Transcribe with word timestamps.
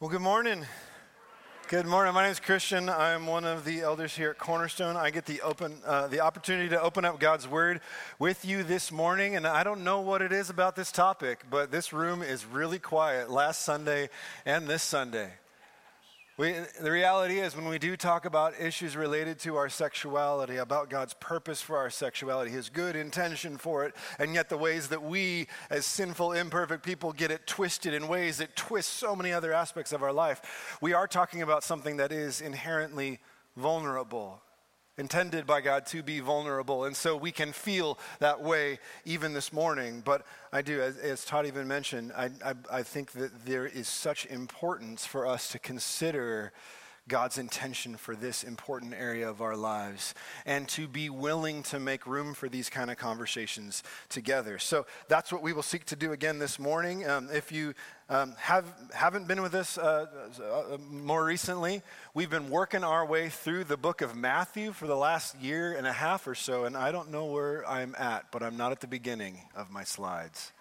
Well, 0.00 0.10
good 0.10 0.22
morning. 0.22 0.66
Good 1.68 1.86
morning. 1.86 2.14
My 2.14 2.24
name 2.24 2.32
is 2.32 2.40
Christian. 2.40 2.88
I'm 2.88 3.28
one 3.28 3.44
of 3.44 3.64
the 3.64 3.82
elders 3.82 4.12
here 4.16 4.30
at 4.30 4.38
Cornerstone. 4.38 4.96
I 4.96 5.10
get 5.10 5.24
the 5.24 5.40
open, 5.42 5.76
uh, 5.86 6.08
the 6.08 6.18
opportunity 6.18 6.68
to 6.70 6.82
open 6.82 7.04
up 7.04 7.20
God's 7.20 7.46
Word 7.46 7.80
with 8.18 8.44
you 8.44 8.64
this 8.64 8.90
morning, 8.90 9.36
and 9.36 9.46
I 9.46 9.62
don't 9.62 9.84
know 9.84 10.00
what 10.00 10.20
it 10.20 10.32
is 10.32 10.50
about 10.50 10.74
this 10.74 10.90
topic, 10.90 11.44
but 11.48 11.70
this 11.70 11.92
room 11.92 12.22
is 12.22 12.44
really 12.44 12.80
quiet. 12.80 13.30
Last 13.30 13.60
Sunday 13.60 14.10
and 14.44 14.66
this 14.66 14.82
Sunday, 14.82 15.30
we, 16.36 16.56
the 16.80 16.90
reality 16.90 17.38
is, 17.38 17.54
when 17.54 17.68
we 17.68 17.78
do 17.78 17.96
talk 17.96 18.24
about 18.24 18.60
issues 18.60 18.96
related 18.96 19.38
to 19.40 19.54
our 19.54 19.68
sexuality, 19.68 20.56
about 20.56 20.90
God's 20.90 21.14
purpose 21.14 21.62
for 21.62 21.76
our 21.76 21.90
sexuality, 21.90 22.50
His 22.50 22.68
good 22.68 22.96
intention 22.96 23.56
for 23.56 23.84
it, 23.84 23.94
and 24.18 24.34
yet 24.34 24.48
the 24.48 24.58
ways 24.58 24.88
that 24.88 25.02
we, 25.02 25.46
as 25.70 25.86
sinful, 25.86 26.32
imperfect 26.32 26.84
people, 26.84 27.12
get 27.12 27.30
it 27.30 27.46
twisted 27.46 27.94
in 27.94 28.08
ways 28.08 28.38
that 28.38 28.56
twist 28.56 28.94
so 28.94 29.14
many 29.14 29.32
other 29.32 29.52
aspects 29.52 29.92
of 29.92 30.02
our 30.02 30.12
life, 30.12 30.76
we 30.80 30.92
are 30.92 31.06
talking 31.06 31.42
about 31.42 31.62
something 31.62 31.98
that 31.98 32.10
is 32.10 32.40
inherently 32.40 33.20
vulnerable 33.56 34.42
intended 34.96 35.46
by 35.46 35.60
God 35.60 35.86
to 35.86 36.02
be 36.02 36.20
vulnerable. 36.20 36.84
And 36.84 36.96
so 36.96 37.16
we 37.16 37.32
can 37.32 37.52
feel 37.52 37.98
that 38.20 38.42
way 38.42 38.78
even 39.04 39.32
this 39.32 39.52
morning. 39.52 40.02
But 40.04 40.24
I 40.52 40.62
do, 40.62 40.80
as, 40.80 40.96
as 40.98 41.24
Todd 41.24 41.46
even 41.46 41.66
mentioned, 41.66 42.12
I, 42.16 42.30
I, 42.44 42.54
I 42.70 42.82
think 42.82 43.12
that 43.12 43.44
there 43.44 43.66
is 43.66 43.88
such 43.88 44.26
importance 44.26 45.04
for 45.04 45.26
us 45.26 45.48
to 45.48 45.58
consider 45.58 46.52
God's 47.06 47.36
intention 47.36 47.96
for 47.96 48.16
this 48.16 48.44
important 48.44 48.94
area 48.94 49.28
of 49.28 49.42
our 49.42 49.56
lives 49.56 50.14
and 50.46 50.66
to 50.70 50.88
be 50.88 51.10
willing 51.10 51.62
to 51.64 51.78
make 51.78 52.06
room 52.06 52.32
for 52.32 52.48
these 52.48 52.70
kind 52.70 52.90
of 52.90 52.96
conversations 52.96 53.82
together. 54.08 54.58
So 54.58 54.86
that's 55.08 55.30
what 55.30 55.42
we 55.42 55.52
will 55.52 55.62
seek 55.62 55.84
to 55.86 55.96
do 55.96 56.12
again 56.12 56.38
this 56.38 56.58
morning. 56.58 57.06
Um, 57.06 57.28
if 57.30 57.52
you 57.52 57.74
um, 58.08 58.34
have, 58.38 58.64
haven't 58.94 59.28
been 59.28 59.42
with 59.42 59.54
us 59.54 59.76
uh, 59.76 60.06
uh, 60.42 60.78
more 60.78 61.22
recently, 61.22 61.82
we've 62.14 62.30
been 62.30 62.48
working 62.48 62.82
our 62.82 63.04
way 63.04 63.28
through 63.28 63.64
the 63.64 63.76
book 63.76 64.00
of 64.00 64.16
Matthew 64.16 64.72
for 64.72 64.86
the 64.86 64.96
last 64.96 65.38
year 65.38 65.74
and 65.74 65.86
a 65.86 65.92
half 65.92 66.26
or 66.26 66.34
so, 66.34 66.64
and 66.64 66.74
I 66.74 66.90
don't 66.90 67.10
know 67.10 67.26
where 67.26 67.68
I'm 67.68 67.94
at, 67.98 68.32
but 68.32 68.42
I'm 68.42 68.56
not 68.56 68.72
at 68.72 68.80
the 68.80 68.86
beginning 68.86 69.42
of 69.54 69.70
my 69.70 69.84
slides. 69.84 70.52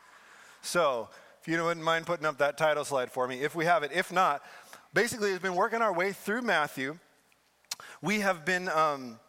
So, 0.61 1.07
if 1.43 1.49
you 1.49 1.61
wouldn't 1.61 1.85
mind 1.85 2.05
putting 2.05 2.25
up 2.25 2.37
that 2.37 2.57
title 2.57 2.85
slide 2.85 3.11
for 3.11 3.27
me, 3.27 3.41
if 3.41 3.53
we 3.53 3.65
have 3.65 3.83
it. 3.83 3.91
If 3.93 4.13
not, 4.13 4.41
basically, 4.93 5.31
we've 5.31 5.41
been 5.41 5.55
working 5.55 5.81
our 5.81 5.93
way 5.93 6.11
through 6.13 6.41
Matthew. 6.43 6.99
We 8.01 8.19
have 8.19 8.45
been 8.45 8.69
um, 8.69 9.19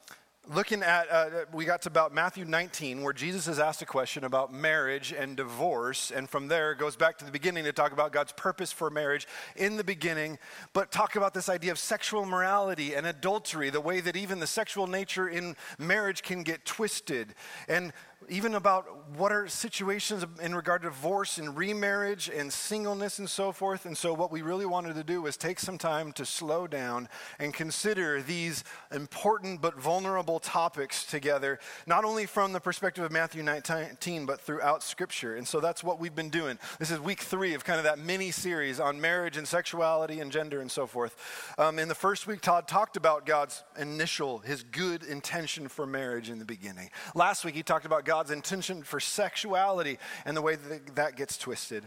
looking 0.53 0.83
at, 0.83 1.11
uh, 1.11 1.31
we 1.53 1.65
got 1.65 1.83
to 1.83 1.89
about 1.89 2.13
Matthew 2.13 2.45
19, 2.45 3.03
where 3.03 3.15
Jesus 3.15 3.49
is 3.49 3.59
asked 3.59 3.81
a 3.81 3.87
question 3.87 4.25
about 4.25 4.53
marriage 4.53 5.13
and 5.13 5.37
divorce. 5.37 6.11
And 6.11 6.29
from 6.29 6.49
there, 6.49 6.75
goes 6.75 6.97
back 6.97 7.17
to 7.19 7.25
the 7.25 7.31
beginning 7.31 7.65
to 7.65 7.73
talk 7.73 7.93
about 7.93 8.13
God's 8.13 8.33
purpose 8.33 8.73
for 8.73 8.91
marriage 8.91 9.27
in 9.57 9.77
the 9.77 9.85
beginning, 9.85 10.39
but 10.73 10.91
talk 10.93 11.17
about 11.17 11.33
this 11.33 11.49
idea 11.49 11.73
of 11.73 11.79
sexual 11.79 12.27
morality 12.27 12.95
and 12.95 13.07
adultery, 13.07 13.71
the 13.71 13.81
way 13.81 14.01
that 14.01 14.17
even 14.17 14.41
the 14.41 14.47
sexual 14.47 14.87
nature 14.87 15.29
in 15.29 15.57
marriage 15.79 16.23
can 16.23 16.43
get 16.43 16.67
twisted. 16.67 17.35
And 17.69 17.93
even 18.29 18.55
about 18.55 18.87
what 19.17 19.33
are 19.33 19.49
situations 19.49 20.25
in 20.43 20.55
regard 20.55 20.83
to 20.83 20.89
divorce 20.89 21.39
and 21.39 21.57
remarriage 21.57 22.31
and 22.35 22.53
singleness 22.53 23.19
and 23.19 23.29
so 23.29 23.53
forth. 23.53 23.87
And 23.87 23.97
so, 23.97 24.15
what 24.15 24.31
we 24.31 24.43
really 24.43 24.67
wanted 24.67 24.95
to 24.95 25.05
do 25.05 25.23
was 25.23 25.37
take 25.37 25.59
some 25.59 25.79
time 25.79 26.13
to 26.13 26.25
slow 26.25 26.67
down 26.67 27.09
and 27.39 27.53
consider 27.53 28.23
these 28.23 28.65
important 28.93 29.61
but 29.61 29.81
vulnerable 29.81 30.41
topics 30.41 31.05
together, 31.05 31.59
not 31.87 32.05
only 32.05 32.27
from 32.27 32.53
the 32.53 32.61
perspective 32.61 33.05
of 33.05 33.13
Matthew 33.13 33.43
19, 33.43 34.27
but 34.27 34.41
throughout 34.41 34.83
Scripture. 34.83 35.37
And 35.37 35.47
so, 35.47 35.61
that's 35.61 35.85
what 35.85 36.01
we've 36.01 36.15
been 36.15 36.31
doing. 36.31 36.59
This 36.79 36.91
is 36.91 37.01
week 37.01 37.21
three 37.21 37.55
of 37.55 37.65
kind 37.65 37.79
of 37.79 37.85
that 37.85 37.99
mini 37.99 38.31
series 38.31 38.81
on 38.81 39.01
marriage 39.01 39.37
and 39.37 39.47
sexuality 39.47 40.21
and 40.21 40.33
gender 40.33 40.61
and 40.61 40.71
so 40.71 40.87
forth. 40.87 41.17
Um, 41.59 41.79
in 41.79 41.89
the 41.89 41.95
first 41.95 42.27
week, 42.27 42.41
Todd 42.41 42.69
talked 42.69 42.97
about 42.97 43.27
God's 43.27 43.63
initial, 43.79 44.39
his 44.39 44.63
good 44.63 45.03
intention 45.03 45.69
for 45.69 45.87
marriage 45.87 46.31
in 46.31 46.39
the 46.39 46.45
beginning. 46.45 46.91
Last 47.15 47.45
week, 47.45 47.55
he 47.55 47.63
talked 47.63 47.87
about 47.87 48.05
God's 48.15 48.31
intention 48.31 48.85
for 48.85 49.01
sexuality 49.01 49.99
and 50.25 50.37
the 50.37 50.41
way 50.41 50.55
that 50.55 50.95
that 50.95 51.17
gets 51.17 51.37
twisted. 51.37 51.83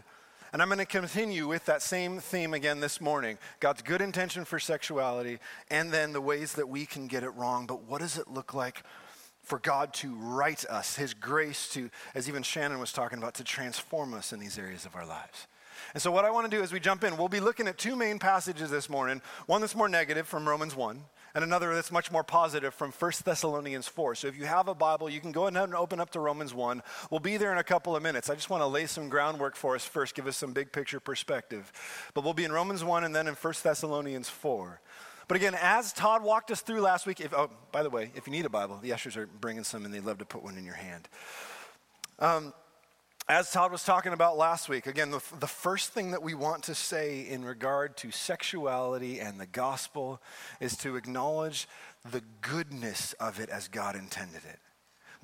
And 0.52 0.60
I'm 0.60 0.68
going 0.68 0.76
to 0.76 0.84
continue 0.84 1.48
with 1.48 1.64
that 1.64 1.80
same 1.80 2.18
theme 2.18 2.52
again 2.52 2.80
this 2.80 3.00
morning 3.00 3.38
God's 3.60 3.80
good 3.80 4.02
intention 4.02 4.44
for 4.44 4.58
sexuality, 4.58 5.38
and 5.70 5.90
then 5.90 6.12
the 6.12 6.20
ways 6.20 6.52
that 6.52 6.68
we 6.68 6.84
can 6.84 7.06
get 7.06 7.22
it 7.22 7.30
wrong. 7.30 7.64
But 7.64 7.84
what 7.84 8.02
does 8.02 8.18
it 8.18 8.28
look 8.28 8.52
like 8.52 8.82
for 9.42 9.58
God 9.58 9.94
to 9.94 10.14
right 10.16 10.62
us, 10.66 10.96
His 10.96 11.14
grace 11.14 11.66
to, 11.70 11.88
as 12.14 12.28
even 12.28 12.42
Shannon 12.42 12.78
was 12.78 12.92
talking 12.92 13.16
about, 13.16 13.32
to 13.36 13.44
transform 13.44 14.12
us 14.12 14.30
in 14.30 14.38
these 14.38 14.58
areas 14.58 14.84
of 14.84 14.94
our 14.96 15.06
lives? 15.06 15.46
And 15.94 16.02
so, 16.02 16.10
what 16.10 16.26
I 16.26 16.30
want 16.30 16.50
to 16.50 16.54
do 16.54 16.62
as 16.62 16.74
we 16.74 16.78
jump 16.78 17.04
in, 17.04 17.16
we'll 17.16 17.28
be 17.30 17.40
looking 17.40 17.68
at 17.68 17.78
two 17.78 17.96
main 17.96 18.18
passages 18.18 18.68
this 18.68 18.90
morning 18.90 19.22
one 19.46 19.62
that's 19.62 19.74
more 19.74 19.88
negative 19.88 20.28
from 20.28 20.46
Romans 20.46 20.76
1, 20.76 21.02
and 21.38 21.44
another 21.44 21.72
that's 21.72 21.92
much 21.92 22.10
more 22.10 22.24
positive 22.24 22.74
from 22.74 22.90
1 22.90 23.12
Thessalonians 23.24 23.86
4. 23.86 24.16
So 24.16 24.26
if 24.26 24.36
you 24.36 24.44
have 24.46 24.66
a 24.66 24.74
Bible, 24.74 25.08
you 25.08 25.20
can 25.20 25.30
go 25.30 25.46
ahead 25.46 25.62
and 25.62 25.72
open 25.72 26.00
up 26.00 26.10
to 26.10 26.18
Romans 26.18 26.52
1. 26.52 26.82
We'll 27.12 27.20
be 27.20 27.36
there 27.36 27.52
in 27.52 27.58
a 27.58 27.62
couple 27.62 27.94
of 27.94 28.02
minutes. 28.02 28.28
I 28.28 28.34
just 28.34 28.50
want 28.50 28.60
to 28.64 28.66
lay 28.66 28.86
some 28.86 29.08
groundwork 29.08 29.54
for 29.54 29.76
us 29.76 29.84
first, 29.84 30.16
give 30.16 30.26
us 30.26 30.36
some 30.36 30.52
big 30.52 30.72
picture 30.72 30.98
perspective. 30.98 31.70
But 32.12 32.24
we'll 32.24 32.34
be 32.34 32.42
in 32.42 32.50
Romans 32.50 32.82
1 32.82 33.04
and 33.04 33.14
then 33.14 33.28
in 33.28 33.34
1 33.34 33.54
Thessalonians 33.62 34.28
4. 34.28 34.80
But 35.28 35.36
again, 35.36 35.56
as 35.62 35.92
Todd 35.92 36.24
walked 36.24 36.50
us 36.50 36.60
through 36.60 36.80
last 36.80 37.06
week, 37.06 37.20
if, 37.20 37.32
oh, 37.32 37.50
by 37.70 37.84
the 37.84 37.90
way, 37.90 38.10
if 38.16 38.26
you 38.26 38.32
need 38.32 38.44
a 38.44 38.50
Bible, 38.50 38.80
the 38.82 38.92
ushers 38.92 39.16
are 39.16 39.28
bringing 39.28 39.62
some 39.62 39.84
and 39.84 39.94
they'd 39.94 40.04
love 40.04 40.18
to 40.18 40.24
put 40.24 40.42
one 40.42 40.58
in 40.58 40.64
your 40.64 40.74
hand. 40.74 41.08
Um, 42.18 42.52
as 43.28 43.50
Todd 43.50 43.70
was 43.70 43.84
talking 43.84 44.14
about 44.14 44.38
last 44.38 44.70
week, 44.70 44.86
again, 44.86 45.10
the, 45.10 45.20
the, 45.38 45.46
first 45.46 45.92
thing 45.92 46.12
that 46.12 46.22
we 46.22 46.32
want 46.32 46.62
to 46.64 46.74
say 46.74 47.26
in 47.28 47.44
regard 47.44 47.94
to 47.98 48.10
sexuality 48.10 49.20
and 49.20 49.38
the 49.38 49.46
gospel 49.46 50.22
is 50.60 50.78
to 50.78 50.96
acknowledge 50.96 51.68
the 52.10 52.22
goodness 52.40 53.12
of 53.14 53.38
it 53.38 53.50
as 53.50 53.68
God 53.68 53.96
intended 53.96 54.40
it. 54.48 54.58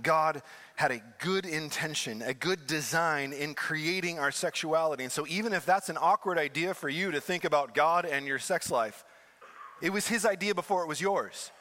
God 0.03 0.43
had 0.77 0.91
a 0.91 1.01
good 1.19 1.47
intention, 1.47 2.21
a 2.21 2.35
good 2.35 2.67
design 2.67 3.33
in 3.33 3.55
creating 3.55 4.19
our 4.19 4.33
sexuality. 4.33 5.05
And 5.05 5.13
so, 5.13 5.25
even 5.27 5.55
if 5.55 5.65
that's 5.65 5.89
an 5.89 5.97
awkward 5.99 6.37
idea 6.37 6.75
for 6.75 6.89
you 6.91 7.13
to 7.13 7.21
think 7.21 7.45
about 7.45 7.75
God 7.75 8.05
and 8.05 8.27
your 8.27 8.41
sex 8.41 8.71
life, 8.71 9.05
it 9.81 9.91
was 9.91 10.09
His 10.09 10.27
idea 10.27 10.55
before 10.55 10.83
it 10.83 10.89
was 10.89 11.01
yours. 11.01 11.53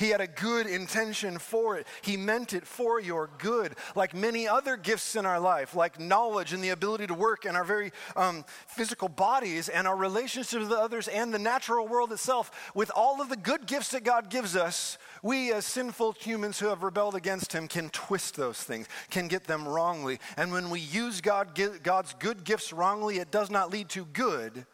He 0.00 0.08
had 0.08 0.22
a 0.22 0.26
good 0.26 0.66
intention 0.66 1.38
for 1.38 1.76
it. 1.76 1.86
He 2.00 2.16
meant 2.16 2.54
it 2.54 2.66
for 2.66 2.98
your 2.98 3.28
good. 3.36 3.76
Like 3.94 4.14
many 4.14 4.48
other 4.48 4.78
gifts 4.78 5.14
in 5.14 5.26
our 5.26 5.38
life, 5.38 5.76
like 5.76 6.00
knowledge 6.00 6.54
and 6.54 6.64
the 6.64 6.70
ability 6.70 7.08
to 7.08 7.12
work 7.12 7.44
and 7.44 7.54
our 7.54 7.64
very 7.64 7.92
um, 8.16 8.46
physical 8.66 9.10
bodies 9.10 9.68
and 9.68 9.86
our 9.86 9.94
relationships 9.94 10.54
with 10.54 10.72
others 10.72 11.06
and 11.06 11.34
the 11.34 11.38
natural 11.38 11.86
world 11.86 12.12
itself, 12.12 12.72
with 12.74 12.90
all 12.96 13.20
of 13.20 13.28
the 13.28 13.36
good 13.36 13.66
gifts 13.66 13.90
that 13.90 14.02
God 14.02 14.30
gives 14.30 14.56
us, 14.56 14.96
we 15.22 15.52
as 15.52 15.66
sinful 15.66 16.12
humans 16.12 16.58
who 16.58 16.68
have 16.68 16.82
rebelled 16.82 17.14
against 17.14 17.52
Him 17.52 17.68
can 17.68 17.90
twist 17.90 18.36
those 18.36 18.62
things, 18.62 18.86
can 19.10 19.28
get 19.28 19.44
them 19.44 19.68
wrongly. 19.68 20.18
And 20.38 20.50
when 20.50 20.70
we 20.70 20.80
use 20.80 21.20
God, 21.20 21.60
God's 21.82 22.14
good 22.14 22.42
gifts 22.44 22.72
wrongly, 22.72 23.18
it 23.18 23.30
does 23.30 23.50
not 23.50 23.70
lead 23.70 23.90
to 23.90 24.06
good, 24.06 24.64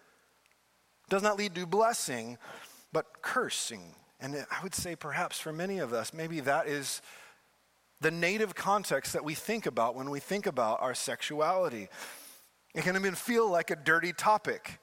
does 1.08 1.24
not 1.24 1.36
lead 1.36 1.56
to 1.56 1.66
blessing, 1.66 2.38
but 2.92 3.06
cursing 3.22 3.96
and 4.20 4.46
I 4.50 4.62
would 4.62 4.74
say, 4.74 4.96
perhaps 4.96 5.38
for 5.38 5.52
many 5.52 5.78
of 5.78 5.92
us, 5.92 6.14
maybe 6.14 6.40
that 6.40 6.68
is 6.68 7.02
the 8.00 8.10
native 8.10 8.54
context 8.54 9.12
that 9.12 9.24
we 9.24 9.34
think 9.34 9.66
about 9.66 9.94
when 9.94 10.10
we 10.10 10.20
think 10.20 10.46
about 10.46 10.80
our 10.80 10.94
sexuality. 10.94 11.88
It 12.74 12.82
can 12.82 12.96
even 12.96 13.14
feel 13.14 13.50
like 13.50 13.70
a 13.70 13.76
dirty 13.76 14.12
topic. 14.12 14.80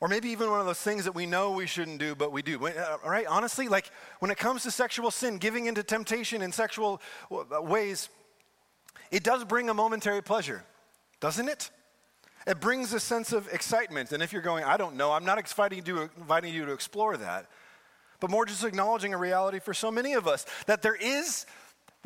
Or 0.00 0.08
maybe 0.08 0.28
even 0.28 0.50
one 0.50 0.60
of 0.60 0.66
those 0.66 0.80
things 0.80 1.04
that 1.04 1.14
we 1.14 1.24
know 1.24 1.52
we 1.52 1.66
shouldn't 1.66 1.98
do, 1.98 2.14
but 2.14 2.30
we 2.30 2.42
do. 2.42 2.66
Uh, 2.66 2.98
all 3.02 3.10
right, 3.10 3.26
honestly, 3.26 3.68
like 3.68 3.90
when 4.18 4.30
it 4.30 4.36
comes 4.36 4.62
to 4.64 4.70
sexual 4.70 5.10
sin, 5.10 5.38
giving 5.38 5.66
into 5.66 5.82
temptation 5.82 6.42
in 6.42 6.52
sexual 6.52 7.00
uh, 7.30 7.62
ways, 7.62 8.10
it 9.10 9.22
does 9.22 9.44
bring 9.44 9.70
a 9.70 9.74
momentary 9.74 10.22
pleasure, 10.22 10.62
doesn't 11.20 11.48
it? 11.48 11.70
It 12.46 12.60
brings 12.60 12.92
a 12.92 13.00
sense 13.00 13.32
of 13.32 13.48
excitement. 13.52 14.12
And 14.12 14.22
if 14.22 14.32
you're 14.32 14.42
going, 14.42 14.64
I 14.64 14.76
don't 14.76 14.96
know, 14.96 15.12
I'm 15.12 15.24
not 15.24 15.38
inviting 15.38 15.82
you 15.86 16.10
inviting 16.18 16.52
you 16.52 16.66
to 16.66 16.72
explore 16.72 17.16
that 17.16 17.46
but 18.20 18.30
more 18.30 18.44
just 18.44 18.64
acknowledging 18.64 19.14
a 19.14 19.18
reality 19.18 19.58
for 19.58 19.74
so 19.74 19.90
many 19.90 20.14
of 20.14 20.26
us 20.26 20.46
that 20.66 20.82
there 20.82 20.96
is 20.96 21.46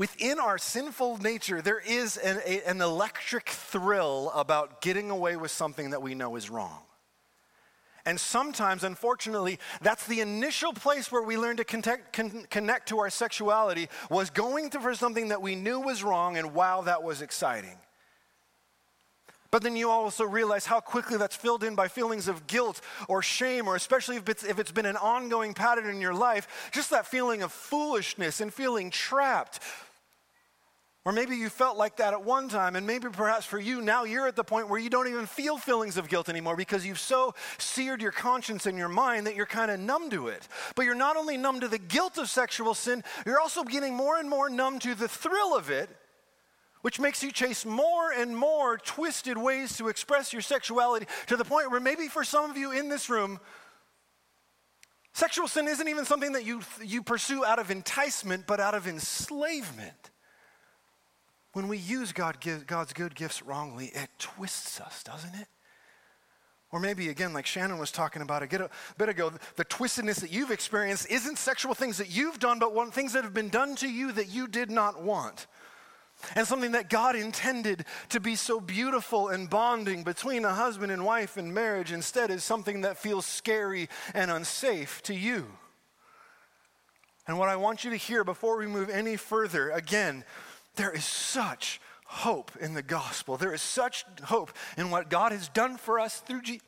within 0.01 0.39
our 0.39 0.57
sinful 0.57 1.19
nature, 1.19 1.61
there 1.61 1.81
is 1.81 2.17
an, 2.17 2.41
a, 2.47 2.63
an, 2.67 2.81
electric 2.81 3.49
thrill 3.51 4.33
about 4.35 4.81
getting 4.81 5.11
away 5.11 5.37
with 5.37 5.51
something 5.51 5.91
that 5.91 6.01
we 6.01 6.15
know 6.15 6.37
is 6.37 6.49
wrong. 6.49 6.79
And 8.07 8.19
sometimes, 8.19 8.83
unfortunately, 8.83 9.59
that's 9.83 10.07
the 10.07 10.21
initial 10.21 10.73
place 10.73 11.13
where 11.13 11.23
we 11.23 11.37
learn 11.37 11.59
to 11.59 11.65
connect, 11.65 12.15
con- 12.15 12.47
connect 12.49 12.89
to 12.89 12.99
our 13.01 13.11
sexuality 13.11 13.89
was 14.09 14.31
going 14.31 14.71
for 14.71 14.95
something 14.95 15.29
that 15.29 15.43
we 15.43 15.55
knew 15.55 15.81
was 15.81 16.03
wrong, 16.03 16.39
and 16.39 16.55
wow, 16.55 16.81
that 16.83 17.03
was 17.03 17.21
exciting. 17.21 17.77
But 19.51 19.63
then 19.63 19.75
you 19.75 19.91
also 19.91 20.25
realize 20.25 20.67
how 20.67 20.81
quickly 20.81 21.17
that's 21.17 21.35
filled 21.35 21.65
in 21.65 21.75
by 21.75 21.89
feelings 21.89 22.29
of 22.29 22.47
guilt 22.47 22.81
or 23.09 23.21
shame, 23.21 23.67
or 23.67 23.75
especially 23.75 24.17
if 24.17 24.29
it's, 24.29 24.45
if 24.45 24.59
it's 24.59 24.71
been 24.71 24.87
an 24.87 24.97
ongoing 24.97 25.55
pattern 25.55 25.89
in 25.89 26.01
your 26.01 26.15
life, 26.15 26.71
just 26.73 26.91
that 26.91 27.07
feeling 27.07 27.43
of 27.43 27.51
foolishness 27.51 28.41
and 28.41 28.55
feeling 28.55 28.91
trapped. 28.91 29.59
Or 31.05 31.13
maybe 31.13 31.35
you 31.35 31.49
felt 31.49 31.79
like 31.79 31.97
that 31.97 32.13
at 32.13 32.23
one 32.23 32.51
time, 32.51 32.77
and 32.77 32.87
maybe 32.87 33.09
perhaps 33.09 33.47
for 33.47 33.59
you, 33.59 33.81
now 33.81 34.05
you're 34.05 34.29
at 34.29 34.37
the 34.37 34.45
point 34.45 34.69
where 34.69 34.79
you 34.79 34.91
don't 34.91 35.09
even 35.09 35.25
feel 35.25 35.57
feelings 35.57 35.97
of 35.97 36.11
guilt 36.11 36.29
anymore 36.29 36.57
because 36.57 36.85
you've 36.85 36.99
so 37.01 37.35
seared 37.57 38.03
your 38.03 38.13
conscience 38.13 38.67
and 38.67 38.77
your 38.77 38.89
mind 38.89 39.27
that 39.27 39.35
you're 39.35 39.47
kind 39.47 39.71
of 39.71 39.81
numb 39.81 40.11
to 40.11 40.29
it. 40.29 40.47
But 40.77 40.85
you're 40.85 40.95
not 40.95 41.17
only 41.17 41.39
numb 41.39 41.61
to 41.61 41.69
the 41.69 41.79
guilt 41.79 42.19
of 42.19 42.29
sexual 42.29 42.75
sin, 42.75 43.03
you're 43.25 43.41
also 43.41 43.65
getting 43.65 43.95
more 43.95 44.19
and 44.19 44.29
more 44.29 44.51
numb 44.51 44.79
to 44.81 44.95
the 44.95 45.09
thrill 45.09 45.57
of 45.57 45.71
it, 45.71 45.89
which 46.83 46.99
makes 46.99 47.23
you 47.23 47.31
chase 47.31 47.65
more 47.65 48.11
and 48.11 48.37
more 48.37 48.79
twisted 48.79 49.37
ways 49.37 49.77
to 49.77 49.89
express 49.89 50.33
your 50.33 50.43
sexuality 50.43 51.07
to 51.27 51.37
the 51.37 51.45
point 51.45 51.71
where 51.71 51.81
maybe 51.81 52.09
for 52.09 52.25
some 52.25 52.51
of 52.51 52.57
you 52.57 52.73
in 52.73 52.89
this 52.89 53.11
room, 53.11 53.39
sexual 55.13 55.49
sin 55.49 55.69
isn't 55.69 55.89
even 55.89 56.05
something 56.05 56.33
that 56.33 56.45
you, 56.45 56.63
you 56.83 57.03
pursue 57.03 57.45
out 57.45 57.59
of 57.59 57.71
enticement, 57.71 58.47
but 58.47 58.61
out 58.61 58.75
of 58.75 58.87
enslavement. 58.87 60.11
When 61.53 61.69
we 61.69 61.79
use 61.79 62.13
God, 62.13 62.39
God's 62.67 62.93
good 62.93 63.15
gifts 63.15 63.43
wrongly, 63.43 63.87
it 63.87 64.09
twists 64.19 64.81
us, 64.81 65.03
doesn't 65.03 65.35
it? 65.35 65.49
Or 66.73 66.79
maybe, 66.79 67.09
again, 67.09 67.33
like 67.33 67.47
Shannon 67.47 67.79
was 67.79 67.91
talking 67.91 68.23
about 68.23 68.45
a 68.45 68.71
bit 68.97 69.09
ago, 69.09 69.33
the 69.57 69.65
twistedness 69.65 70.21
that 70.21 70.33
you've 70.33 70.53
experienced 70.53 71.11
isn't 71.11 71.37
sexual 71.37 71.75
things 71.75 71.99
that 71.99 72.09
you've 72.09 72.39
done, 72.39 72.61
but 72.61 72.73
one, 72.73 72.93
things 72.93 73.13
that 73.15 73.25
have 73.25 73.35
been 73.35 73.49
done 73.49 73.75
to 73.77 73.89
you 73.89 74.13
that 74.13 74.29
you 74.29 74.47
did 74.47 74.71
not 74.71 75.03
want. 75.03 75.49
And 76.35 76.47
something 76.47 76.73
that 76.73 76.91
God 76.91 77.17
intended 77.17 77.85
to 78.11 78.21
be 78.21 78.37
so 78.37 78.61
beautiful 78.61 79.29
and 79.29 79.49
bonding 79.49 80.03
between 80.03 80.45
a 80.45 80.55
husband 80.55 80.93
and 80.93 81.05
wife 81.05 81.37
in 81.37 81.53
marriage 81.55 81.93
instead 81.93 82.31
is 82.31 82.45
something 82.45 82.83
that 82.83 82.99
feels 82.99 83.27
scary 83.27 83.89
and 84.15 84.31
unsafe 84.31 85.03
to 85.03 85.15
you. 85.15 85.47
And 87.27 87.39
what 87.39 87.49
I 87.49 87.57
want 87.57 87.85
you 87.85 87.91
to 87.91 87.97
hear 87.97 88.25
before 88.25 88.59
we 88.59 88.67
move 88.67 88.91
any 88.91 89.17
further, 89.17 89.71
again, 89.71 90.25
there 90.77 90.91
is 90.91 91.05
such 91.05 91.81
hope 92.05 92.51
in 92.61 92.75
the 92.75 92.83
gospel. 92.83 93.37
There 93.37 93.55
is 93.55 93.63
such 93.63 94.05
hope 94.25 94.51
in 94.77 94.91
what 94.91 95.11
God 95.11 95.33
has 95.33 95.49
done 95.49 95.77
for 95.77 96.01
us 96.01 96.19
through, 96.21 96.43
Je- 96.43 96.61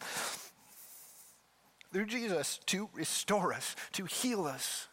through 1.93 2.07
Jesus 2.07 2.61
to 2.67 2.89
restore 2.95 3.53
us, 3.53 3.75
to 3.93 4.05
heal 4.05 4.45
us, 4.45 4.87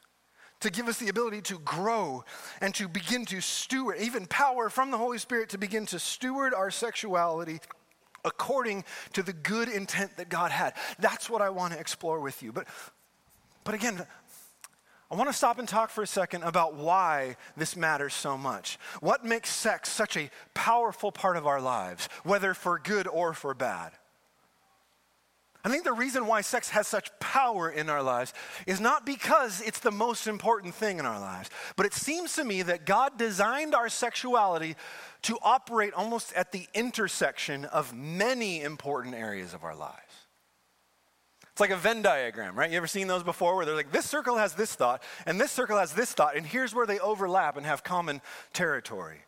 to 0.61 0.69
give 0.69 0.87
us 0.87 0.97
the 0.97 1.09
ability 1.09 1.41
to 1.41 1.59
grow 1.59 2.23
and 2.61 2.73
to 2.75 2.87
begin 2.87 3.25
to 3.25 3.41
steward, 3.41 3.97
even 3.99 4.25
power 4.25 4.69
from 4.69 4.91
the 4.91 4.97
Holy 4.97 5.17
Spirit 5.17 5.49
to 5.49 5.57
begin 5.57 5.85
to 5.87 5.99
steward 5.99 6.53
our 6.53 6.71
sexuality 6.71 7.59
according 8.25 8.83
to 9.13 9.23
the 9.23 9.33
good 9.33 9.69
intent 9.69 10.17
that 10.17 10.29
God 10.29 10.51
had. 10.51 10.73
That's 10.99 11.29
what 11.29 11.41
I 11.41 11.49
want 11.49 11.73
to 11.73 11.79
explore 11.79 12.19
with 12.19 12.43
you. 12.43 12.51
But, 12.51 12.67
but 13.63 13.73
again, 13.73 14.05
I 15.11 15.15
want 15.15 15.29
to 15.29 15.33
stop 15.33 15.57
and 15.57 15.67
talk 15.67 15.89
for 15.89 16.03
a 16.03 16.07
second 16.07 16.43
about 16.43 16.75
why 16.75 17.37
this 17.57 17.75
matters 17.75 18.13
so 18.13 18.37
much. 18.37 18.77
What 18.99 19.25
makes 19.25 19.49
sex 19.49 19.89
such 19.89 20.17
a 20.17 20.29
powerful 20.53 21.11
part 21.11 21.35
of 21.35 21.47
our 21.47 21.59
lives, 21.59 22.09
whether 22.23 22.53
for 22.53 22.77
good 22.77 23.07
or 23.07 23.33
for 23.33 23.53
bad? 23.53 23.91
I 25.69 25.71
think 25.71 25.83
the 25.83 25.93
reason 25.93 26.25
why 26.25 26.41
sex 26.41 26.69
has 26.69 26.87
such 26.87 27.11
power 27.19 27.69
in 27.69 27.89
our 27.89 28.01
lives 28.01 28.33
is 28.65 28.79
not 28.79 29.05
because 29.05 29.61
it's 29.61 29.79
the 29.79 29.91
most 29.91 30.25
important 30.25 30.73
thing 30.73 30.97
in 30.97 31.05
our 31.05 31.19
lives, 31.19 31.49
but 31.75 31.85
it 31.85 31.93
seems 31.93 32.33
to 32.33 32.43
me 32.43 32.63
that 32.63 32.85
God 32.87 33.17
designed 33.17 33.75
our 33.75 33.87
sexuality 33.87 34.75
to 35.23 35.37
operate 35.43 35.93
almost 35.93 36.33
at 36.33 36.51
the 36.51 36.65
intersection 36.73 37.65
of 37.65 37.93
many 37.93 38.61
important 38.61 39.13
areas 39.13 39.53
of 39.53 39.63
our 39.63 39.75
lives. 39.75 39.95
It's 41.51 41.59
like 41.59 41.69
a 41.69 41.77
Venn 41.77 42.01
diagram, 42.01 42.57
right? 42.57 42.71
You 42.71 42.77
ever 42.77 42.87
seen 42.87 43.07
those 43.07 43.21
before 43.21 43.55
where 43.55 43.65
they're 43.65 43.75
like, 43.75 43.91
this 43.91 44.05
circle 44.05 44.37
has 44.37 44.53
this 44.53 44.73
thought, 44.73 45.03
and 45.27 45.39
this 45.39 45.51
circle 45.51 45.77
has 45.77 45.93
this 45.93 46.13
thought, 46.13 46.35
and 46.35 46.45
here's 46.45 46.73
where 46.73 46.87
they 46.87 46.99
overlap 46.99 47.57
and 47.57 47.65
have 47.65 47.83
common 47.83 48.21
territory. 48.53 49.19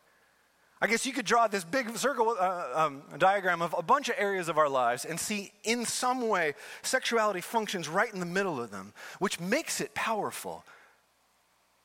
I 0.83 0.87
guess 0.87 1.05
you 1.05 1.13
could 1.13 1.25
draw 1.25 1.47
this 1.47 1.63
big 1.63 1.95
circle 1.95 2.35
uh, 2.39 2.65
um, 2.73 3.03
diagram 3.19 3.61
of 3.61 3.75
a 3.77 3.83
bunch 3.83 4.09
of 4.09 4.15
areas 4.17 4.49
of 4.49 4.57
our 4.57 4.67
lives 4.67 5.05
and 5.05 5.19
see 5.19 5.51
in 5.63 5.85
some 5.85 6.27
way 6.27 6.55
sexuality 6.81 7.41
functions 7.41 7.87
right 7.87 8.11
in 8.11 8.19
the 8.19 8.25
middle 8.25 8.59
of 8.59 8.71
them, 8.71 8.93
which 9.19 9.39
makes 9.39 9.79
it 9.79 9.93
powerful 9.93 10.65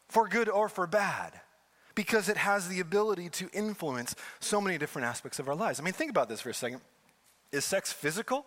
for 0.08 0.26
good 0.26 0.48
or 0.48 0.70
for 0.70 0.86
bad 0.86 1.32
because 1.94 2.30
it 2.30 2.38
has 2.38 2.68
the 2.68 2.80
ability 2.80 3.28
to 3.28 3.50
influence 3.52 4.14
so 4.40 4.62
many 4.62 4.78
different 4.78 5.06
aspects 5.06 5.38
of 5.38 5.48
our 5.48 5.54
lives. 5.54 5.78
I 5.78 5.82
mean, 5.82 5.92
think 5.92 6.10
about 6.10 6.30
this 6.30 6.40
for 6.40 6.50
a 6.50 6.54
second. 6.54 6.80
Is 7.52 7.66
sex 7.66 7.92
physical? 7.92 8.46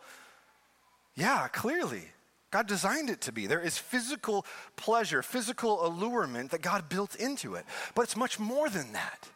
Yeah, 1.15 1.47
clearly. 1.49 2.03
God 2.51 2.65
designed 2.65 3.11
it 3.11 3.21
to 3.21 3.31
be. 3.31 3.45
There 3.45 3.61
is 3.61 3.77
physical 3.77 4.45
pleasure, 4.75 5.21
physical 5.21 5.85
allurement 5.85 6.49
that 6.51 6.63
God 6.63 6.89
built 6.89 7.15
into 7.15 7.53
it. 7.53 7.65
But 7.93 8.03
it's 8.03 8.17
much 8.17 8.39
more 8.39 8.67
than 8.69 8.93
that. 8.93 9.29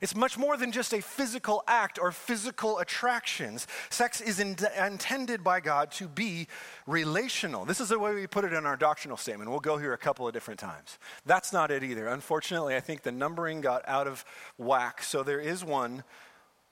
It's 0.00 0.14
much 0.14 0.38
more 0.38 0.56
than 0.56 0.72
just 0.72 0.94
a 0.94 1.02
physical 1.02 1.62
act 1.68 1.98
or 2.00 2.10
physical 2.10 2.78
attractions. 2.78 3.66
Sex 3.90 4.20
is 4.20 4.40
in- 4.40 4.56
intended 4.78 5.44
by 5.44 5.60
God 5.60 5.90
to 5.92 6.08
be 6.08 6.48
relational. 6.86 7.66
This 7.66 7.80
is 7.80 7.90
the 7.90 7.98
way 7.98 8.14
we 8.14 8.26
put 8.26 8.44
it 8.44 8.54
in 8.54 8.64
our 8.64 8.76
doctrinal 8.76 9.18
statement. 9.18 9.50
We'll 9.50 9.60
go 9.60 9.76
here 9.76 9.92
a 9.92 9.98
couple 9.98 10.26
of 10.26 10.32
different 10.32 10.58
times. 10.58 10.98
That's 11.26 11.52
not 11.52 11.70
it 11.70 11.84
either. 11.84 12.08
Unfortunately, 12.08 12.74
I 12.74 12.80
think 12.80 13.02
the 13.02 13.12
numbering 13.12 13.60
got 13.60 13.86
out 13.86 14.06
of 14.06 14.24
whack. 14.56 15.02
So 15.02 15.22
there 15.22 15.40
is 15.40 15.62
one 15.62 16.02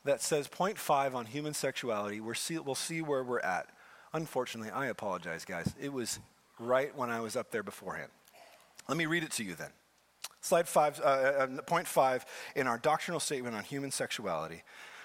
that 0.04 0.22
says 0.22 0.48
0.5 0.48 1.14
on 1.14 1.26
human 1.26 1.52
sexuality. 1.52 2.20
We'll 2.20 2.34
see, 2.34 2.58
we'll 2.58 2.74
see 2.74 3.02
where 3.02 3.22
we're 3.22 3.40
at. 3.40 3.68
Unfortunately, 4.14 4.70
I 4.70 4.86
apologize, 4.86 5.44
guys. 5.44 5.74
It 5.78 5.92
was 5.92 6.18
right 6.58 6.96
when 6.96 7.10
I 7.10 7.20
was 7.20 7.36
up 7.36 7.50
there 7.50 7.62
beforehand. 7.62 8.10
Let 8.88 8.96
me 8.96 9.04
read 9.04 9.22
it 9.22 9.32
to 9.32 9.44
you 9.44 9.54
then. 9.54 9.70
Slide 10.40 10.68
five, 10.68 11.00
uh, 11.00 11.04
uh, 11.04 11.46
uh, 11.58 11.62
point 11.62 11.86
five 11.86 12.24
in 12.54 12.66
our 12.66 12.78
doctrinal 12.78 13.20
statement 13.20 13.56
on 13.56 13.64
human 13.64 13.90
sexuality 13.90 14.62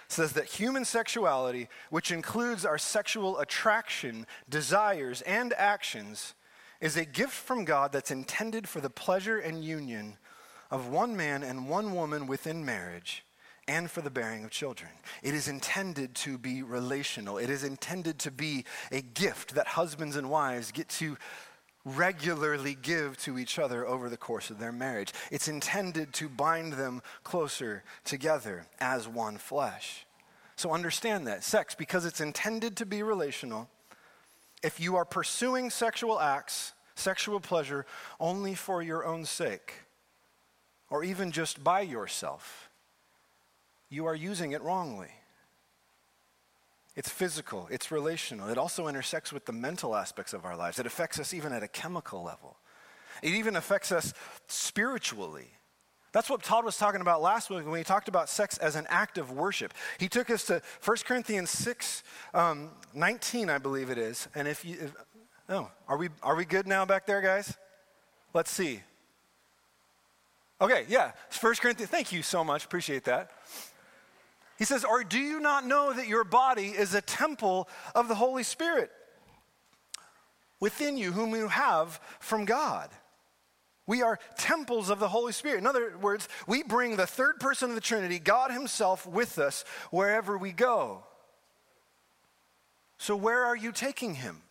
says 0.08 0.34
that 0.34 0.46
human 0.46 0.86
sexuality, 0.86 1.68
which 1.90 2.12
includes 2.12 2.66
our 2.66 2.78
sexual 2.78 3.40
attraction, 3.40 4.28
desires, 4.48 5.22
and 5.22 5.54
actions, 5.54 6.36
is 6.80 6.98
a 6.98 7.06
gift 7.06 7.34
from 7.34 7.66
God 7.66 7.92
that's 7.92 8.12
intended 8.12 8.68
for 8.68 8.80
the 8.80 8.90
pleasure 8.90 9.40
and 9.40 9.64
union 9.64 10.18
of 10.70 10.88
one 10.88 11.16
man 11.16 11.44
and 11.44 11.70
one 11.70 11.94
woman 11.94 12.28
within 12.28 12.66
marriage 12.66 13.26
and 13.68 13.90
for 13.90 14.02
the 14.02 14.10
bearing 14.10 14.44
of 14.44 14.52
children. 14.52 14.92
It 15.22 15.34
is 15.34 15.48
intended 15.48 16.14
to 16.16 16.38
be 16.38 16.62
relational. 16.62 17.38
It 17.38 17.50
is 17.50 17.64
intended 17.64 18.20
to 18.20 18.32
be 18.32 18.66
a 18.92 19.02
gift 19.02 19.56
that 19.56 19.68
husbands 19.68 20.18
and 20.18 20.30
wives 20.30 20.72
get 20.72 20.90
to 20.90 21.18
regularly 21.86 22.78
give 22.82 23.18
to 23.18 23.38
each 23.38 23.60
other 23.60 23.86
over 23.86 24.10
the 24.10 24.18
course 24.18 24.50
of 24.50 24.60
their 24.60 24.72
marriage. 24.72 25.14
It's 25.32 25.48
intended 25.48 26.14
to 26.14 26.30
bind 26.30 26.74
them 26.74 27.02
closer 27.24 27.84
together 28.06 28.66
as 28.80 29.08
one 29.08 29.38
flesh. 29.38 30.06
So 30.56 30.72
understand 30.72 31.28
that. 31.28 31.44
Sex, 31.44 31.76
because 31.76 32.06
it's 32.06 32.22
intended 32.22 32.78
to 32.78 32.86
be 32.86 33.04
relational, 33.04 33.70
if 34.62 34.80
you 34.80 34.96
are 34.96 35.06
pursuing 35.06 35.70
sexual 35.70 36.20
acts, 36.20 36.74
sexual 36.96 37.40
pleasure, 37.40 37.86
only 38.20 38.56
for 38.56 38.82
your 38.82 39.06
own 39.06 39.26
sake, 39.26 39.74
or 40.90 41.04
even 41.04 41.32
just 41.32 41.64
by 41.64 41.82
yourself, 41.82 42.70
you 43.90 44.06
are 44.06 44.16
using 44.16 44.54
it 44.54 44.62
wrongly. 44.62 45.12
It's 46.96 47.10
physical, 47.10 47.68
it's 47.72 47.92
relational. 47.92 48.50
It 48.50 48.58
also 48.58 48.88
intersects 48.88 49.34
with 49.34 49.46
the 49.46 49.52
mental 49.52 49.96
aspects 49.96 50.34
of 50.34 50.46
our 50.46 50.56
lives. 50.56 50.78
It 50.78 50.86
affects 50.86 51.20
us 51.20 51.34
even 51.34 51.52
at 51.52 51.64
a 51.64 51.68
chemical 51.68 52.22
level. 52.22 52.58
It 53.24 53.34
even 53.34 53.56
affects 53.56 53.92
us 53.92 54.14
spiritually. 54.48 55.48
That's 56.12 56.30
what 56.30 56.44
Todd 56.44 56.64
was 56.64 56.78
talking 56.78 57.02
about 57.02 57.24
last 57.24 57.50
week 57.50 57.66
when 57.66 57.80
he 57.80 57.84
talked 57.84 58.08
about 58.08 58.30
sex 58.30 58.60
as 58.60 58.76
an 58.76 58.86
act 58.90 59.18
of 59.18 59.32
worship. 59.32 59.74
He 59.98 60.08
took 60.08 60.30
us 60.30 60.44
to 60.46 60.62
1 60.86 60.98
Corinthians 61.06 61.50
6, 61.50 62.04
um, 62.36 62.70
19, 62.94 63.50
I 63.50 63.58
believe 63.58 63.90
it 63.90 63.98
is. 63.98 64.28
And 64.36 64.48
if 64.48 64.64
you, 64.64 64.78
if, 64.80 64.94
oh, 65.50 65.72
are 65.88 65.98
we, 65.98 66.10
are 66.22 66.36
we 66.36 66.46
good 66.46 66.68
now 66.68 66.86
back 66.86 67.08
there, 67.08 67.22
guys? 67.22 67.58
Let's 68.36 68.52
see. 68.52 68.82
Okay, 70.62 70.86
yeah, 70.88 71.14
1 71.42 71.56
Corinthians, 71.56 71.90
thank 71.90 72.12
you 72.12 72.22
so 72.22 72.44
much, 72.44 72.66
appreciate 72.66 73.06
that. 73.06 73.32
He 74.64 74.66
says, 74.66 74.86
Or 74.86 75.04
do 75.04 75.20
you 75.20 75.42
not 75.42 75.68
know 75.68 75.92
that 75.92 76.08
your 76.08 76.24
body 76.24 76.68
is 76.68 76.94
a 76.94 77.02
temple 77.02 77.68
of 77.94 78.08
the 78.08 78.16
Holy 78.16 78.44
Spirit 78.44 78.92
within 80.62 80.96
you, 80.96 81.12
whom 81.12 81.36
you 81.36 81.50
have 81.50 82.00
from 82.22 82.46
God? 82.46 82.90
We 83.88 84.04
are 84.04 84.18
temples 84.38 84.90
of 84.90 85.00
the 85.00 85.10
Holy 85.10 85.34
Spirit. 85.34 85.58
In 85.58 85.68
other 85.68 85.98
words, 85.98 86.30
we 86.48 86.64
bring 86.64 86.96
the 86.96 87.06
third 87.06 87.42
person 87.42 87.72
of 87.72 87.76
the 87.76 87.82
Trinity, 87.82 88.20
God 88.20 88.52
Himself, 88.52 89.06
with 89.06 89.38
us 89.38 89.66
wherever 89.92 90.38
we 90.38 90.54
go. 90.54 91.04
So, 92.98 93.18
where 93.18 93.44
are 93.44 93.58
you 93.58 93.74
taking 93.74 94.16
Him? 94.16 94.44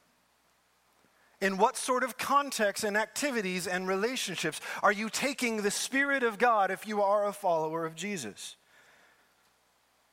In 1.40 1.57
what 1.57 1.78
sort 1.78 2.04
of 2.04 2.19
context 2.19 2.85
and 2.85 2.99
activities 2.99 3.66
and 3.66 3.88
relationships 3.88 4.61
are 4.83 4.92
you 4.92 5.09
taking 5.09 5.62
the 5.62 5.71
Spirit 5.71 6.23
of 6.23 6.37
God 6.37 6.71
if 6.71 6.87
you 6.87 7.00
are 7.00 7.26
a 7.26 7.33
follower 7.33 7.87
of 7.87 7.95
Jesus? 7.95 8.57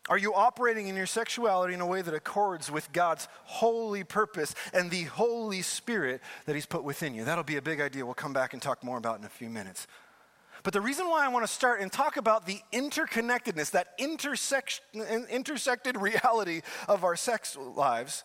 Are 0.10 0.18
you 0.18 0.34
operating 0.34 0.88
in 0.88 0.96
your 0.96 1.06
sexuality 1.06 1.76
in 1.76 1.82
a 1.82 1.86
way 1.86 2.02
that 2.02 2.14
accords 2.16 2.72
with 2.72 2.92
God's 2.92 3.28
holy 3.44 4.04
purpose 4.04 4.56
and 4.74 4.90
the 4.90 5.04
Holy 5.04 5.62
Spirit 5.62 6.22
that 6.48 6.56
He's 6.56 6.66
put 6.66 6.84
within 6.84 7.14
you? 7.14 7.24
That'll 7.24 7.44
be 7.44 7.58
a 7.58 7.62
big 7.62 7.80
idea 7.80 8.04
we'll 8.04 8.16
come 8.16 8.34
back 8.34 8.54
and 8.54 8.62
talk 8.62 8.84
more 8.84 8.98
about 8.98 9.20
in 9.20 9.26
a 9.26 9.30
few 9.30 9.50
minutes. 9.50 9.86
But 10.64 10.74
the 10.74 10.82
reason 10.82 11.08
why 11.08 11.24
I 11.24 11.28
want 11.30 11.46
to 11.46 11.52
start 11.52 11.80
and 11.80 11.92
talk 11.92 12.18
about 12.18 12.48
the 12.48 12.60
interconnectedness, 12.74 13.72
that 13.72 13.94
intersected 14.00 15.98
reality 16.02 16.62
of 16.88 17.04
our 17.04 17.16
sex 17.16 17.56
lives, 17.56 18.24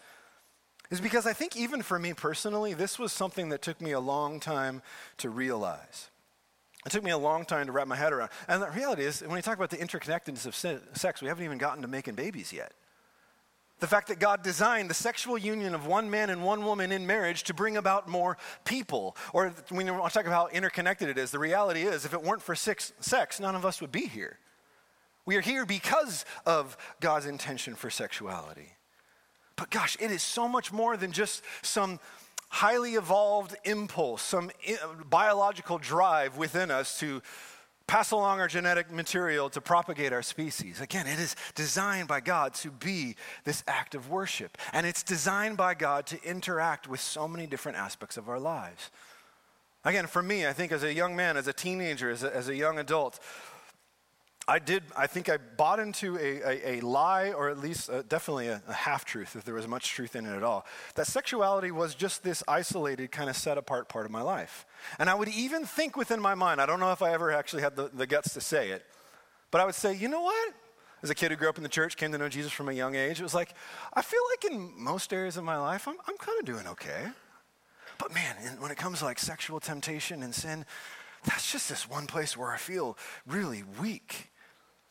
is 0.90 1.02
because 1.02 1.26
I 1.26 1.34
think 1.34 1.54
even 1.54 1.82
for 1.82 1.98
me 1.98 2.14
personally, 2.14 2.72
this 2.72 2.98
was 2.98 3.12
something 3.12 3.50
that 3.50 3.60
took 3.60 3.80
me 3.80 3.92
a 3.92 4.00
long 4.00 4.40
time 4.40 4.82
to 5.18 5.28
realize. 5.28 6.10
It 6.84 6.92
took 6.92 7.02
me 7.02 7.10
a 7.10 7.18
long 7.18 7.44
time 7.44 7.66
to 7.66 7.72
wrap 7.72 7.86
my 7.88 7.96
head 7.96 8.12
around. 8.12 8.30
And 8.46 8.62
the 8.62 8.70
reality 8.70 9.04
is, 9.04 9.22
when 9.22 9.32
we 9.32 9.42
talk 9.42 9.56
about 9.56 9.70
the 9.70 9.78
interconnectedness 9.78 10.46
of 10.46 10.54
sex, 10.54 11.22
we 11.22 11.28
haven't 11.28 11.44
even 11.44 11.58
gotten 11.58 11.82
to 11.82 11.88
making 11.88 12.14
babies 12.14 12.52
yet. 12.52 12.72
The 13.80 13.86
fact 13.86 14.08
that 14.08 14.20
God 14.20 14.42
designed 14.42 14.88
the 14.88 14.94
sexual 14.94 15.36
union 15.36 15.74
of 15.74 15.86
one 15.86 16.08
man 16.08 16.30
and 16.30 16.44
one 16.44 16.64
woman 16.64 16.92
in 16.92 17.06
marriage 17.06 17.42
to 17.44 17.54
bring 17.54 17.76
about 17.76 18.08
more 18.08 18.36
people. 18.64 19.16
Or 19.32 19.48
when 19.70 19.86
we 19.86 19.92
talk 20.10 20.26
about 20.26 20.32
how 20.32 20.46
interconnected 20.48 21.08
it 21.08 21.18
is, 21.18 21.30
the 21.30 21.38
reality 21.38 21.82
is, 21.82 22.04
if 22.04 22.12
it 22.14 22.22
weren't 22.22 22.42
for 22.42 22.54
sex, 22.54 22.92
none 23.40 23.56
of 23.56 23.64
us 23.64 23.80
would 23.80 23.92
be 23.92 24.06
here. 24.06 24.38
We 25.26 25.36
are 25.36 25.40
here 25.40 25.64
because 25.66 26.24
of 26.44 26.76
God's 27.00 27.26
intention 27.26 27.74
for 27.74 27.90
sexuality. 27.90 28.74
But 29.56 29.70
gosh, 29.70 29.96
it 30.00 30.10
is 30.10 30.22
so 30.22 30.48
much 30.48 30.72
more 30.72 30.96
than 30.96 31.12
just 31.12 31.42
some 31.62 31.98
highly 32.54 32.94
evolved 32.94 33.56
impulse, 33.64 34.22
some 34.22 34.48
eh, 34.64 34.76
biological 35.10 35.76
drive 35.76 36.36
within 36.36 36.70
us 36.70 37.00
to 37.00 37.20
pass 37.88 38.12
along 38.12 38.38
our 38.38 38.46
genetic 38.46 38.92
material 38.92 39.50
to 39.50 39.60
propagate 39.60 40.12
our 40.12 40.22
species. 40.22 40.80
Again, 40.80 41.08
it 41.08 41.18
is 41.18 41.34
designed 41.56 42.06
by 42.06 42.20
God 42.20 42.54
to 42.54 42.70
be 42.70 43.16
this 43.42 43.64
act 43.66 43.96
of 43.96 44.08
worship. 44.08 44.56
And 44.72 44.86
it's 44.86 45.02
designed 45.02 45.56
by 45.56 45.74
God 45.74 46.06
to 46.06 46.22
interact 46.22 46.86
with 46.88 47.00
so 47.00 47.26
many 47.26 47.48
different 47.48 47.76
aspects 47.76 48.16
of 48.16 48.28
our 48.28 48.38
lives. 48.38 48.92
Again, 49.84 50.06
for 50.06 50.22
me, 50.22 50.46
I 50.46 50.52
think 50.52 50.70
as 50.70 50.84
a 50.84 50.94
young 50.94 51.16
man, 51.16 51.36
as 51.36 51.48
a 51.48 51.52
teenager, 51.52 52.08
as 52.08 52.22
a, 52.22 52.34
as 52.34 52.48
a 52.48 52.54
young 52.54 52.78
adult, 52.78 53.18
I 54.46 54.58
did, 54.58 54.82
I 54.94 55.06
think 55.06 55.30
I 55.30 55.38
bought 55.38 55.80
into 55.80 56.18
a, 56.18 56.42
a, 56.42 56.76
a 56.76 56.80
lie, 56.80 57.32
or 57.32 57.48
at 57.48 57.58
least 57.58 57.88
uh, 57.88 58.02
definitely 58.02 58.48
a, 58.48 58.62
a 58.68 58.74
half 58.74 59.06
truth, 59.06 59.36
if 59.36 59.44
there 59.44 59.54
was 59.54 59.66
much 59.66 59.88
truth 59.88 60.14
in 60.14 60.26
it 60.26 60.36
at 60.36 60.42
all, 60.42 60.66
that 60.96 61.06
sexuality 61.06 61.70
was 61.70 61.94
just 61.94 62.22
this 62.22 62.42
isolated, 62.46 63.10
kind 63.10 63.30
of 63.30 63.36
set 63.36 63.56
apart 63.56 63.88
part 63.88 64.04
of 64.04 64.12
my 64.12 64.20
life. 64.20 64.66
And 64.98 65.08
I 65.08 65.14
would 65.14 65.28
even 65.28 65.64
think 65.64 65.96
within 65.96 66.20
my 66.20 66.34
mind, 66.34 66.60
I 66.60 66.66
don't 66.66 66.78
know 66.78 66.92
if 66.92 67.00
I 67.00 67.12
ever 67.14 67.32
actually 67.32 67.62
had 67.62 67.74
the, 67.74 67.88
the 67.94 68.06
guts 68.06 68.34
to 68.34 68.40
say 68.40 68.70
it, 68.70 68.84
but 69.50 69.62
I 69.62 69.64
would 69.64 69.74
say, 69.74 69.94
you 69.94 70.08
know 70.08 70.20
what? 70.20 70.52
As 71.02 71.08
a 71.08 71.14
kid 71.14 71.30
who 71.30 71.36
grew 71.36 71.48
up 71.48 71.56
in 71.56 71.62
the 71.62 71.68
church, 71.68 71.96
came 71.96 72.12
to 72.12 72.18
know 72.18 72.28
Jesus 72.28 72.52
from 72.52 72.68
a 72.68 72.72
young 72.72 72.94
age, 72.94 73.20
it 73.20 73.22
was 73.22 73.34
like, 73.34 73.54
I 73.94 74.02
feel 74.02 74.22
like 74.32 74.52
in 74.52 74.72
most 74.76 75.12
areas 75.12 75.38
of 75.38 75.44
my 75.44 75.56
life, 75.56 75.88
I'm, 75.88 75.96
I'm 76.06 76.18
kind 76.18 76.38
of 76.38 76.44
doing 76.44 76.66
okay. 76.66 77.06
But 77.98 78.12
man, 78.12 78.36
when 78.58 78.70
it 78.70 78.76
comes 78.76 78.98
to 78.98 79.06
like 79.06 79.18
sexual 79.18 79.60
temptation 79.60 80.22
and 80.22 80.34
sin, 80.34 80.66
that's 81.24 81.50
just 81.50 81.70
this 81.70 81.88
one 81.88 82.06
place 82.06 82.36
where 82.36 82.50
I 82.50 82.58
feel 82.58 82.98
really 83.26 83.64
weak. 83.80 84.30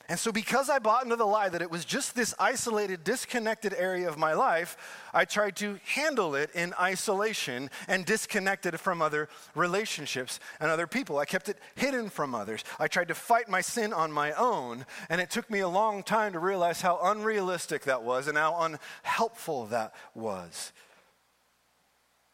And 0.10 0.19
so, 0.19 0.33
because 0.33 0.69
I 0.69 0.79
bought 0.79 1.05
into 1.05 1.15
the 1.15 1.25
lie 1.25 1.48
that 1.48 1.62
it 1.62 1.72
was 1.72 1.86
just 1.86 2.13
this 2.13 2.36
isolated, 2.38 3.05
disconnected 3.05 3.74
area 3.74 4.10
of 4.10 4.17
my 4.17 4.33
life, 4.33 4.75
I 5.13 5.24
tried 5.24 5.55
to 5.57 5.79
handle 5.86 6.36
it 6.36 6.51
in 6.53 6.74
isolation 6.77 7.69
and 7.88 8.05
disconnected 8.05 8.77
from 8.81 9.01
other 9.01 9.29
relationships 9.55 10.41
and 10.60 10.69
other 10.69 10.88
people. 10.88 11.19
I 11.19 11.25
kept 11.25 11.48
it 11.48 11.57
hidden 11.75 12.10
from 12.10 12.36
others. 12.36 12.65
I 12.79 12.88
tried 12.88 13.07
to 13.07 13.15
fight 13.15 13.48
my 13.48 13.62
sin 13.62 13.93
on 13.93 14.12
my 14.12 14.33
own, 14.33 14.86
and 15.10 15.22
it 15.22 15.29
took 15.29 15.50
me 15.50 15.60
a 15.60 15.69
long 15.69 16.03
time 16.03 16.33
to 16.33 16.39
realize 16.39 16.81
how 16.81 17.00
unrealistic 17.01 17.83
that 17.83 18.03
was 18.03 18.27
and 18.27 18.38
how 18.38 18.60
unhelpful 18.60 19.67
that 19.67 19.93
was 20.13 20.74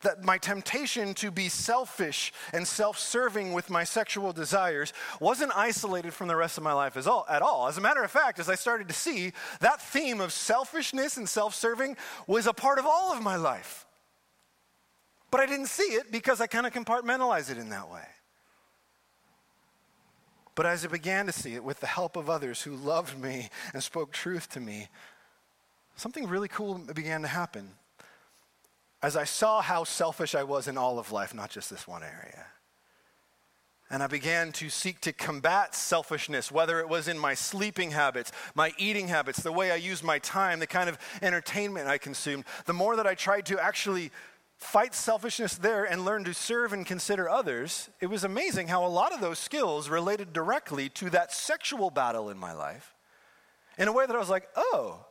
that 0.01 0.23
my 0.23 0.37
temptation 0.37 1.13
to 1.15 1.31
be 1.31 1.49
selfish 1.49 2.31
and 2.53 2.67
self 2.67 2.97
serving 2.97 3.53
with 3.53 3.69
my 3.69 3.83
sexual 3.83 4.31
desires 4.31 4.93
wasn't 5.19 5.51
isolated 5.55 6.13
from 6.13 6.27
the 6.27 6.35
rest 6.35 6.57
of 6.57 6.63
my 6.63 6.73
life 6.73 6.95
at 6.97 7.41
all. 7.41 7.67
As 7.67 7.77
a 7.77 7.81
matter 7.81 8.03
of 8.03 8.11
fact, 8.11 8.39
as 8.39 8.49
I 8.49 8.55
started 8.55 8.87
to 8.87 8.93
see, 8.93 9.33
that 9.59 9.81
theme 9.81 10.21
of 10.21 10.31
selfishness 10.31 11.17
and 11.17 11.27
self 11.27 11.53
serving 11.53 11.97
was 12.27 12.47
a 12.47 12.53
part 12.53 12.79
of 12.79 12.85
all 12.85 13.11
of 13.11 13.21
my 13.21 13.35
life. 13.35 13.85
But 15.31 15.41
I 15.41 15.45
didn't 15.45 15.67
see 15.67 15.93
it 15.93 16.11
because 16.11 16.41
I 16.41 16.47
kind 16.47 16.65
of 16.65 16.73
compartmentalized 16.73 17.51
it 17.51 17.57
in 17.57 17.69
that 17.69 17.89
way. 17.91 18.05
But 20.55 20.65
as 20.65 20.83
I 20.83 20.87
began 20.87 21.25
to 21.27 21.31
see 21.31 21.55
it 21.55 21.63
with 21.63 21.79
the 21.79 21.87
help 21.87 22.15
of 22.15 22.29
others 22.29 22.61
who 22.61 22.75
loved 22.75 23.17
me 23.17 23.49
and 23.73 23.81
spoke 23.81 24.11
truth 24.11 24.49
to 24.49 24.59
me, 24.59 24.89
something 25.95 26.27
really 26.27 26.47
cool 26.47 26.79
began 26.93 27.21
to 27.21 27.27
happen 27.27 27.69
as 29.01 29.15
I 29.15 29.23
saw 29.23 29.61
how 29.61 29.83
selfish 29.83 30.35
I 30.35 30.43
was 30.43 30.67
in 30.67 30.77
all 30.77 30.99
of 30.99 31.11
life, 31.11 31.33
not 31.33 31.49
just 31.49 31.69
this 31.69 31.87
one 31.87 32.03
area. 32.03 32.45
And 33.91 34.03
I 34.03 34.07
began 34.07 34.51
to 34.53 34.69
seek 34.69 35.01
to 35.01 35.13
combat 35.13 35.73
selfishness, 35.73 36.51
whether 36.51 36.79
it 36.79 36.87
was 36.87 37.07
in 37.07 37.17
my 37.17 37.33
sleeping 37.33 37.91
habits, 37.91 38.31
my 38.53 38.71
eating 38.77 39.07
habits, 39.07 39.41
the 39.41 39.51
way 39.51 39.71
I 39.71 39.75
used 39.75 40.03
my 40.03 40.19
time, 40.19 40.59
the 40.59 40.67
kind 40.67 40.89
of 40.89 40.99
entertainment 41.23 41.87
I 41.87 41.97
consumed. 41.97 42.43
The 42.65 42.73
more 42.73 42.95
that 42.97 43.07
I 43.07 43.15
tried 43.15 43.47
to 43.47 43.59
actually 43.59 44.11
fight 44.57 44.93
selfishness 44.93 45.55
there 45.55 45.85
and 45.85 46.05
learn 46.05 46.23
to 46.25 46.33
serve 46.33 46.73
and 46.73 46.85
consider 46.85 47.27
others, 47.27 47.89
it 47.99 48.07
was 48.07 48.23
amazing 48.23 48.67
how 48.67 48.85
a 48.85 48.87
lot 48.87 49.11
of 49.11 49.21
those 49.21 49.39
skills 49.39 49.89
related 49.89 50.33
directly 50.33 50.89
to 50.89 51.09
that 51.09 51.33
sexual 51.33 51.89
battle 51.89 52.29
in 52.29 52.37
my 52.37 52.53
life 52.53 52.93
in 53.79 53.87
a 53.87 53.91
way 53.91 54.05
that 54.05 54.15
I 54.15 54.19
was 54.19 54.29
like, 54.29 54.47
oh, 54.55 55.05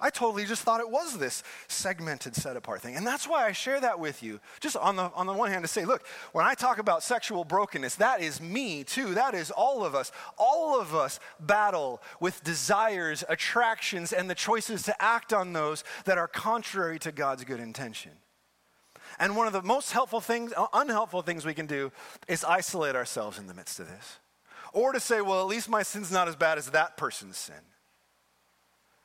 I 0.00 0.10
totally 0.10 0.44
just 0.44 0.62
thought 0.62 0.80
it 0.80 0.90
was 0.90 1.18
this 1.18 1.42
segmented, 1.68 2.34
set 2.34 2.56
apart 2.56 2.80
thing. 2.80 2.96
And 2.96 3.06
that's 3.06 3.28
why 3.28 3.46
I 3.46 3.52
share 3.52 3.80
that 3.80 3.98
with 3.98 4.22
you. 4.22 4.40
Just 4.60 4.76
on 4.76 4.96
the, 4.96 5.10
on 5.14 5.26
the 5.26 5.32
one 5.32 5.50
hand, 5.50 5.62
to 5.64 5.68
say, 5.68 5.84
look, 5.84 6.06
when 6.32 6.46
I 6.46 6.54
talk 6.54 6.78
about 6.78 7.02
sexual 7.02 7.44
brokenness, 7.44 7.96
that 7.96 8.20
is 8.20 8.40
me 8.40 8.84
too. 8.84 9.14
That 9.14 9.34
is 9.34 9.50
all 9.50 9.84
of 9.84 9.94
us. 9.94 10.12
All 10.38 10.80
of 10.80 10.94
us 10.94 11.20
battle 11.38 12.02
with 12.20 12.42
desires, 12.44 13.24
attractions, 13.28 14.12
and 14.12 14.30
the 14.30 14.34
choices 14.34 14.82
to 14.84 15.02
act 15.02 15.32
on 15.32 15.52
those 15.52 15.84
that 16.04 16.18
are 16.18 16.28
contrary 16.28 16.98
to 17.00 17.12
God's 17.12 17.44
good 17.44 17.60
intention. 17.60 18.12
And 19.18 19.36
one 19.36 19.46
of 19.46 19.52
the 19.52 19.62
most 19.62 19.92
helpful 19.92 20.20
things, 20.20 20.52
uh, 20.56 20.66
unhelpful 20.72 21.22
things 21.22 21.44
we 21.44 21.54
can 21.54 21.66
do 21.66 21.92
is 22.26 22.42
isolate 22.42 22.96
ourselves 22.96 23.38
in 23.38 23.46
the 23.46 23.54
midst 23.54 23.78
of 23.80 23.88
this. 23.88 24.18
Or 24.72 24.92
to 24.92 25.00
say, 25.00 25.20
well, 25.20 25.40
at 25.40 25.46
least 25.46 25.68
my 25.68 25.82
sin's 25.82 26.12
not 26.12 26.28
as 26.28 26.36
bad 26.36 26.56
as 26.56 26.70
that 26.70 26.96
person's 26.96 27.36
sin. 27.36 27.56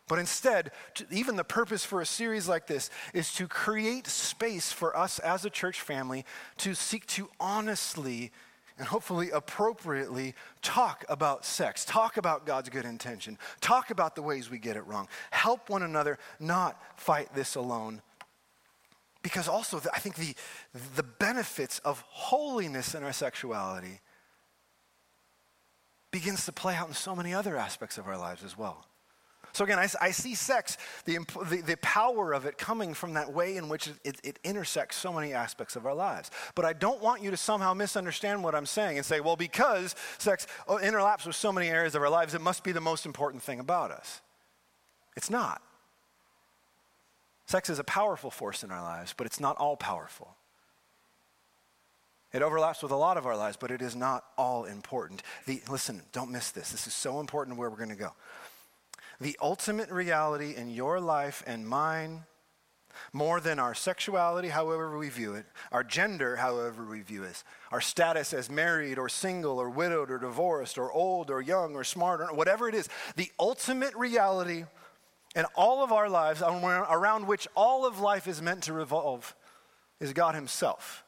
But 0.07 0.19
instead, 0.19 0.71
even 1.09 1.35
the 1.35 1.43
purpose 1.43 1.83
for 1.83 1.99
a 1.99 2.05
series 2.05 2.47
like 2.47 2.67
this 2.67 2.91
is 3.13 3.33
to 3.35 3.47
create 3.47 4.05
space 4.05 4.71
for 4.71 4.95
us 4.95 5.17
as 5.19 5.45
a 5.45 5.49
church 5.49 5.81
family 5.81 6.25
to 6.57 6.75
seek 6.75 7.07
to 7.07 7.29
honestly 7.39 8.31
and 8.77 8.87
hopefully 8.87 9.31
appropriately 9.31 10.35
talk 10.61 11.05
about 11.07 11.45
sex, 11.45 11.85
talk 11.85 12.17
about 12.17 12.45
God's 12.45 12.69
good 12.69 12.85
intention, 12.85 13.37
talk 13.61 13.89
about 13.89 14.15
the 14.15 14.21
ways 14.21 14.49
we 14.49 14.59
get 14.59 14.75
it 14.75 14.85
wrong, 14.85 15.07
help 15.31 15.69
one 15.69 15.81
another 15.81 16.19
not 16.39 16.79
fight 16.97 17.33
this 17.33 17.55
alone. 17.55 18.01
Because 19.23 19.47
also, 19.47 19.81
I 19.93 19.99
think 19.99 20.17
the, 20.17 20.35
the 20.95 21.03
benefits 21.03 21.79
of 21.79 22.03
holiness 22.09 22.93
in 22.93 23.03
our 23.03 23.13
sexuality 23.13 24.01
begins 26.11 26.45
to 26.45 26.51
play 26.51 26.75
out 26.75 26.87
in 26.87 26.93
so 26.93 27.15
many 27.15 27.33
other 27.33 27.57
aspects 27.57 27.97
of 27.97 28.07
our 28.07 28.17
lives 28.17 28.43
as 28.43 28.57
well. 28.57 28.85
So 29.55 29.63
again, 29.63 29.79
I, 29.79 29.87
I 30.01 30.11
see 30.11 30.35
sex, 30.35 30.77
the, 31.05 31.19
the, 31.49 31.61
the, 31.61 31.77
power 31.77 32.33
of 32.33 32.45
it 32.45 32.57
coming 32.57 32.93
from 32.93 33.13
that 33.13 33.31
way 33.31 33.55
in 33.55 33.69
which 33.69 33.87
it, 33.87 33.95
it, 34.03 34.15
it 34.21 34.39
intersects 34.43 34.97
so 34.97 35.13
many 35.13 35.31
aspects 35.31 35.77
of 35.77 35.85
our 35.85 35.95
lives. 35.95 36.29
But 36.55 36.65
I 36.65 36.73
don't 36.73 37.01
want 37.01 37.23
you 37.23 37.31
to 37.31 37.37
somehow 37.37 37.73
misunderstand 37.73 38.43
what 38.43 38.53
I'm 38.53 38.65
saying 38.65 38.97
and 38.97 39.05
say, 39.05 39.21
well, 39.21 39.37
because 39.37 39.95
sex 40.17 40.45
oh, 40.67 40.75
interlaps 40.75 41.25
with 41.25 41.37
so 41.37 41.53
many 41.53 41.69
areas 41.69 41.95
of 41.95 42.01
our 42.01 42.09
lives, 42.09 42.33
it 42.33 42.41
must 42.41 42.65
be 42.65 42.73
the 42.73 42.81
most 42.81 43.05
important 43.05 43.43
thing 43.43 43.61
about 43.61 43.91
us. 43.91 44.19
It's 45.15 45.29
not. 45.29 45.61
Sex 47.45 47.69
is 47.69 47.79
a 47.79 47.85
powerful 47.85 48.31
force 48.31 48.61
in 48.61 48.71
our 48.71 48.81
lives, 48.81 49.13
but 49.15 49.25
it's 49.25 49.39
not 49.39 49.55
all 49.55 49.77
powerful. 49.77 50.35
It 52.33 52.41
overlaps 52.41 52.83
with 52.83 52.91
a 52.91 52.97
lot 52.97 53.15
of 53.15 53.25
our 53.25 53.37
lives, 53.37 53.55
but 53.55 53.71
it 53.71 53.81
is 53.81 53.95
not 53.95 54.25
all 54.37 54.65
important. 54.65 55.23
The, 55.45 55.61
listen, 55.69 56.01
don't 56.11 56.29
miss 56.29 56.51
this. 56.51 56.71
This 56.71 56.87
is 56.87 56.93
so 56.93 57.21
important 57.21 57.57
where 57.57 57.69
we're 57.69 57.77
going 57.77 57.87
to 57.87 57.95
go 57.95 58.11
the 59.19 59.37
ultimate 59.41 59.89
reality 59.91 60.55
in 60.55 60.69
your 60.69 60.99
life 60.99 61.43
and 61.47 61.67
mine, 61.67 62.23
more 63.11 63.39
than 63.39 63.59
our 63.59 63.73
sexuality, 63.73 64.49
however 64.49 64.97
we 64.97 65.09
view 65.09 65.33
it, 65.33 65.45
our 65.71 65.83
gender, 65.83 66.37
however 66.37 66.85
we 66.85 67.01
view 67.01 67.23
it, 67.23 67.43
our 67.71 67.81
status 67.81 68.33
as 68.33 68.49
married 68.49 68.97
or 68.97 69.09
single 69.09 69.59
or 69.59 69.69
widowed 69.69 70.09
or 70.09 70.17
divorced 70.17 70.77
or 70.77 70.91
old 70.91 71.29
or 71.29 71.41
young 71.41 71.75
or 71.75 71.83
smart 71.83 72.21
or 72.21 72.33
whatever 72.33 72.69
it 72.69 72.75
is, 72.75 72.87
the 73.15 73.31
ultimate 73.39 73.93
reality 73.95 74.65
in 75.35 75.45
all 75.55 75.83
of 75.83 75.91
our 75.91 76.09
lives, 76.09 76.41
around 76.41 77.27
which 77.27 77.47
all 77.55 77.85
of 77.85 77.99
life 77.99 78.27
is 78.27 78.41
meant 78.41 78.63
to 78.63 78.73
revolve, 78.73 79.35
is 79.99 80.13
God 80.13 80.33
Himself. 80.33 81.03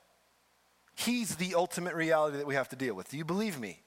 He's 0.96 1.38
the 1.38 1.56
ultimate 1.56 1.96
reality 1.96 2.38
that 2.38 2.48
we 2.48 2.56
have 2.56 2.70
to 2.70 2.76
deal 2.76 2.96
with. 2.96 3.10
Do 3.10 3.18
you 3.18 3.24
believe 3.24 3.60
me? 3.60 3.82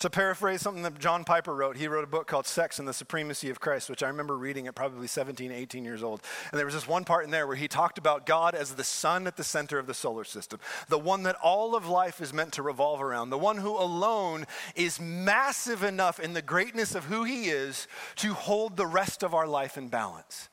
To 0.00 0.08
paraphrase 0.08 0.62
something 0.62 0.82
that 0.84 0.98
John 0.98 1.24
Piper 1.24 1.54
wrote, 1.54 1.76
he 1.76 1.86
wrote 1.86 2.04
a 2.04 2.06
book 2.06 2.26
called 2.26 2.46
Sex 2.46 2.78
and 2.78 2.88
the 2.88 2.94
Supremacy 2.94 3.50
of 3.50 3.60
Christ, 3.60 3.90
which 3.90 4.02
I 4.02 4.08
remember 4.08 4.34
reading 4.34 4.66
at 4.66 4.74
probably 4.74 5.06
17, 5.06 5.52
18 5.52 5.84
years 5.84 6.02
old. 6.02 6.22
And 6.50 6.58
there 6.58 6.64
was 6.64 6.74
this 6.74 6.88
one 6.88 7.04
part 7.04 7.26
in 7.26 7.30
there 7.30 7.46
where 7.46 7.54
he 7.54 7.68
talked 7.68 7.98
about 7.98 8.24
God 8.24 8.54
as 8.54 8.72
the 8.74 8.82
sun 8.82 9.26
at 9.26 9.36
the 9.36 9.44
center 9.44 9.78
of 9.78 9.86
the 9.86 9.92
solar 9.92 10.24
system, 10.24 10.58
the 10.88 10.98
one 10.98 11.24
that 11.24 11.36
all 11.42 11.74
of 11.74 11.86
life 11.86 12.22
is 12.22 12.32
meant 12.32 12.54
to 12.54 12.62
revolve 12.62 13.02
around, 13.02 13.28
the 13.28 13.36
one 13.36 13.58
who 13.58 13.76
alone 13.76 14.46
is 14.74 14.98
massive 14.98 15.84
enough 15.84 16.18
in 16.18 16.32
the 16.32 16.40
greatness 16.40 16.94
of 16.94 17.04
who 17.04 17.24
he 17.24 17.50
is 17.50 17.86
to 18.16 18.32
hold 18.32 18.78
the 18.78 18.86
rest 18.86 19.22
of 19.22 19.34
our 19.34 19.46
life 19.46 19.76
in 19.76 19.88
balance. 19.88 20.48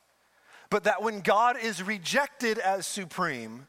But 0.68 0.84
that 0.84 1.02
when 1.02 1.20
God 1.20 1.56
is 1.58 1.82
rejected 1.82 2.58
as 2.58 2.86
supreme, 2.86 3.66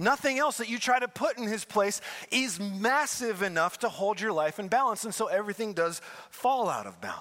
Nothing 0.00 0.38
else 0.38 0.56
that 0.56 0.70
you 0.70 0.78
try 0.78 0.98
to 0.98 1.08
put 1.08 1.36
in 1.36 1.46
his 1.46 1.66
place 1.66 2.00
is 2.32 2.58
massive 2.58 3.42
enough 3.42 3.80
to 3.80 3.90
hold 3.90 4.18
your 4.18 4.32
life 4.32 4.58
in 4.58 4.68
balance. 4.68 5.04
And 5.04 5.14
so 5.14 5.26
everything 5.26 5.74
does 5.74 6.00
fall 6.30 6.70
out 6.70 6.86
of 6.86 7.02
balance. 7.02 7.20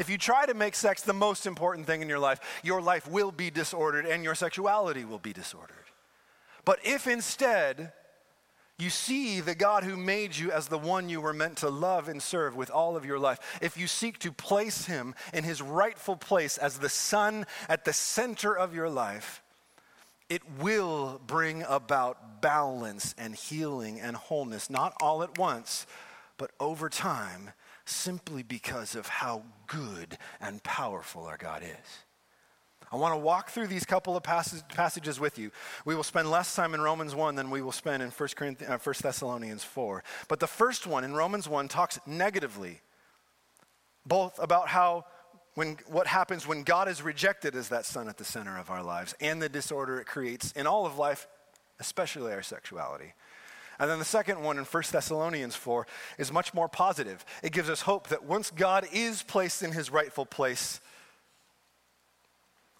If 0.00 0.10
you 0.10 0.18
try 0.18 0.46
to 0.46 0.54
make 0.54 0.74
sex 0.74 1.02
the 1.02 1.12
most 1.12 1.46
important 1.46 1.86
thing 1.86 2.02
in 2.02 2.08
your 2.08 2.18
life, 2.18 2.40
your 2.64 2.82
life 2.82 3.08
will 3.08 3.30
be 3.30 3.50
disordered 3.50 4.04
and 4.04 4.24
your 4.24 4.34
sexuality 4.34 5.04
will 5.04 5.20
be 5.20 5.32
disordered. 5.32 5.76
But 6.64 6.80
if 6.82 7.06
instead 7.06 7.92
you 8.76 8.90
see 8.90 9.40
the 9.40 9.54
God 9.54 9.84
who 9.84 9.96
made 9.96 10.36
you 10.36 10.50
as 10.50 10.66
the 10.66 10.78
one 10.78 11.08
you 11.08 11.20
were 11.20 11.32
meant 11.32 11.58
to 11.58 11.70
love 11.70 12.08
and 12.08 12.20
serve 12.20 12.56
with 12.56 12.68
all 12.68 12.96
of 12.96 13.04
your 13.04 13.18
life, 13.20 13.38
if 13.62 13.76
you 13.76 13.86
seek 13.86 14.18
to 14.20 14.32
place 14.32 14.86
him 14.86 15.14
in 15.32 15.44
his 15.44 15.62
rightful 15.62 16.16
place 16.16 16.58
as 16.58 16.78
the 16.78 16.88
sun 16.88 17.46
at 17.68 17.84
the 17.84 17.92
center 17.92 18.56
of 18.56 18.74
your 18.74 18.90
life, 18.90 19.40
it 20.28 20.42
will 20.60 21.20
bring 21.26 21.62
about 21.62 22.42
balance 22.42 23.14
and 23.18 23.34
healing 23.34 24.00
and 24.00 24.16
wholeness, 24.16 24.68
not 24.68 24.94
all 25.00 25.22
at 25.22 25.38
once, 25.38 25.86
but 26.36 26.50
over 26.60 26.88
time, 26.88 27.50
simply 27.84 28.42
because 28.42 28.94
of 28.94 29.06
how 29.06 29.42
good 29.66 30.18
and 30.40 30.62
powerful 30.62 31.24
our 31.24 31.38
God 31.38 31.62
is. 31.62 32.04
I 32.90 32.96
want 32.96 33.12
to 33.12 33.18
walk 33.18 33.50
through 33.50 33.66
these 33.66 33.84
couple 33.84 34.16
of 34.16 34.22
passages 34.22 35.20
with 35.20 35.38
you. 35.38 35.50
We 35.84 35.94
will 35.94 36.02
spend 36.02 36.30
less 36.30 36.54
time 36.54 36.72
in 36.72 36.80
Romans 36.80 37.14
1 37.14 37.34
than 37.34 37.50
we 37.50 37.60
will 37.60 37.72
spend 37.72 38.02
in 38.02 38.10
1, 38.10 38.28
Corinthians, 38.34 38.72
uh, 38.72 38.78
1 38.78 38.94
Thessalonians 39.02 39.62
4. 39.62 40.02
But 40.26 40.40
the 40.40 40.46
first 40.46 40.86
one 40.86 41.04
in 41.04 41.12
Romans 41.14 41.48
1 41.48 41.68
talks 41.68 41.98
negatively, 42.06 42.80
both 44.06 44.38
about 44.38 44.68
how 44.68 45.04
when, 45.58 45.76
what 45.88 46.06
happens 46.06 46.46
when 46.46 46.62
God 46.62 46.88
is 46.88 47.02
rejected 47.02 47.56
as 47.56 47.70
that 47.70 47.84
sun 47.84 48.08
at 48.08 48.16
the 48.16 48.24
center 48.24 48.56
of 48.56 48.70
our 48.70 48.80
lives 48.80 49.16
and 49.20 49.42
the 49.42 49.48
disorder 49.48 49.98
it 49.98 50.06
creates 50.06 50.52
in 50.52 50.68
all 50.68 50.86
of 50.86 50.98
life, 50.98 51.26
especially 51.80 52.32
our 52.32 52.42
sexuality. 52.42 53.12
And 53.80 53.90
then 53.90 53.98
the 53.98 54.04
second 54.04 54.40
one 54.40 54.56
in 54.56 54.64
1 54.64 54.82
Thessalonians 54.92 55.56
4 55.56 55.84
is 56.16 56.30
much 56.30 56.54
more 56.54 56.68
positive. 56.68 57.24
It 57.42 57.50
gives 57.50 57.68
us 57.68 57.80
hope 57.80 58.06
that 58.06 58.22
once 58.22 58.52
God 58.52 58.86
is 58.92 59.24
placed 59.24 59.64
in 59.64 59.72
his 59.72 59.90
rightful 59.90 60.26
place, 60.26 60.80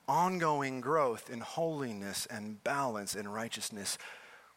ongoing 0.06 0.80
growth 0.80 1.30
in 1.30 1.40
holiness 1.40 2.26
and 2.30 2.62
balance 2.62 3.16
and 3.16 3.34
righteousness 3.34 3.98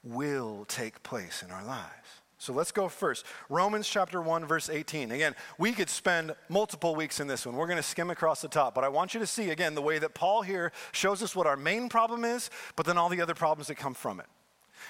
will 0.04 0.66
take 0.66 1.02
place 1.02 1.42
in 1.42 1.50
our 1.50 1.66
lives. 1.66 2.21
So 2.42 2.54
let's 2.54 2.72
go 2.72 2.90
first. 2.90 3.24
Romans 3.50 3.88
chapter 3.88 4.20
1, 4.20 4.48
verse 4.48 4.68
18. 4.68 5.12
Again, 5.12 5.36
we 5.60 5.74
could 5.74 5.92
spend 5.92 6.34
multiple 6.50 6.96
weeks 6.96 7.20
in 7.20 7.28
this 7.28 7.46
one. 7.46 7.56
We're 7.56 7.68
going 7.68 7.78
to 7.78 7.84
skim 7.84 8.10
across 8.10 8.42
the 8.42 8.48
top, 8.48 8.74
but 8.74 8.84
I 8.84 8.88
want 8.88 9.14
you 9.14 9.20
to 9.20 9.28
see 9.28 9.52
again 9.52 9.76
the 9.76 9.82
way 9.84 10.00
that 10.00 10.16
Paul 10.16 10.42
here 10.42 10.72
shows 10.92 11.22
us 11.22 11.36
what 11.36 11.46
our 11.46 11.56
main 11.56 11.88
problem 11.88 12.26
is, 12.26 12.50
but 12.76 12.88
then 12.88 12.98
all 12.98 13.10
the 13.10 13.22
other 13.22 13.36
problems 13.36 13.68
that 13.68 13.76
come 13.76 13.94
from 13.94 14.20
it. 14.20 14.26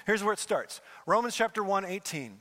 Here's 0.06 0.24
where 0.24 0.32
it 0.32 0.38
starts 0.38 0.80
Romans 1.04 1.36
chapter 1.36 1.62
1, 1.62 1.84
18. 1.84 2.38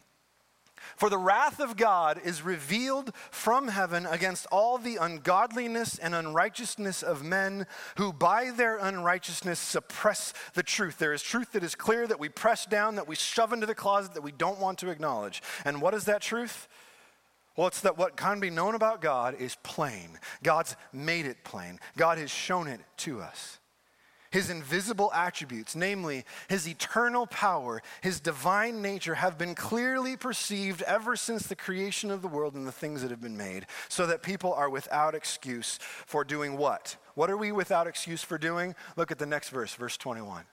For 0.95 1.09
the 1.09 1.17
wrath 1.17 1.59
of 1.59 1.77
God 1.77 2.19
is 2.23 2.41
revealed 2.41 3.13
from 3.29 3.69
heaven 3.69 4.05
against 4.05 4.45
all 4.47 4.77
the 4.77 4.97
ungodliness 4.97 5.97
and 5.97 6.13
unrighteousness 6.13 7.03
of 7.03 7.23
men 7.23 7.67
who 7.97 8.11
by 8.13 8.51
their 8.51 8.77
unrighteousness 8.77 9.59
suppress 9.59 10.33
the 10.53 10.63
truth. 10.63 10.97
There 10.97 11.13
is 11.13 11.23
truth 11.23 11.53
that 11.53 11.63
is 11.63 11.75
clear 11.75 12.07
that 12.07 12.19
we 12.19 12.29
press 12.29 12.65
down, 12.65 12.95
that 12.95 13.07
we 13.07 13.15
shove 13.15 13.53
into 13.53 13.65
the 13.65 13.75
closet, 13.75 14.13
that 14.13 14.23
we 14.23 14.31
don't 14.31 14.59
want 14.59 14.79
to 14.79 14.89
acknowledge. 14.89 15.41
And 15.65 15.81
what 15.81 15.93
is 15.93 16.05
that 16.05 16.21
truth? 16.21 16.67
Well, 17.55 17.67
it's 17.67 17.81
that 17.81 17.97
what 17.97 18.15
can 18.17 18.39
be 18.39 18.49
known 18.49 18.75
about 18.75 19.01
God 19.01 19.35
is 19.35 19.57
plain. 19.63 20.19
God's 20.41 20.75
made 20.91 21.25
it 21.25 21.43
plain, 21.43 21.79
God 21.97 22.17
has 22.17 22.31
shown 22.31 22.67
it 22.67 22.81
to 22.97 23.21
us 23.21 23.59
his 24.31 24.49
invisible 24.49 25.11
attributes, 25.13 25.75
namely 25.75 26.25
his 26.49 26.67
eternal 26.67 27.27
power, 27.27 27.83
his 28.01 28.19
divine 28.19 28.81
nature, 28.81 29.15
have 29.15 29.37
been 29.37 29.53
clearly 29.53 30.17
perceived 30.17 30.81
ever 30.83 31.15
since 31.15 31.45
the 31.47 31.55
creation 31.55 32.09
of 32.09 32.21
the 32.21 32.27
world 32.27 32.55
and 32.55 32.65
the 32.65 32.71
things 32.71 33.01
that 33.01 33.11
have 33.11 33.21
been 33.21 33.37
made, 33.37 33.67
so 33.89 34.07
that 34.07 34.23
people 34.23 34.53
are 34.53 34.69
without 34.69 35.13
excuse 35.13 35.77
for 35.81 36.23
doing 36.23 36.57
what? 36.57 36.97
What 37.13 37.29
are 37.29 37.37
we 37.37 37.51
without 37.51 37.87
excuse 37.87 38.23
for 38.23 38.37
doing? 38.37 38.73
Look 38.95 39.11
at 39.11 39.19
the 39.19 39.25
next 39.25 39.49
verse, 39.49 39.75
verse 39.75 39.97
21. 39.97 40.45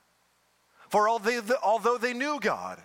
For 0.90 1.08
although 1.08 1.98
they 1.98 2.12
knew 2.12 2.40
God, 2.40 2.82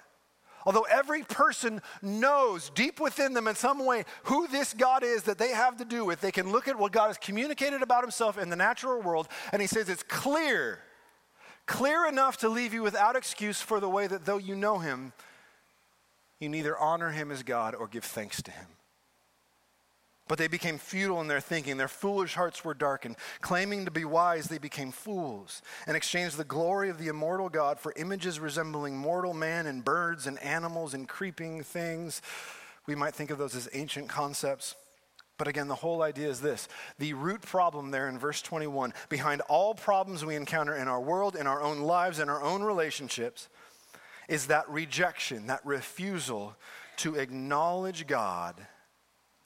Although 0.65 0.83
every 0.83 1.23
person 1.23 1.81
knows 2.01 2.69
deep 2.69 2.99
within 2.99 3.33
them 3.33 3.47
in 3.47 3.55
some 3.55 3.85
way 3.85 4.05
who 4.23 4.47
this 4.47 4.73
God 4.73 5.03
is 5.03 5.23
that 5.23 5.37
they 5.37 5.49
have 5.49 5.77
to 5.77 5.85
do 5.85 6.05
with, 6.05 6.21
they 6.21 6.31
can 6.31 6.51
look 6.51 6.67
at 6.67 6.77
what 6.77 6.91
God 6.91 7.07
has 7.07 7.17
communicated 7.17 7.81
about 7.81 8.03
himself 8.03 8.37
in 8.37 8.49
the 8.49 8.55
natural 8.55 9.01
world, 9.01 9.27
and 9.51 9.61
he 9.61 9.67
says 9.67 9.89
it's 9.89 10.03
clear, 10.03 10.79
clear 11.65 12.07
enough 12.07 12.37
to 12.37 12.49
leave 12.49 12.73
you 12.73 12.81
without 12.81 13.15
excuse 13.15 13.61
for 13.61 13.79
the 13.79 13.89
way 13.89 14.07
that 14.07 14.25
though 14.25 14.37
you 14.37 14.55
know 14.55 14.79
him, 14.79 15.13
you 16.39 16.49
neither 16.49 16.77
honor 16.77 17.11
him 17.11 17.31
as 17.31 17.43
God 17.43 17.75
or 17.75 17.87
give 17.87 18.03
thanks 18.03 18.41
to 18.43 18.51
him. 18.51 18.67
But 20.33 20.39
they 20.39 20.47
became 20.47 20.79
futile 20.79 21.21
in 21.21 21.27
their 21.27 21.39
thinking. 21.39 21.77
Their 21.77 21.87
foolish 21.87 22.33
hearts 22.33 22.65
were 22.65 22.73
darkened. 22.73 23.17
Claiming 23.41 23.85
to 23.85 23.91
be 23.91 24.03
wise, 24.03 24.47
they 24.47 24.57
became 24.57 24.91
fools 24.91 25.61
and 25.85 25.95
exchanged 25.95 26.37
the 26.37 26.43
glory 26.43 26.89
of 26.89 26.97
the 26.97 27.07
immortal 27.07 27.49
God 27.49 27.79
for 27.79 27.93
images 27.97 28.39
resembling 28.39 28.97
mortal 28.97 29.35
man 29.35 29.67
and 29.67 29.85
birds 29.85 30.25
and 30.25 30.41
animals 30.41 30.95
and 30.95 31.07
creeping 31.07 31.61
things. 31.61 32.23
We 32.87 32.95
might 32.95 33.13
think 33.13 33.29
of 33.29 33.37
those 33.37 33.53
as 33.53 33.69
ancient 33.73 34.09
concepts. 34.09 34.73
But 35.37 35.47
again, 35.47 35.67
the 35.67 35.75
whole 35.75 36.01
idea 36.01 36.29
is 36.29 36.41
this 36.41 36.67
the 36.97 37.13
root 37.13 37.43
problem 37.43 37.91
there 37.91 38.09
in 38.09 38.17
verse 38.17 38.41
21 38.41 38.95
behind 39.09 39.41
all 39.41 39.75
problems 39.75 40.25
we 40.25 40.35
encounter 40.35 40.75
in 40.75 40.87
our 40.87 40.99
world, 40.99 41.35
in 41.35 41.45
our 41.45 41.61
own 41.61 41.81
lives, 41.81 42.17
in 42.17 42.27
our 42.27 42.41
own 42.41 42.63
relationships, 42.63 43.49
is 44.27 44.47
that 44.47 44.67
rejection, 44.67 45.45
that 45.45 45.63
refusal 45.63 46.55
to 46.97 47.17
acknowledge 47.17 48.07
God 48.07 48.55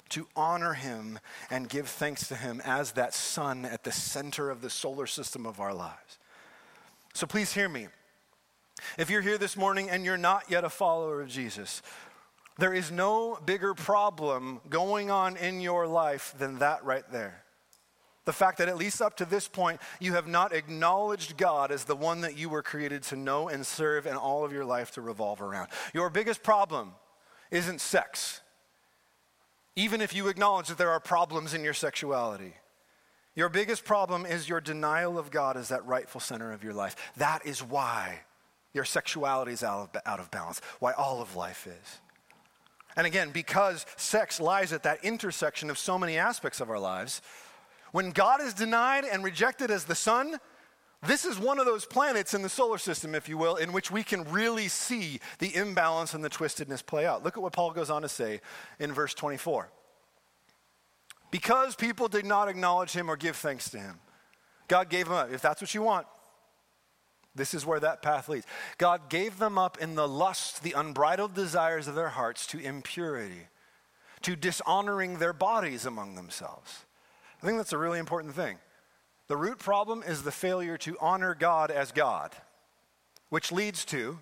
to 0.10 0.28
honor 0.36 0.74
him 0.74 1.20
and 1.50 1.70
give 1.70 1.88
thanks 1.88 2.28
to 2.28 2.36
him 2.36 2.62
as 2.66 2.94
that 2.94 3.14
sun 3.14 3.66
at 3.66 3.84
the 3.84 3.92
center 3.92 4.50
of 4.50 4.62
the 4.62 4.70
solar 4.70 5.08
system 5.08 5.46
of 5.46 5.60
our 5.60 5.74
lives. 5.74 6.20
So 7.14 7.26
please 7.28 7.54
hear 7.54 7.70
me. 7.70 7.88
If 8.98 9.10
you're 9.10 9.22
here 9.22 9.38
this 9.38 9.58
morning 9.58 9.90
and 9.90 10.06
you're 10.06 10.18
not 10.18 10.50
yet 10.50 10.64
a 10.64 10.70
follower 10.70 11.22
of 11.22 11.30
Jesus, 11.30 11.82
there 12.58 12.74
is 12.74 12.92
no 12.92 13.40
bigger 13.46 13.74
problem 13.74 14.62
going 14.70 15.12
on 15.12 15.38
in 15.38 15.62
your 15.62 15.88
life 15.88 16.34
than 16.38 16.60
that 16.60 16.84
right 16.84 17.10
there. 17.12 17.44
The 18.26 18.34
fact 18.34 18.58
that 18.58 18.68
at 18.68 18.78
least 18.78 19.02
up 19.02 19.16
to 19.18 19.26
this 19.26 19.48
point, 19.48 19.80
you 20.00 20.14
have 20.14 20.28
not 20.28 20.54
acknowledged 20.54 21.38
God 21.38 21.72
as 21.72 21.86
the 21.86 21.96
one 21.96 22.22
that 22.22 22.38
you 22.38 22.50
were 22.50 22.62
created 22.62 23.04
to 23.04 23.16
know 23.16 23.48
and 23.48 23.66
serve 23.66 24.06
and 24.06 24.18
all 24.18 24.44
of 24.44 24.52
your 24.52 24.66
life 24.66 24.92
to 24.92 25.02
revolve 25.02 25.42
around. 25.42 25.70
Your 25.94 26.10
biggest 26.10 26.44
problem 26.44 26.92
isn't 27.52 27.80
sex 27.80 28.42
even 29.78 30.02
if 30.02 30.14
you 30.14 30.28
acknowledge 30.28 30.68
that 30.68 30.80
there 30.80 30.90
are 30.90 31.00
problems 31.00 31.54
in 31.54 31.64
your 31.64 31.74
sexuality. 31.74 32.56
Your 33.36 33.48
biggest 33.48 33.86
problem 33.86 34.26
is 34.26 34.50
your 34.50 34.60
denial 34.60 35.20
of 35.20 35.30
God 35.30 35.56
as 35.56 35.70
that 35.70 35.86
rightful 35.86 36.20
center 36.20 36.52
of 36.52 36.64
your 36.64 36.74
life. 36.74 36.96
That 37.18 37.46
is 37.46 37.62
why 37.62 38.22
your 38.74 38.86
sexuality 38.86 39.52
is 39.52 39.64
out 39.64 39.96
of, 39.96 40.02
out 40.08 40.20
of 40.20 40.32
balance, 40.32 40.62
why 40.80 40.94
all 40.94 41.22
of 41.22 41.36
life 41.36 41.68
is. 41.68 42.00
And 42.96 43.06
again, 43.06 43.30
because 43.30 43.86
sex 43.96 44.42
lies 44.42 44.74
at 44.74 44.82
that 44.82 45.06
intersection 45.06 45.70
of 45.70 45.78
so 45.78 46.00
many 46.00 46.18
aspects 46.18 46.60
of 46.60 46.72
our 46.72 46.80
lives, 46.80 47.22
when 47.92 48.10
God 48.10 48.42
is 48.42 48.56
denied 48.56 49.06
and 49.06 49.24
rejected 49.24 49.70
as 49.70 49.86
the 49.86 49.94
sun, 49.94 50.40
this 51.06 51.26
is 51.26 51.38
one 51.38 51.60
of 51.60 51.66
those 51.66 51.86
planets 51.86 52.34
in 52.34 52.42
the 52.42 52.50
solar 52.50 52.80
system, 52.80 53.14
if 53.14 53.30
you 53.30 53.38
will, 53.38 53.56
in 53.56 53.72
which 53.72 53.92
we 53.92 54.04
can 54.04 54.24
really 54.32 54.68
see 54.68 55.20
the 55.38 55.56
imbalance 55.56 56.14
and 56.14 56.24
the 56.24 56.30
twistedness 56.30 56.84
play 56.84 57.06
out. 57.06 57.24
Look 57.24 57.38
at 57.38 57.44
what 57.44 57.54
Paul 57.54 57.72
goes 57.72 57.92
on 57.92 58.02
to 58.02 58.10
say 58.10 58.42
in 58.80 58.92
verse 58.92 59.14
24. 59.14 59.70
Because 61.30 61.76
people 61.76 62.08
did 62.08 62.26
not 62.26 62.48
acknowledge 62.48 62.94
him 62.94 63.10
or 63.10 63.16
give 63.16 63.36
thanks 63.36 63.70
to 63.72 63.80
him, 63.80 64.00
God 64.68 64.90
gave 64.90 65.06
them 65.06 65.16
up. 65.16 65.32
If 65.32 65.42
that's 65.42 65.62
what 65.62 65.74
you 65.76 65.84
want, 65.84 66.08
this 67.36 67.54
is 67.54 67.66
where 67.66 67.80
that 67.80 68.02
path 68.02 68.28
leads. 68.28 68.48
God 68.80 69.10
gave 69.10 69.38
them 69.38 69.58
up 69.58 69.78
in 69.80 69.94
the 69.94 70.08
lust, 70.08 70.64
the 70.64 70.74
unbridled 70.74 71.36
desires 71.36 71.88
of 71.88 71.94
their 71.94 72.10
hearts 72.10 72.48
to 72.48 72.60
impurity, 72.60 73.48
to 74.24 74.36
dishonoring 74.36 75.20
their 75.20 75.34
bodies 75.34 75.86
among 75.86 76.16
themselves. 76.16 76.86
I 77.42 77.46
think 77.46 77.58
that's 77.58 77.74
a 77.74 77.78
really 77.78 78.00
important 78.00 78.34
thing. 78.34 78.58
The 79.28 79.38
root 79.38 79.60
problem 79.60 80.04
is 80.04 80.24
the 80.24 80.32
failure 80.32 80.78
to 80.80 80.98
honor 81.02 81.36
God 81.36 81.70
as 81.70 81.92
God, 81.92 82.32
which 83.30 83.52
leads 83.52 83.84
to 83.86 84.20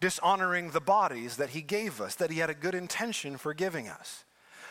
dishonoring 0.00 0.70
the 0.70 0.80
bodies 0.80 1.36
that 1.38 1.50
He 1.50 1.62
gave 1.62 2.00
us, 2.00 2.14
that 2.16 2.30
He 2.30 2.40
had 2.40 2.50
a 2.50 2.54
good 2.54 2.74
intention 2.74 3.38
for 3.38 3.54
giving 3.54 3.88
us. 3.88 4.24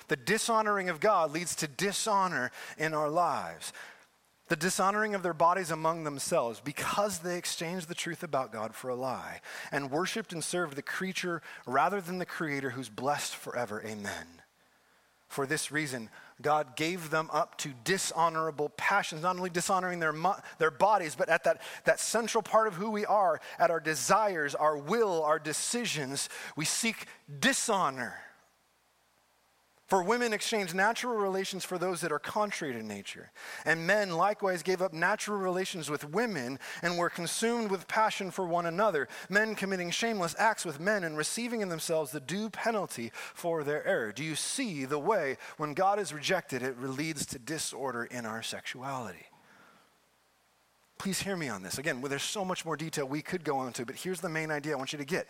The 0.10 0.16
dishonoring 0.16 0.90
of 0.90 1.00
God 1.00 1.32
leads 1.32 1.56
to 1.56 1.68
dishonor 1.68 2.52
in 2.78 2.94
our 2.94 3.10
lives. 3.10 3.74
The 4.50 4.56
dishonoring 4.56 5.16
of 5.16 5.24
their 5.24 5.34
bodies 5.34 5.72
among 5.72 6.04
themselves 6.04 6.60
because 6.60 7.20
they 7.20 7.38
exchanged 7.38 7.88
the 7.88 7.96
truth 7.96 8.22
about 8.22 8.52
God 8.52 8.76
for 8.76 8.90
a 8.90 8.96
lie 8.96 9.40
and 9.72 9.90
worshiped 9.90 10.34
and 10.34 10.44
served 10.44 10.76
the 10.76 10.82
creature 10.82 11.42
rather 11.66 12.02
than 12.02 12.20
the 12.20 12.26
Creator 12.26 12.72
who's 12.72 12.90
blessed 12.90 13.36
forever. 13.36 13.82
Amen. 13.84 14.28
For 15.30 15.48
this 15.48 15.72
reason, 15.72 16.10
God 16.44 16.76
gave 16.76 17.10
them 17.10 17.30
up 17.34 17.58
to 17.60 17.74
dishonorable 17.84 18.70
passions, 18.78 19.24
not 19.24 19.38
only 19.38 19.50
dishonoring 19.50 20.00
their, 20.00 20.14
their 20.60 20.70
bodies, 20.70 21.16
but 21.16 21.30
at 21.30 21.46
that, 21.46 21.62
that 21.86 22.00
central 22.00 22.44
part 22.44 22.68
of 22.68 22.76
who 22.76 22.92
we 22.92 23.06
are, 23.06 23.42
at 23.58 23.72
our 23.72 23.80
desires, 23.80 24.54
our 24.54 24.78
will, 24.78 25.24
our 25.24 25.40
decisions, 25.40 26.30
we 26.56 26.66
seek 26.66 27.08
dishonor. 27.40 28.16
For 29.94 30.02
women 30.02 30.34
exchanged 30.34 30.74
natural 30.74 31.18
relations 31.18 31.64
for 31.64 31.78
those 31.78 32.02
that 32.02 32.12
are 32.12 32.18
contrary 32.18 32.74
to 32.74 32.82
nature. 32.82 33.30
And 33.64 33.86
men 33.86 34.10
likewise 34.10 34.64
gave 34.64 34.82
up 34.82 34.92
natural 34.92 35.38
relations 35.38 35.88
with 35.88 36.10
women 36.10 36.58
and 36.82 36.98
were 36.98 37.12
consumed 37.12 37.70
with 37.70 37.88
passion 37.88 38.32
for 38.32 38.48
one 38.48 38.66
another, 38.66 39.08
men 39.30 39.54
committing 39.54 39.92
shameless 39.92 40.36
acts 40.40 40.66
with 40.66 40.80
men 40.80 41.04
and 41.04 41.16
receiving 41.16 41.62
in 41.62 41.70
themselves 41.70 42.10
the 42.10 42.20
due 42.20 42.50
penalty 42.50 43.12
for 43.36 43.64
their 43.64 43.86
error. 43.86 44.12
Do 44.12 44.24
you 44.24 44.34
see 44.34 44.86
the 44.86 44.98
way 44.98 45.38
when 45.58 45.76
God 45.76 46.00
is 46.00 46.12
rejected, 46.12 46.64
it 46.64 46.82
leads 46.82 47.28
to 47.28 47.38
disorder 47.38 48.06
in 48.06 48.26
our 48.26 48.42
sexuality? 48.42 49.28
Please 50.98 51.22
hear 51.22 51.38
me 51.38 51.50
on 51.50 51.62
this. 51.62 51.78
Again, 51.78 52.02
well, 52.02 52.10
there's 52.10 52.24
so 52.24 52.44
much 52.44 52.66
more 52.66 52.76
detail 52.76 53.06
we 53.08 53.22
could 53.22 53.44
go 53.44 53.68
into, 53.68 53.86
but 53.86 53.98
here's 53.98 54.22
the 54.22 54.30
main 54.30 54.50
idea 54.50 54.74
I 54.74 54.78
want 54.78 54.92
you 54.92 54.98
to 54.98 55.06
get 55.06 55.28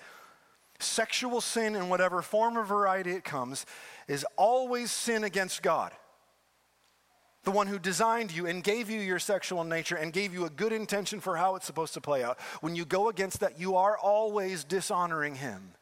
sexual 0.79 1.41
sin 1.41 1.75
in 1.75 1.89
whatever 1.89 2.21
form 2.21 2.57
or 2.57 2.63
variety 2.63 3.11
it 3.11 3.23
comes 3.23 3.65
is 4.07 4.25
always 4.35 4.91
sin 4.91 5.23
against 5.23 5.61
God. 5.61 5.91
The 7.43 7.51
one 7.51 7.67
who 7.67 7.77
designed 7.77 8.31
you 8.31 8.47
and 8.47 8.63
gave 8.63 8.89
you 8.89 9.01
your 9.01 9.19
sexual 9.19 9.63
nature 9.63 9.95
and 9.95 10.13
gave 10.13 10.33
you 10.33 10.45
a 10.45 10.49
good 10.49 10.71
intention 10.71 11.19
for 11.19 11.35
how 11.35 11.55
it's 11.55 11.65
supposed 11.65 11.93
to 11.95 12.01
play 12.01 12.23
out. 12.23 12.39
When 12.61 12.75
you 12.75 12.85
go 12.85 13.09
against 13.09 13.41
that, 13.41 13.59
you 13.59 13.75
are 13.75 13.97
always 13.97 14.63
dishonoring 14.63 15.35
him. 15.35 15.73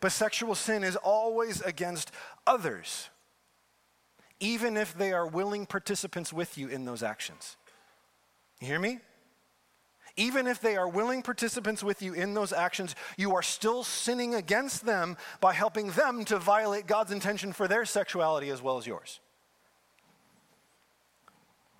But 0.00 0.12
sexual 0.12 0.54
sin 0.54 0.84
is 0.84 0.96
always 0.96 1.62
against 1.62 2.12
others, 2.46 3.08
even 4.38 4.76
if 4.76 4.96
they 4.96 5.12
are 5.12 5.26
willing 5.26 5.66
participants 5.66 6.32
with 6.32 6.58
you 6.58 6.68
in 6.68 6.84
those 6.84 7.02
actions. 7.02 7.56
You 8.60 8.68
hear 8.68 8.78
me? 8.78 9.00
Even 10.20 10.46
if 10.46 10.60
they 10.60 10.76
are 10.76 10.86
willing 10.86 11.22
participants 11.22 11.82
with 11.82 12.02
you 12.02 12.12
in 12.12 12.34
those 12.34 12.52
actions, 12.52 12.94
you 13.16 13.34
are 13.34 13.42
still 13.42 13.82
sinning 13.82 14.34
against 14.34 14.84
them 14.84 15.16
by 15.40 15.54
helping 15.54 15.92
them 15.92 16.26
to 16.26 16.38
violate 16.38 16.86
God's 16.86 17.10
intention 17.10 17.54
for 17.54 17.66
their 17.66 17.86
sexuality 17.86 18.50
as 18.50 18.60
well 18.60 18.76
as 18.76 18.86
yours. 18.86 19.18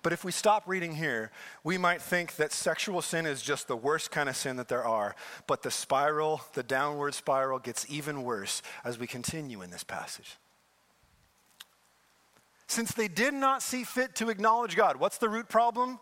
But 0.01 0.11
if 0.11 0.23
we 0.23 0.31
stop 0.31 0.63
reading 0.65 0.95
here, 0.95 1.29
we 1.63 1.77
might 1.77 2.01
think 2.01 2.37
that 2.37 2.51
sexual 2.51 3.03
sin 3.03 3.27
is 3.27 3.43
just 3.43 3.67
the 3.67 3.77
worst 3.77 4.09
kind 4.09 4.27
of 4.27 4.35
sin 4.35 4.55
that 4.55 4.69
there 4.69 4.83
are. 4.83 5.15
But 5.45 5.61
the 5.61 5.69
spiral, 5.69 6.41
the 6.53 6.63
downward 6.63 7.13
spiral, 7.13 7.59
gets 7.59 7.85
even 7.91 8.23
worse 8.23 8.63
as 8.83 8.97
we 8.97 9.05
continue 9.05 9.61
in 9.61 9.69
this 9.69 9.83
passage. 9.83 10.37
Since 12.65 12.93
they 12.93 13.07
did 13.07 13.35
not 13.35 13.61
see 13.61 13.83
fit 13.83 14.15
to 14.15 14.29
acknowledge 14.29 14.75
God, 14.75 14.95
what's 14.95 15.19
the 15.19 15.29
root 15.29 15.47
problem? 15.47 15.99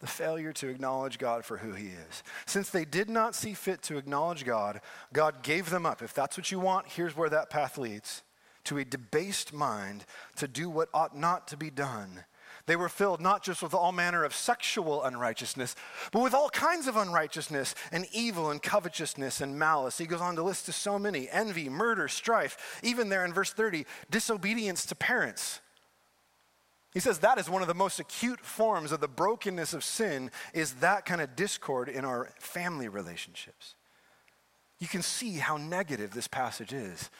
The 0.00 0.06
failure 0.06 0.52
to 0.52 0.68
acknowledge 0.68 1.18
God 1.18 1.44
for 1.44 1.58
who 1.58 1.72
He 1.72 1.86
is. 1.86 2.22
Since 2.46 2.70
they 2.70 2.84
did 2.84 3.08
not 3.08 3.34
see 3.34 3.54
fit 3.54 3.82
to 3.82 3.96
acknowledge 3.96 4.44
God, 4.44 4.80
God 5.12 5.42
gave 5.42 5.70
them 5.70 5.86
up. 5.86 6.02
If 6.02 6.12
that's 6.12 6.36
what 6.36 6.50
you 6.50 6.60
want, 6.60 6.88
here's 6.88 7.16
where 7.16 7.30
that 7.30 7.50
path 7.50 7.78
leads 7.78 8.22
to 8.64 8.78
a 8.78 8.84
debased 8.84 9.52
mind 9.52 10.04
to 10.36 10.48
do 10.48 10.68
what 10.68 10.88
ought 10.92 11.16
not 11.16 11.48
to 11.48 11.56
be 11.56 11.70
done. 11.70 12.24
They 12.66 12.76
were 12.76 12.88
filled 12.88 13.20
not 13.20 13.44
just 13.44 13.62
with 13.62 13.74
all 13.74 13.92
manner 13.92 14.24
of 14.24 14.34
sexual 14.34 15.04
unrighteousness, 15.04 15.76
but 16.10 16.22
with 16.22 16.34
all 16.34 16.50
kinds 16.50 16.88
of 16.88 16.96
unrighteousness 16.96 17.76
and 17.92 18.06
evil 18.12 18.50
and 18.50 18.60
covetousness 18.60 19.40
and 19.40 19.56
malice. 19.56 19.98
He 19.98 20.06
goes 20.06 20.20
on 20.20 20.34
to 20.36 20.42
list 20.42 20.66
to 20.66 20.72
so 20.72 20.98
many 20.98 21.28
envy, 21.30 21.68
murder, 21.68 22.08
strife. 22.08 22.80
Even 22.82 23.08
there 23.08 23.24
in 23.24 23.32
verse 23.32 23.52
30, 23.52 23.86
disobedience 24.10 24.84
to 24.86 24.96
parents 24.96 25.60
he 26.92 27.00
says 27.00 27.18
that 27.18 27.38
is 27.38 27.50
one 27.50 27.62
of 27.62 27.68
the 27.68 27.74
most 27.74 28.00
acute 28.00 28.40
forms 28.40 28.92
of 28.92 29.00
the 29.00 29.08
brokenness 29.08 29.74
of 29.74 29.84
sin 29.84 30.30
is 30.54 30.74
that 30.74 31.04
kind 31.04 31.20
of 31.20 31.36
discord 31.36 31.88
in 31.88 32.04
our 32.04 32.30
family 32.38 32.88
relationships. 32.88 33.74
You 34.78 34.88
can 34.88 35.02
see 35.02 35.32
how 35.32 35.56
negative 35.56 36.12
this 36.12 36.28
passage 36.28 36.72
is. 36.72 37.10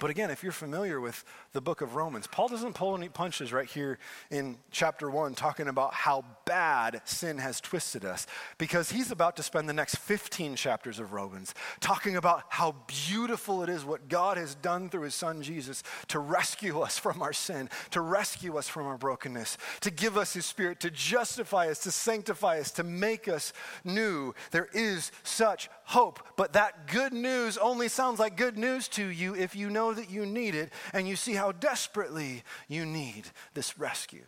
But 0.00 0.10
again, 0.10 0.30
if 0.30 0.44
you're 0.44 0.52
familiar 0.52 1.00
with 1.00 1.24
the 1.52 1.60
book 1.60 1.80
of 1.80 1.96
Romans, 1.96 2.28
Paul 2.28 2.46
doesn't 2.46 2.74
pull 2.74 2.96
any 2.96 3.08
punches 3.08 3.52
right 3.52 3.66
here 3.66 3.98
in 4.30 4.56
chapter 4.70 5.10
one 5.10 5.34
talking 5.34 5.66
about 5.66 5.92
how 5.92 6.24
bad 6.44 7.02
sin 7.04 7.38
has 7.38 7.60
twisted 7.60 8.04
us, 8.04 8.26
because 8.58 8.92
he's 8.92 9.10
about 9.10 9.36
to 9.36 9.42
spend 9.42 9.68
the 9.68 9.72
next 9.72 9.96
15 9.96 10.54
chapters 10.54 11.00
of 11.00 11.12
Romans 11.12 11.52
talking 11.80 12.16
about 12.16 12.44
how 12.48 12.76
beautiful 12.86 13.64
it 13.64 13.68
is 13.68 13.84
what 13.84 14.08
God 14.08 14.36
has 14.36 14.54
done 14.54 14.88
through 14.88 15.02
his 15.02 15.16
son 15.16 15.42
Jesus 15.42 15.82
to 16.06 16.20
rescue 16.20 16.80
us 16.80 16.96
from 16.96 17.20
our 17.20 17.32
sin, 17.32 17.68
to 17.90 18.00
rescue 18.00 18.56
us 18.56 18.68
from 18.68 18.86
our 18.86 18.98
brokenness, 18.98 19.58
to 19.80 19.90
give 19.90 20.16
us 20.16 20.32
his 20.32 20.46
spirit, 20.46 20.78
to 20.80 20.90
justify 20.90 21.68
us, 21.68 21.80
to 21.80 21.90
sanctify 21.90 22.60
us, 22.60 22.70
to 22.70 22.84
make 22.84 23.26
us 23.26 23.52
new. 23.82 24.32
There 24.52 24.68
is 24.72 25.10
such 25.24 25.68
hope, 25.84 26.20
but 26.36 26.52
that 26.52 26.86
good 26.86 27.12
news 27.12 27.58
only 27.58 27.88
sounds 27.88 28.20
like 28.20 28.36
good 28.36 28.56
news 28.56 28.86
to 28.88 29.04
you 29.04 29.34
if 29.34 29.56
you 29.56 29.68
know 29.68 29.87
know 29.88 29.94
that 29.94 30.10
you 30.10 30.26
need 30.26 30.54
it 30.54 30.72
and 30.92 31.08
you 31.08 31.16
see 31.16 31.34
how 31.34 31.52
desperately 31.52 32.42
you 32.68 32.84
need 32.84 33.24
this 33.54 33.78
rescue. 33.78 34.24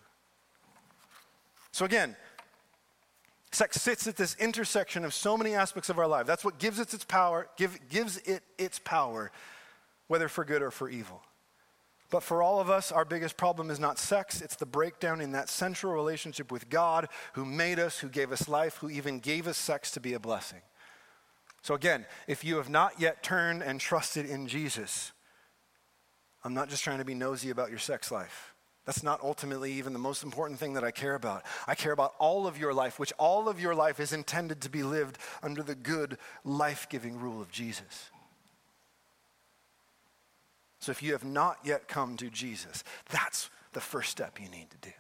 So, 1.73 1.85
again, 1.85 2.17
sex 3.53 3.81
sits 3.81 4.07
at 4.07 4.17
this 4.17 4.37
intersection 4.37 5.05
of 5.05 5.15
so 5.15 5.37
many 5.37 5.55
aspects 5.55 5.89
of 5.89 5.99
our 5.99 6.07
life. 6.07 6.27
That's 6.27 6.45
what 6.45 6.59
gives 6.59 6.79
it 6.79 6.93
its 6.93 7.05
power, 7.05 7.49
give, 7.57 7.79
gives 7.89 8.19
it 8.19 8.43
its 8.59 8.79
power, 8.79 9.31
whether 10.09 10.29
for 10.29 10.45
good 10.45 10.63
or 10.63 10.71
for 10.71 10.89
evil. 10.89 11.23
But 12.11 12.25
for 12.25 12.43
all 12.43 12.59
of 12.59 12.69
us, 12.69 12.91
our 12.91 13.05
biggest 13.05 13.37
problem 13.37 13.71
is 13.71 13.79
not 13.79 13.97
sex, 13.97 14.41
it's 14.41 14.57
the 14.57 14.67
breakdown 14.67 15.21
in 15.21 15.31
that 15.33 15.49
central 15.49 15.93
relationship 15.93 16.51
with 16.51 16.69
God 16.69 17.09
who 17.35 17.45
made 17.45 17.79
us, 17.79 17.99
who 17.99 18.09
gave 18.09 18.33
us 18.33 18.49
life, 18.49 18.77
who 18.79 18.91
even 18.91 19.21
gave 19.21 19.47
us 19.47 19.57
sex 19.57 19.93
to 19.93 20.01
be 20.01 20.15
a 20.15 20.19
blessing. 20.19 20.61
So, 21.63 21.75
again, 21.75 22.07
if 22.27 22.43
you 22.43 22.57
have 22.57 22.71
not 22.71 23.01
yet 23.01 23.23
turned 23.23 23.63
and 23.63 23.79
trusted 23.79 24.27
in 24.27 24.49
Jesus, 24.49 25.13
I'm 26.45 26.55
not 26.55 26.69
just 26.69 26.85
trying 26.85 26.99
to 26.99 27.05
be 27.05 27.15
nosy 27.15 27.51
about 27.51 27.71
your 27.71 27.79
sex 27.79 28.11
life. 28.11 28.55
That's 28.87 29.03
not 29.03 29.21
ultimately 29.23 29.73
even 29.73 29.93
the 29.93 29.99
most 29.99 30.25
important 30.25 30.59
thing 30.59 30.73
that 30.75 30.85
I 30.85 30.91
care 30.91 31.15
about. 31.15 31.45
I 31.67 31.75
care 31.75 31.93
about 31.93 32.15
all 32.19 32.47
of 32.47 32.59
your 32.59 32.73
life, 32.73 32.99
which 32.99 33.13
all 33.19 33.49
of 33.49 33.61
your 33.61 33.75
life 33.75 34.01
is 34.01 34.13
intended 34.13 34.63
to 34.63 34.71
be 34.71 34.83
lived 34.83 35.19
under 35.43 35.63
the 35.63 35.75
good, 35.75 36.17
life 36.45 36.89
giving 36.89 37.19
rule 37.19 37.41
of 37.43 37.53
Jesus. 37.53 38.11
So 40.81 40.91
if 40.91 41.03
you 41.03 41.13
have 41.13 41.25
not 41.25 41.59
yet 41.63 41.89
come 41.89 42.17
to 42.17 42.31
Jesus, 42.31 42.83
that's 43.11 43.51
the 43.75 43.81
first 43.81 44.11
step 44.11 44.41
you 44.41 44.49
need 44.49 44.71
to 44.71 44.79
do. 44.79 44.95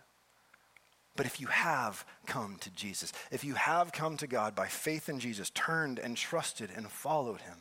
But 1.16 1.26
if 1.26 1.40
you 1.40 1.48
have 1.48 2.05
come 2.26 2.57
to 2.61 2.70
Jesus, 2.70 3.12
if 3.31 3.44
you 3.44 3.55
have 3.55 3.92
come 3.92 4.16
to 4.18 4.26
God 4.26 4.55
by 4.55 4.66
faith 4.66 5.09
in 5.09 5.18
Jesus, 5.18 5.50
turned 5.50 5.98
and 5.98 6.16
trusted 6.16 6.70
and 6.74 6.90
followed 6.90 7.40
him, 7.40 7.57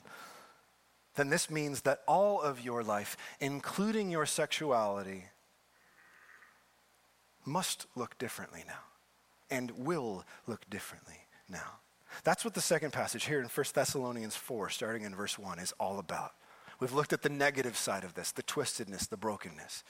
then 1.19 1.29
this 1.29 1.49
means 1.49 1.81
that 1.81 2.01
all 2.07 2.41
of 2.41 2.63
your 2.63 2.81
life, 2.81 3.17
including 3.41 4.09
your 4.09 4.25
sexuality, 4.25 5.25
must 7.45 7.87
look 7.95 8.17
differently 8.17 8.63
now 8.65 8.83
and 9.51 9.71
will 9.71 10.23
look 10.47 10.69
differently 10.69 11.27
now. 11.49 11.79
That's 12.23 12.45
what 12.45 12.53
the 12.53 12.61
second 12.61 12.93
passage 12.93 13.25
here 13.25 13.41
in 13.41 13.47
1 13.47 13.65
Thessalonians 13.73 14.35
4, 14.35 14.69
starting 14.69 15.03
in 15.03 15.13
verse 15.13 15.37
1, 15.37 15.59
is 15.59 15.73
all 15.79 15.99
about. 15.99 16.31
We've 16.79 16.93
looked 16.93 17.11
at 17.11 17.21
the 17.21 17.29
negative 17.29 17.75
side 17.75 18.05
of 18.05 18.13
this, 18.13 18.31
the 18.31 18.43
twistedness, 18.43 19.09
the 19.09 19.17
brokenness. 19.17 19.83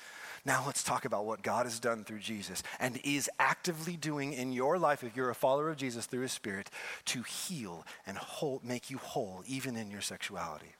Now 0.43 0.63
let's 0.65 0.83
talk 0.83 1.05
about 1.05 1.25
what 1.25 1.43
God 1.43 1.67
has 1.67 1.79
done 1.79 2.03
through 2.03 2.19
Jesus 2.19 2.63
and 2.79 2.99
is 3.03 3.29
actively 3.39 3.95
doing 3.95 4.33
in 4.33 4.51
your 4.51 4.79
life, 4.79 5.03
if 5.03 5.15
you're 5.15 5.29
a 5.29 5.35
follower 5.35 5.69
of 5.69 5.77
Jesus 5.77 6.07
through 6.07 6.21
his 6.21 6.31
Spirit, 6.31 6.71
to 7.05 7.21
heal 7.21 7.85
and 8.07 8.17
whole, 8.17 8.59
make 8.63 8.89
you 8.89 8.97
whole, 8.97 9.43
even 9.45 9.75
in 9.75 9.91
your 9.91 10.01
sexuality. 10.01 10.73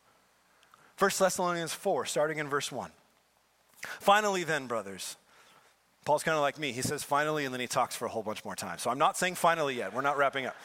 1 0.99 1.12
Thessalonians 1.17 1.73
4, 1.73 2.05
starting 2.05 2.39
in 2.39 2.49
verse 2.49 2.71
1. 2.71 2.91
Finally, 3.81 4.43
then, 4.43 4.67
brothers, 4.67 5.15
Paul's 6.03 6.23
kind 6.23 6.35
of 6.35 6.41
like 6.41 6.59
me. 6.59 6.73
He 6.73 6.81
says 6.81 7.03
finally, 7.03 7.45
and 7.45 7.53
then 7.53 7.62
he 7.62 7.67
talks 7.67 7.95
for 7.95 8.05
a 8.05 8.09
whole 8.09 8.23
bunch 8.23 8.43
more 8.43 8.55
time. 8.55 8.79
So 8.79 8.89
I'm 8.89 8.97
not 8.97 9.15
saying 9.15 9.35
finally 9.35 9.75
yet. 9.75 9.93
We're 9.93 10.01
not 10.01 10.17
wrapping 10.17 10.45
up. 10.45 10.55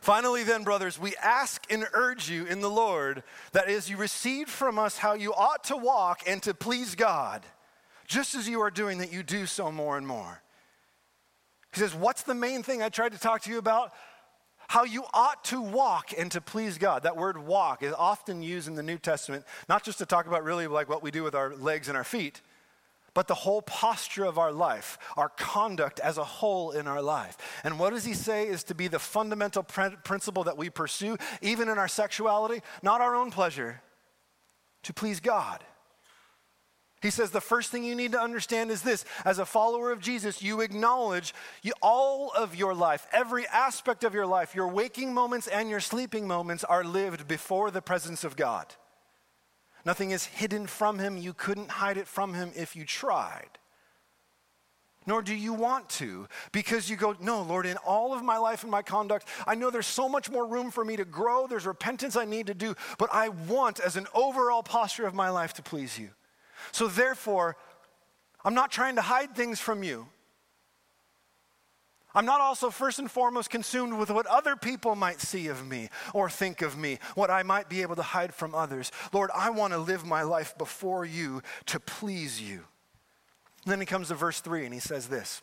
Finally, 0.00 0.44
then, 0.44 0.62
brothers, 0.62 1.00
we 1.00 1.16
ask 1.16 1.64
and 1.68 1.84
urge 1.92 2.30
you 2.30 2.44
in 2.46 2.60
the 2.60 2.70
Lord 2.70 3.24
that 3.50 3.68
as 3.68 3.90
you 3.90 3.96
received 3.96 4.48
from 4.48 4.78
us 4.78 4.98
how 4.98 5.14
you 5.14 5.34
ought 5.34 5.64
to 5.64 5.76
walk 5.76 6.20
and 6.28 6.40
to 6.44 6.54
please 6.54 6.94
God, 6.94 7.42
just 8.06 8.36
as 8.36 8.48
you 8.48 8.60
are 8.60 8.70
doing, 8.70 8.98
that 8.98 9.12
you 9.12 9.24
do 9.24 9.46
so 9.46 9.72
more 9.72 9.96
and 9.96 10.06
more. 10.06 10.40
He 11.74 11.80
says, 11.80 11.92
What's 11.92 12.22
the 12.22 12.34
main 12.34 12.62
thing 12.62 12.82
I 12.82 12.88
tried 12.88 13.12
to 13.12 13.18
talk 13.18 13.42
to 13.42 13.50
you 13.50 13.58
about? 13.58 13.92
How 14.68 14.84
you 14.84 15.04
ought 15.14 15.44
to 15.44 15.60
walk 15.60 16.12
and 16.16 16.30
to 16.32 16.40
please 16.40 16.78
God. 16.78 17.04
That 17.04 17.16
word 17.16 17.38
walk 17.38 17.82
is 17.82 17.92
often 17.92 18.42
used 18.42 18.68
in 18.68 18.74
the 18.74 18.82
New 18.82 18.98
Testament, 18.98 19.44
not 19.68 19.84
just 19.84 19.98
to 19.98 20.06
talk 20.06 20.26
about 20.26 20.44
really 20.44 20.66
like 20.66 20.88
what 20.88 21.02
we 21.02 21.10
do 21.10 21.22
with 21.22 21.34
our 21.34 21.54
legs 21.54 21.88
and 21.88 21.96
our 21.96 22.04
feet, 22.04 22.42
but 23.14 23.28
the 23.28 23.34
whole 23.34 23.62
posture 23.62 24.24
of 24.24 24.36
our 24.36 24.52
life, 24.52 24.98
our 25.16 25.30
conduct 25.30 26.00
as 26.00 26.18
a 26.18 26.24
whole 26.24 26.72
in 26.72 26.86
our 26.86 27.00
life. 27.00 27.38
And 27.64 27.78
what 27.78 27.90
does 27.90 28.04
he 28.04 28.12
say 28.12 28.46
is 28.46 28.62
to 28.64 28.74
be 28.74 28.88
the 28.88 28.98
fundamental 28.98 29.62
principle 29.62 30.44
that 30.44 30.58
we 30.58 30.68
pursue, 30.68 31.16
even 31.40 31.70
in 31.70 31.78
our 31.78 31.88
sexuality? 31.88 32.60
Not 32.82 33.00
our 33.00 33.14
own 33.14 33.30
pleasure, 33.30 33.80
to 34.82 34.92
please 34.92 35.20
God. 35.20 35.64
He 37.02 37.10
says 37.10 37.30
the 37.30 37.40
first 37.40 37.70
thing 37.70 37.84
you 37.84 37.94
need 37.94 38.12
to 38.12 38.20
understand 38.20 38.70
is 38.70 38.82
this 38.82 39.04
as 39.24 39.38
a 39.38 39.44
follower 39.44 39.92
of 39.92 40.00
Jesus, 40.00 40.42
you 40.42 40.62
acknowledge 40.62 41.34
you, 41.62 41.72
all 41.82 42.32
of 42.36 42.54
your 42.54 42.74
life, 42.74 43.06
every 43.12 43.46
aspect 43.48 44.02
of 44.02 44.14
your 44.14 44.26
life, 44.26 44.54
your 44.54 44.68
waking 44.68 45.12
moments 45.12 45.46
and 45.46 45.68
your 45.68 45.80
sleeping 45.80 46.26
moments 46.26 46.64
are 46.64 46.84
lived 46.84 47.28
before 47.28 47.70
the 47.70 47.82
presence 47.82 48.24
of 48.24 48.34
God. 48.34 48.66
Nothing 49.84 50.10
is 50.10 50.24
hidden 50.24 50.66
from 50.66 50.98
Him. 50.98 51.16
You 51.16 51.32
couldn't 51.32 51.70
hide 51.70 51.98
it 51.98 52.08
from 52.08 52.34
Him 52.34 52.50
if 52.56 52.74
you 52.74 52.84
tried. 52.84 53.58
Nor 55.06 55.22
do 55.22 55.34
you 55.34 55.52
want 55.52 55.88
to, 55.90 56.26
because 56.50 56.90
you 56.90 56.96
go, 56.96 57.14
No, 57.20 57.42
Lord, 57.42 57.66
in 57.66 57.76
all 57.86 58.12
of 58.12 58.24
my 58.24 58.38
life 58.38 58.62
and 58.62 58.70
my 58.70 58.82
conduct, 58.82 59.28
I 59.46 59.54
know 59.54 59.70
there's 59.70 59.86
so 59.86 60.08
much 60.08 60.28
more 60.28 60.44
room 60.44 60.72
for 60.72 60.84
me 60.84 60.96
to 60.96 61.04
grow. 61.04 61.46
There's 61.46 61.66
repentance 61.66 62.16
I 62.16 62.24
need 62.24 62.48
to 62.48 62.54
do, 62.54 62.74
but 62.98 63.10
I 63.12 63.28
want, 63.28 63.78
as 63.78 63.96
an 63.96 64.08
overall 64.12 64.64
posture 64.64 65.06
of 65.06 65.14
my 65.14 65.30
life, 65.30 65.52
to 65.54 65.62
please 65.62 65.96
you. 65.96 66.10
So 66.72 66.88
therefore, 66.88 67.56
I'm 68.44 68.54
not 68.54 68.70
trying 68.70 68.96
to 68.96 69.02
hide 69.02 69.34
things 69.34 69.60
from 69.60 69.82
you. 69.82 70.08
I'm 72.16 72.24
not 72.24 72.40
also 72.40 72.70
first 72.70 72.98
and 72.98 73.10
foremost 73.10 73.50
consumed 73.50 73.98
with 73.98 74.10
what 74.10 74.26
other 74.26 74.56
people 74.56 74.96
might 74.96 75.20
see 75.20 75.48
of 75.48 75.66
me 75.66 75.90
or 76.14 76.30
think 76.30 76.62
of 76.62 76.74
me, 76.78 76.98
what 77.14 77.30
I 77.30 77.42
might 77.42 77.68
be 77.68 77.82
able 77.82 77.94
to 77.96 78.02
hide 78.02 78.32
from 78.32 78.54
others. 78.54 78.90
Lord, 79.12 79.30
I 79.34 79.50
want 79.50 79.74
to 79.74 79.78
live 79.78 80.06
my 80.06 80.22
life 80.22 80.56
before 80.56 81.04
you 81.04 81.42
to 81.66 81.78
please 81.78 82.40
you. 82.40 82.62
Then 83.66 83.80
he 83.80 83.86
comes 83.86 84.08
to 84.08 84.14
verse 84.14 84.40
3 84.40 84.64
and 84.64 84.72
he 84.72 84.80
says 84.80 85.08
this 85.08 85.42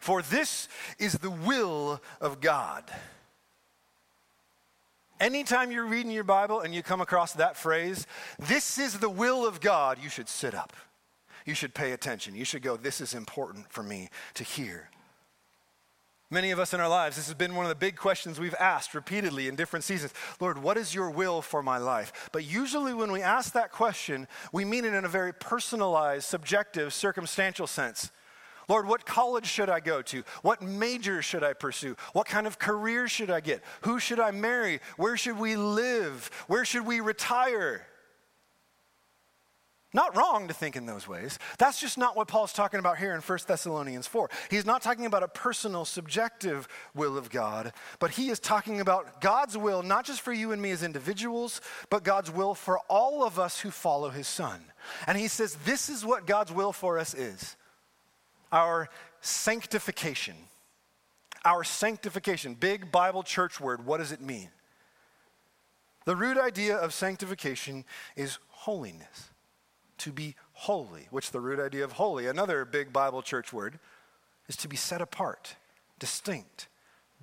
For 0.00 0.22
this 0.22 0.68
is 0.98 1.14
the 1.14 1.30
will 1.30 2.00
of 2.22 2.40
God. 2.40 2.84
Anytime 5.18 5.70
you're 5.70 5.86
reading 5.86 6.12
your 6.12 6.24
Bible 6.24 6.60
and 6.60 6.74
you 6.74 6.82
come 6.82 7.00
across 7.00 7.32
that 7.34 7.56
phrase, 7.56 8.06
this 8.38 8.78
is 8.78 8.98
the 8.98 9.08
will 9.08 9.46
of 9.46 9.60
God, 9.60 9.98
you 10.02 10.10
should 10.10 10.28
sit 10.28 10.54
up. 10.54 10.74
You 11.46 11.54
should 11.54 11.74
pay 11.74 11.92
attention. 11.92 12.34
You 12.34 12.44
should 12.44 12.62
go, 12.62 12.76
this 12.76 13.00
is 13.00 13.14
important 13.14 13.70
for 13.70 13.82
me 13.82 14.10
to 14.34 14.44
hear. 14.44 14.90
Many 16.28 16.50
of 16.50 16.58
us 16.58 16.74
in 16.74 16.80
our 16.80 16.88
lives, 16.88 17.16
this 17.16 17.26
has 17.26 17.36
been 17.36 17.54
one 17.54 17.64
of 17.64 17.68
the 17.68 17.76
big 17.76 17.96
questions 17.96 18.40
we've 18.40 18.54
asked 18.54 18.94
repeatedly 18.94 19.46
in 19.46 19.54
different 19.54 19.84
seasons. 19.84 20.12
Lord, 20.40 20.58
what 20.58 20.76
is 20.76 20.92
your 20.92 21.08
will 21.08 21.40
for 21.40 21.62
my 21.62 21.78
life? 21.78 22.28
But 22.32 22.44
usually, 22.44 22.92
when 22.92 23.12
we 23.12 23.22
ask 23.22 23.52
that 23.52 23.70
question, 23.70 24.26
we 24.52 24.64
mean 24.64 24.84
it 24.84 24.92
in 24.92 25.04
a 25.04 25.08
very 25.08 25.32
personalized, 25.32 26.24
subjective, 26.24 26.92
circumstantial 26.92 27.68
sense. 27.68 28.10
Lord, 28.68 28.88
what 28.88 29.06
college 29.06 29.46
should 29.46 29.70
I 29.70 29.80
go 29.80 30.02
to? 30.02 30.24
What 30.42 30.60
major 30.60 31.22
should 31.22 31.44
I 31.44 31.52
pursue? 31.52 31.96
What 32.12 32.26
kind 32.26 32.46
of 32.46 32.58
career 32.58 33.06
should 33.06 33.30
I 33.30 33.40
get? 33.40 33.62
Who 33.82 34.00
should 34.00 34.18
I 34.18 34.32
marry? 34.32 34.80
Where 34.96 35.16
should 35.16 35.38
we 35.38 35.56
live? 35.56 36.30
Where 36.48 36.64
should 36.64 36.84
we 36.84 37.00
retire? 37.00 37.86
Not 39.94 40.16
wrong 40.16 40.48
to 40.48 40.54
think 40.54 40.76
in 40.76 40.84
those 40.84 41.06
ways. 41.06 41.38
That's 41.58 41.80
just 41.80 41.96
not 41.96 42.16
what 42.16 42.28
Paul's 42.28 42.52
talking 42.52 42.80
about 42.80 42.98
here 42.98 43.14
in 43.14 43.20
1 43.20 43.38
Thessalonians 43.46 44.06
4. 44.06 44.28
He's 44.50 44.66
not 44.66 44.82
talking 44.82 45.06
about 45.06 45.22
a 45.22 45.28
personal, 45.28 45.84
subjective 45.84 46.68
will 46.94 47.16
of 47.16 47.30
God, 47.30 47.72
but 48.00 48.10
he 48.10 48.28
is 48.28 48.40
talking 48.40 48.80
about 48.80 49.20
God's 49.20 49.56
will, 49.56 49.82
not 49.82 50.04
just 50.04 50.20
for 50.20 50.32
you 50.32 50.52
and 50.52 50.60
me 50.60 50.72
as 50.72 50.82
individuals, 50.82 51.60
but 51.88 52.04
God's 52.04 52.30
will 52.30 52.54
for 52.54 52.80
all 52.90 53.24
of 53.24 53.38
us 53.38 53.60
who 53.60 53.70
follow 53.70 54.10
his 54.10 54.26
son. 54.26 54.60
And 55.06 55.16
he 55.16 55.28
says, 55.28 55.56
This 55.64 55.88
is 55.88 56.04
what 56.04 56.26
God's 56.26 56.52
will 56.52 56.72
for 56.72 56.98
us 56.98 57.14
is 57.14 57.56
our 58.52 58.88
sanctification. 59.20 60.36
Our 61.44 61.64
sanctification, 61.64 62.54
big 62.54 62.90
Bible 62.90 63.22
church 63.22 63.60
word, 63.60 63.86
what 63.86 63.98
does 63.98 64.12
it 64.12 64.20
mean? 64.20 64.50
The 66.04 66.16
root 66.16 66.38
idea 66.38 66.76
of 66.76 66.94
sanctification 66.94 67.84
is 68.14 68.38
holiness, 68.48 69.30
to 69.98 70.12
be 70.12 70.34
holy, 70.52 71.08
which 71.10 71.30
the 71.30 71.40
root 71.40 71.60
idea 71.60 71.84
of 71.84 71.92
holy, 71.92 72.26
another 72.26 72.64
big 72.64 72.92
Bible 72.92 73.22
church 73.22 73.52
word, 73.52 73.78
is 74.48 74.56
to 74.58 74.68
be 74.68 74.76
set 74.76 75.00
apart, 75.00 75.56
distinct, 75.98 76.68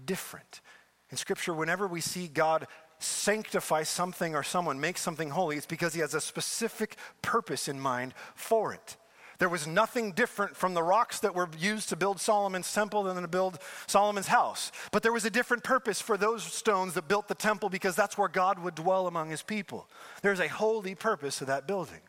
different. 0.04 0.62
In 1.10 1.18
Scripture, 1.18 1.54
whenever 1.54 1.88
we 1.88 2.02
see 2.02 2.28
God 2.28 2.68
sanctify 3.00 3.84
something 3.84 4.36
or 4.36 4.44
someone, 4.44 4.80
make 4.80 4.98
something 4.98 5.30
holy, 5.30 5.58
it's 5.58 5.66
because 5.66 5.94
He 5.94 6.02
has 6.02 6.14
a 6.14 6.22
specific 6.22 6.98
purpose 7.22 7.68
in 7.68 7.80
mind 7.80 8.14
for 8.36 8.74
it. 8.74 8.98
There 9.44 9.50
was 9.50 9.68
nothing 9.68 10.14
different 10.14 10.56
from 10.56 10.74
the 10.74 10.82
rocks 10.82 11.20
that 11.20 11.36
were 11.36 11.50
used 11.60 11.90
to 11.90 11.98
build 11.98 12.22
Solomon's 12.22 12.74
temple 12.74 13.04
than 13.04 13.22
to 13.22 13.28
build 13.28 13.60
Solomon's 13.88 14.28
house. 14.28 14.72
But 14.94 15.04
there 15.04 15.12
was 15.12 15.26
a 15.26 15.30
different 15.30 15.66
purpose 15.66 16.00
for 16.00 16.16
those 16.16 16.46
stones 16.46 16.94
that 16.94 17.10
built 17.10 17.28
the 17.28 17.36
temple 17.36 17.68
because 17.68 17.94
that's 17.94 18.18
where 18.18 18.30
God 18.30 18.58
would 18.60 18.74
dwell 18.74 19.06
among 19.06 19.32
his 19.32 19.44
people. 19.44 19.90
There's 20.22 20.40
a 20.40 20.48
holy 20.48 20.96
purpose 20.96 21.40
to 21.40 21.46
that 21.46 21.68
building. 21.68 22.00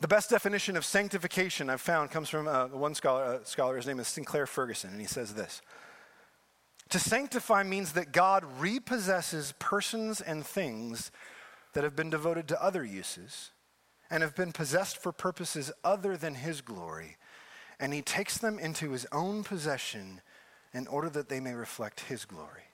The 0.00 0.06
best 0.06 0.28
definition 0.28 0.76
of 0.76 0.84
sanctification 0.84 1.70
I've 1.70 1.80
found 1.80 2.10
comes 2.10 2.28
from 2.28 2.46
uh, 2.46 2.66
one 2.66 2.94
scholar, 2.94 3.24
uh, 3.24 3.44
scholar, 3.44 3.76
his 3.76 3.86
name 3.86 4.00
is 4.00 4.08
Sinclair 4.08 4.46
Ferguson, 4.46 4.90
and 4.90 5.00
he 5.00 5.06
says 5.06 5.32
this 5.32 5.62
To 6.90 6.98
sanctify 6.98 7.62
means 7.62 7.92
that 7.92 8.12
God 8.12 8.44
repossesses 8.60 9.54
persons 9.58 10.20
and 10.20 10.44
things 10.44 11.10
that 11.72 11.84
have 11.84 11.96
been 11.96 12.10
devoted 12.10 12.48
to 12.48 12.62
other 12.62 12.84
uses 12.84 13.52
and 14.10 14.22
have 14.22 14.34
been 14.34 14.52
possessed 14.52 14.96
for 14.96 15.12
purposes 15.12 15.70
other 15.84 16.16
than 16.16 16.34
his 16.34 16.60
glory, 16.60 17.16
and 17.78 17.94
he 17.94 18.02
takes 18.02 18.38
them 18.38 18.58
into 18.58 18.90
his 18.90 19.06
own 19.12 19.44
possession 19.44 20.20
in 20.74 20.86
order 20.86 21.08
that 21.10 21.28
they 21.28 21.40
may 21.40 21.54
reflect 21.54 22.00
his 22.00 22.24
glory. 22.24 22.64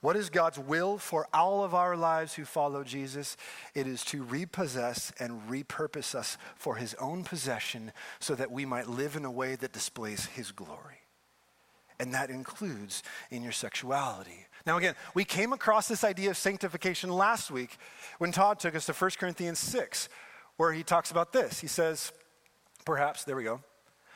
What 0.00 0.16
is 0.16 0.30
God's 0.30 0.58
will 0.58 0.98
for 0.98 1.26
all 1.32 1.64
of 1.64 1.74
our 1.74 1.96
lives 1.96 2.34
who 2.34 2.44
follow 2.44 2.84
Jesus? 2.84 3.36
It 3.74 3.86
is 3.86 4.04
to 4.06 4.22
repossess 4.22 5.10
and 5.18 5.42
repurpose 5.48 6.14
us 6.14 6.38
for 6.54 6.76
his 6.76 6.94
own 6.94 7.24
possession 7.24 7.92
so 8.20 8.34
that 8.34 8.52
we 8.52 8.64
might 8.64 8.88
live 8.88 9.16
in 9.16 9.24
a 9.24 9.30
way 9.30 9.56
that 9.56 9.72
displays 9.72 10.26
his 10.26 10.52
glory. 10.52 11.00
And 11.98 12.12
that 12.14 12.30
includes 12.30 13.02
in 13.30 13.42
your 13.42 13.52
sexuality. 13.52 14.46
Now, 14.66 14.76
again, 14.78 14.94
we 15.14 15.24
came 15.24 15.52
across 15.52 15.86
this 15.86 16.02
idea 16.02 16.30
of 16.30 16.36
sanctification 16.36 17.08
last 17.08 17.50
week 17.50 17.78
when 18.18 18.32
Todd 18.32 18.58
took 18.58 18.74
us 18.74 18.86
to 18.86 18.92
1 18.92 19.10
Corinthians 19.18 19.60
6, 19.60 20.08
where 20.56 20.72
he 20.72 20.82
talks 20.82 21.12
about 21.12 21.32
this. 21.32 21.60
He 21.60 21.68
says, 21.68 22.12
perhaps, 22.84 23.22
there 23.22 23.36
we 23.36 23.44
go. 23.44 23.60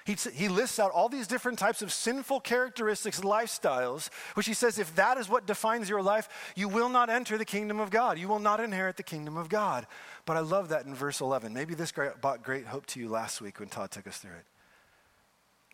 He, 0.05 0.17
he 0.33 0.49
lists 0.49 0.81
out 0.81 0.91
all 0.91 1.09
these 1.09 1.29
different 1.29 1.59
types 1.59 1.83
of 1.83 1.93
sinful 1.93 2.41
characteristics, 2.41 3.21
lifestyles, 3.21 4.09
which 4.35 4.47
he 4.47 4.55
says, 4.55 4.79
if 4.79 4.93
that 4.97 5.19
is 5.19 5.29
what 5.29 5.47
defines 5.47 5.89
your 5.89 6.03
life, 6.03 6.29
you 6.57 6.69
will 6.69 6.89
not 6.89 7.11
enter 7.11 7.39
the 7.39 7.45
kingdom 7.45 7.79
of 7.79 7.91
God. 7.91 8.19
You 8.19 8.27
will 8.27 8.41
not 8.41 8.59
inherit 8.59 8.97
the 8.97 9.05
kingdom 9.05 9.37
of 9.37 9.49
God. 9.49 9.87
But 10.25 10.37
I 10.37 10.41
love 10.41 10.71
that 10.71 10.85
in 10.85 10.95
verse 10.97 11.21
11. 11.21 11.53
Maybe 11.53 11.75
this 11.75 11.93
brought 11.93 12.43
great 12.43 12.67
hope 12.67 12.87
to 12.87 13.01
you 13.01 13.09
last 13.09 13.41
week 13.41 13.61
when 13.61 13.69
Todd 13.69 13.93
took 13.93 14.09
us 14.09 14.19
through 14.19 14.33
it. 14.33 14.47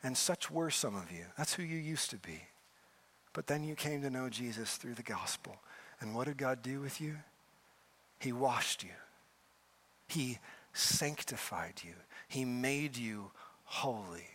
And 0.02 0.18
such 0.18 0.50
were 0.50 0.70
some 0.70 0.96
of 0.96 1.10
you. 1.10 1.24
That's 1.38 1.54
who 1.54 1.62
you 1.62 1.78
used 1.78 2.10
to 2.10 2.18
be. 2.18 2.42
But 3.36 3.48
then 3.48 3.64
you 3.64 3.74
came 3.74 4.00
to 4.00 4.08
know 4.08 4.30
Jesus 4.30 4.76
through 4.76 4.94
the 4.94 5.02
gospel. 5.02 5.56
And 6.00 6.14
what 6.14 6.26
did 6.26 6.38
God 6.38 6.62
do 6.62 6.80
with 6.80 7.02
you? 7.02 7.16
He 8.18 8.32
washed 8.32 8.82
you, 8.82 8.96
He 10.08 10.38
sanctified 10.72 11.82
you, 11.84 11.92
He 12.28 12.46
made 12.46 12.96
you 12.96 13.30
holy. 13.64 14.26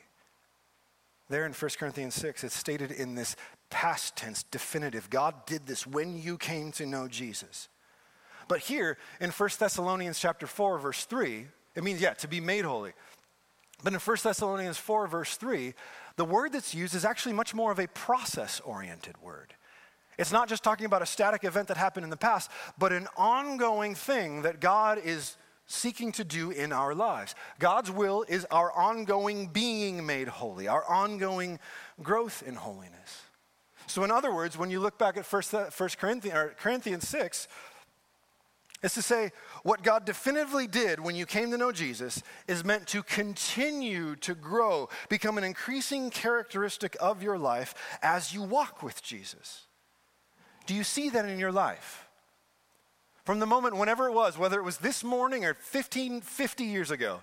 There 1.29 1.47
in 1.47 1.53
1 1.53 1.71
Corinthians 1.79 2.13
6, 2.13 2.43
it's 2.43 2.55
stated 2.55 2.91
in 2.91 3.15
this 3.15 3.35
past 3.71 4.15
tense, 4.15 4.43
definitive. 4.43 5.09
God 5.09 5.47
did 5.47 5.65
this 5.65 5.87
when 5.87 6.21
you 6.21 6.37
came 6.37 6.71
to 6.73 6.85
know 6.85 7.07
Jesus. 7.07 7.69
But 8.47 8.59
here 8.59 8.99
in 9.19 9.31
1 9.31 9.49
Thessalonians 9.57 10.19
chapter 10.19 10.45
4, 10.45 10.77
verse 10.77 11.05
3, 11.05 11.47
it 11.73 11.83
means, 11.83 12.01
yeah, 12.01 12.13
to 12.15 12.27
be 12.27 12.39
made 12.39 12.65
holy. 12.65 12.91
But 13.83 13.93
in 13.93 13.99
1 13.99 14.17
Thessalonians 14.23 14.77
4, 14.77 15.07
verse 15.07 15.37
3, 15.37 15.73
the 16.15 16.25
word 16.25 16.53
that's 16.53 16.73
used 16.75 16.93
is 16.95 17.05
actually 17.05 17.33
much 17.33 17.53
more 17.53 17.71
of 17.71 17.79
a 17.79 17.87
process 17.87 18.59
oriented 18.61 19.15
word. 19.21 19.53
It's 20.17 20.31
not 20.31 20.49
just 20.49 20.63
talking 20.63 20.85
about 20.85 21.01
a 21.01 21.05
static 21.05 21.43
event 21.43 21.67
that 21.69 21.77
happened 21.77 22.03
in 22.03 22.09
the 22.09 22.17
past, 22.17 22.51
but 22.77 22.91
an 22.93 23.07
ongoing 23.17 23.95
thing 23.95 24.43
that 24.43 24.59
God 24.59 24.99
is 25.03 25.37
seeking 25.65 26.11
to 26.11 26.23
do 26.23 26.51
in 26.51 26.71
our 26.71 26.93
lives. 26.93 27.33
God's 27.57 27.89
will 27.89 28.25
is 28.27 28.45
our 28.51 28.71
ongoing 28.73 29.47
being 29.47 30.05
made 30.05 30.27
holy, 30.27 30.67
our 30.67 30.85
ongoing 30.85 31.59
growth 32.03 32.43
in 32.45 32.55
holiness. 32.55 33.21
So, 33.87 34.03
in 34.03 34.11
other 34.11 34.33
words, 34.33 34.57
when 34.57 34.69
you 34.69 34.79
look 34.79 34.97
back 34.97 35.17
at 35.17 35.25
1 35.25 35.89
Corinthians, 35.97 36.51
Corinthians 36.57 37.07
6, 37.07 37.47
is 38.83 38.93
to 38.95 39.01
say 39.01 39.31
what 39.63 39.83
God 39.83 40.05
definitively 40.05 40.67
did 40.67 40.99
when 40.99 41.15
you 41.15 41.25
came 41.25 41.51
to 41.51 41.57
know 41.57 41.71
Jesus 41.71 42.23
is 42.47 42.65
meant 42.65 42.87
to 42.87 43.03
continue 43.03 44.15
to 44.17 44.33
grow, 44.33 44.89
become 45.09 45.37
an 45.37 45.43
increasing 45.43 46.09
characteristic 46.09 46.95
of 46.99 47.21
your 47.21 47.37
life 47.37 47.75
as 48.01 48.33
you 48.33 48.41
walk 48.41 48.81
with 48.81 49.03
Jesus. 49.03 49.67
Do 50.65 50.73
you 50.73 50.83
see 50.83 51.09
that 51.09 51.25
in 51.25 51.39
your 51.39 51.51
life? 51.51 52.07
From 53.23 53.39
the 53.39 53.45
moment, 53.45 53.77
whenever 53.77 54.07
it 54.07 54.13
was, 54.13 54.37
whether 54.37 54.59
it 54.59 54.63
was 54.63 54.77
this 54.77 55.03
morning 55.03 55.45
or 55.45 55.53
15, 55.53 56.21
50 56.21 56.63
years 56.63 56.89
ago, 56.89 57.21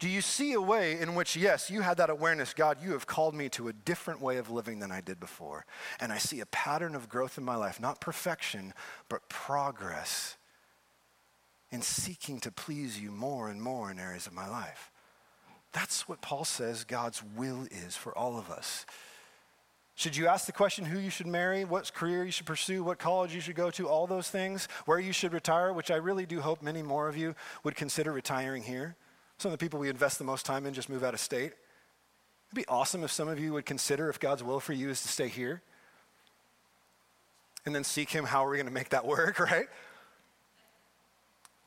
do 0.00 0.08
you 0.08 0.22
see 0.22 0.54
a 0.54 0.60
way 0.60 0.98
in 0.98 1.14
which, 1.14 1.36
yes, 1.36 1.70
you 1.70 1.82
had 1.82 1.98
that 1.98 2.10
awareness, 2.10 2.54
God, 2.54 2.78
you 2.82 2.92
have 2.92 3.06
called 3.06 3.34
me 3.34 3.48
to 3.50 3.68
a 3.68 3.72
different 3.72 4.20
way 4.20 4.38
of 4.38 4.50
living 4.50 4.80
than 4.80 4.90
I 4.90 5.00
did 5.00 5.20
before? 5.20 5.64
And 6.00 6.12
I 6.12 6.18
see 6.18 6.40
a 6.40 6.46
pattern 6.46 6.94
of 6.94 7.08
growth 7.08 7.38
in 7.38 7.44
my 7.44 7.54
life, 7.54 7.78
not 7.78 8.00
perfection, 8.00 8.72
but 9.08 9.28
progress 9.28 10.36
in 11.72 11.82
seeking 11.82 12.38
to 12.40 12.52
please 12.52 13.00
you 13.00 13.10
more 13.10 13.48
and 13.48 13.60
more 13.60 13.90
in 13.90 13.98
areas 13.98 14.26
of 14.26 14.34
my 14.34 14.48
life. 14.48 14.90
That's 15.72 16.06
what 16.06 16.20
Paul 16.20 16.44
says 16.44 16.84
God's 16.84 17.22
will 17.34 17.66
is 17.70 17.96
for 17.96 18.16
all 18.16 18.38
of 18.38 18.50
us. 18.50 18.84
Should 19.94 20.16
you 20.16 20.26
ask 20.26 20.46
the 20.46 20.52
question 20.52 20.84
who 20.84 20.98
you 20.98 21.10
should 21.10 21.26
marry, 21.26 21.64
what 21.64 21.92
career 21.92 22.24
you 22.24 22.30
should 22.30 22.46
pursue, 22.46 22.84
what 22.84 22.98
college 22.98 23.34
you 23.34 23.40
should 23.40 23.56
go 23.56 23.70
to, 23.70 23.88
all 23.88 24.06
those 24.06 24.28
things, 24.28 24.68
where 24.84 24.98
you 24.98 25.12
should 25.12 25.32
retire, 25.32 25.72
which 25.72 25.90
I 25.90 25.96
really 25.96 26.26
do 26.26 26.40
hope 26.40 26.62
many 26.62 26.82
more 26.82 27.08
of 27.08 27.16
you 27.16 27.34
would 27.64 27.74
consider 27.74 28.12
retiring 28.12 28.62
here? 28.62 28.96
Some 29.38 29.50
of 29.50 29.58
the 29.58 29.64
people 29.64 29.80
we 29.80 29.88
invest 29.88 30.18
the 30.18 30.24
most 30.24 30.44
time 30.44 30.66
in 30.66 30.74
just 30.74 30.88
move 30.88 31.02
out 31.02 31.14
of 31.14 31.20
state. 31.20 31.52
It'd 32.48 32.54
be 32.54 32.66
awesome 32.68 33.02
if 33.02 33.10
some 33.10 33.28
of 33.28 33.38
you 33.38 33.54
would 33.54 33.64
consider 33.64 34.10
if 34.10 34.20
God's 34.20 34.42
will 34.42 34.60
for 34.60 34.72
you 34.72 34.90
is 34.90 35.00
to 35.02 35.08
stay 35.08 35.28
here 35.28 35.62
and 37.64 37.74
then 37.74 37.84
seek 37.84 38.10
Him. 38.10 38.24
How 38.24 38.44
are 38.44 38.50
we 38.50 38.56
going 38.58 38.66
to 38.66 38.72
make 38.72 38.90
that 38.90 39.06
work, 39.06 39.38
right? 39.50 39.68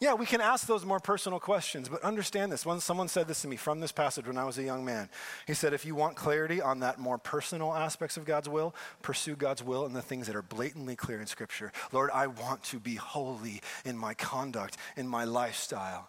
Yeah, 0.05 0.13
we 0.13 0.27
can 0.27 0.39
ask 0.39 0.67
those 0.67 0.85
more 0.85 0.99
personal 0.99 1.39
questions, 1.39 1.89
but 1.89 2.03
understand 2.03 2.51
this. 2.51 2.63
When 2.63 2.79
someone 2.79 3.07
said 3.07 3.27
this 3.27 3.41
to 3.41 3.47
me 3.47 3.55
from 3.55 3.79
this 3.79 3.91
passage 3.91 4.27
when 4.27 4.37
I 4.37 4.43
was 4.43 4.59
a 4.59 4.63
young 4.63 4.85
man, 4.85 5.09
he 5.47 5.55
said, 5.55 5.73
if 5.73 5.83
you 5.83 5.95
want 5.95 6.15
clarity 6.15 6.61
on 6.61 6.81
that 6.81 6.99
more 6.99 7.17
personal 7.17 7.73
aspects 7.73 8.15
of 8.15 8.23
God's 8.23 8.47
will, 8.47 8.75
pursue 9.01 9.35
God's 9.35 9.63
will 9.63 9.83
and 9.83 9.95
the 9.95 10.03
things 10.03 10.27
that 10.27 10.35
are 10.35 10.43
blatantly 10.43 10.95
clear 10.95 11.19
in 11.19 11.25
Scripture. 11.25 11.71
Lord, 11.91 12.11
I 12.13 12.27
want 12.27 12.61
to 12.65 12.79
be 12.79 12.93
holy 12.93 13.63
in 13.83 13.97
my 13.97 14.13
conduct, 14.13 14.77
in 14.95 15.07
my 15.07 15.23
lifestyle. 15.23 16.07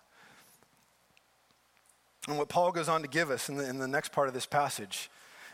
And 2.29 2.37
what 2.37 2.51
Paul 2.51 2.73
goes 2.73 2.91
on 2.91 3.01
to 3.01 3.09
give 3.09 3.31
us 3.31 3.49
in 3.49 3.57
the, 3.57 3.67
in 3.67 3.79
the 3.79 3.89
next 3.89 4.13
part 4.13 4.29
of 4.29 4.35
this 4.35 4.45
passage 4.45 5.09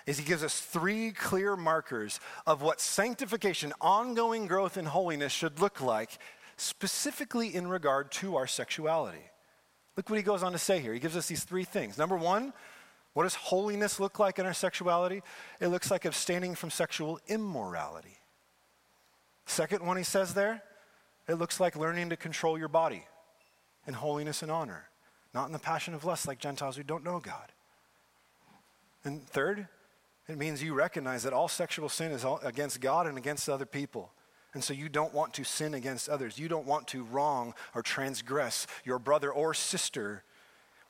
is 0.05 0.18
he 0.18 0.24
gives 0.24 0.42
us 0.42 0.59
three 0.59 1.12
clear 1.12 1.57
markers 1.57 2.18
of 2.44 2.61
what 2.61 2.81
sanctification, 2.81 3.72
ongoing 3.81 4.48
growth 4.48 4.76
in 4.76 4.87
holiness 4.87 5.31
should 5.31 5.61
look 5.61 5.81
like, 5.81 6.18
specifically 6.57 7.55
in 7.55 7.67
regard 7.67 8.11
to 8.12 8.37
our 8.37 8.47
sexuality. 8.47 9.31
Look 9.97 10.09
what 10.09 10.17
he 10.17 10.23
goes 10.23 10.43
on 10.43 10.53
to 10.53 10.59
say 10.59 10.81
here. 10.81 10.95
He 10.95 11.01
gives 11.01 11.17
us 11.17 11.27
these 11.27 11.45
three 11.45 11.65
things. 11.65 11.99
Number 11.99 12.17
one, 12.17 12.53
what 13.12 13.25
does 13.25 13.35
holiness 13.35 14.01
look 14.01 14.19
like 14.19 14.38
in 14.38 14.47
our 14.47 14.55
sexuality? 14.55 15.23
It 15.61 15.69
looks 15.69 15.91
like 15.91 16.05
abstaining 16.05 16.55
from 16.55 16.71
sexual 16.71 17.21
immorality. 17.27 18.19
Second 19.45 19.85
one 19.85 19.97
he 19.97 20.03
says 20.03 20.35
there, 20.35 20.62
it 21.29 21.35
looks 21.35 21.61
like 21.61 21.77
learning 21.77 22.11
to 22.11 22.17
control 22.17 22.59
your 22.59 22.69
body 22.69 23.05
in 23.87 23.95
holiness 23.95 24.43
and 24.43 24.51
honor 24.51 24.88
not 25.35 25.47
in 25.47 25.53
the 25.53 25.59
passion 25.59 25.95
of 25.95 26.05
lust 26.05 26.27
like 26.27 26.38
Gentiles 26.38 26.77
who 26.77 26.83
don't 26.83 27.05
know 27.05 27.19
God. 27.19 27.53
And 29.05 29.27
third, 29.27 29.67
it 30.29 30.38
means 30.38 30.62
you 30.62 30.75
recognize 30.75 31.23
that 31.23 31.33
all 31.33 31.49
sexual 31.49 31.88
sin 31.88 32.12
is 32.12 32.25
against 32.43 32.81
God 32.81 33.07
and 33.07 33.19
against 33.19 33.49
other 33.49 33.67
people. 33.67 34.12
And 34.55 34.62
so 34.62 34.75
you 34.75 34.88
don't 34.88 35.15
want 35.15 35.35
to 35.35 35.45
sin 35.45 35.75
against 35.75 36.09
others. 36.09 36.38
You 36.38 36.49
don't 36.49 36.67
want 36.67 36.88
to 36.88 37.05
wrong 37.05 37.55
or 37.75 37.83
transgress 37.83 38.67
your 38.85 38.99
brother 38.99 39.33
or 39.33 39.55
sister 39.55 40.25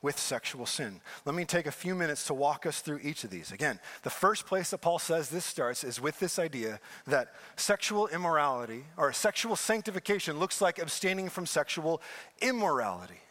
with 0.01 0.19
sexual 0.19 0.65
sin. 0.65 0.99
Let 1.25 1.33
me 1.33 1.45
take 1.45 1.65
a 1.65 1.71
few 1.71 1.95
minutes 1.95 2.27
to 2.27 2.33
walk 2.33 2.65
us 2.65 2.81
through 2.81 2.99
each 3.03 3.23
of 3.23 3.29
these. 3.29 3.53
Again, 3.53 3.79
the 4.03 4.09
first 4.09 4.45
place 4.45 4.69
that 4.71 4.79
Paul 4.79 4.99
says 4.99 5.29
this 5.29 5.45
starts 5.45 5.85
is 5.85 6.01
with 6.01 6.19
this 6.19 6.37
idea 6.37 6.81
that 7.07 7.33
sexual 7.55 8.07
immorality 8.07 8.83
or 8.97 9.13
sexual 9.13 9.55
sanctification 9.55 10.39
looks 10.39 10.59
like 10.59 10.77
abstaining 10.77 11.29
from 11.29 11.45
sexual 11.45 12.01
immorality. 12.41 13.21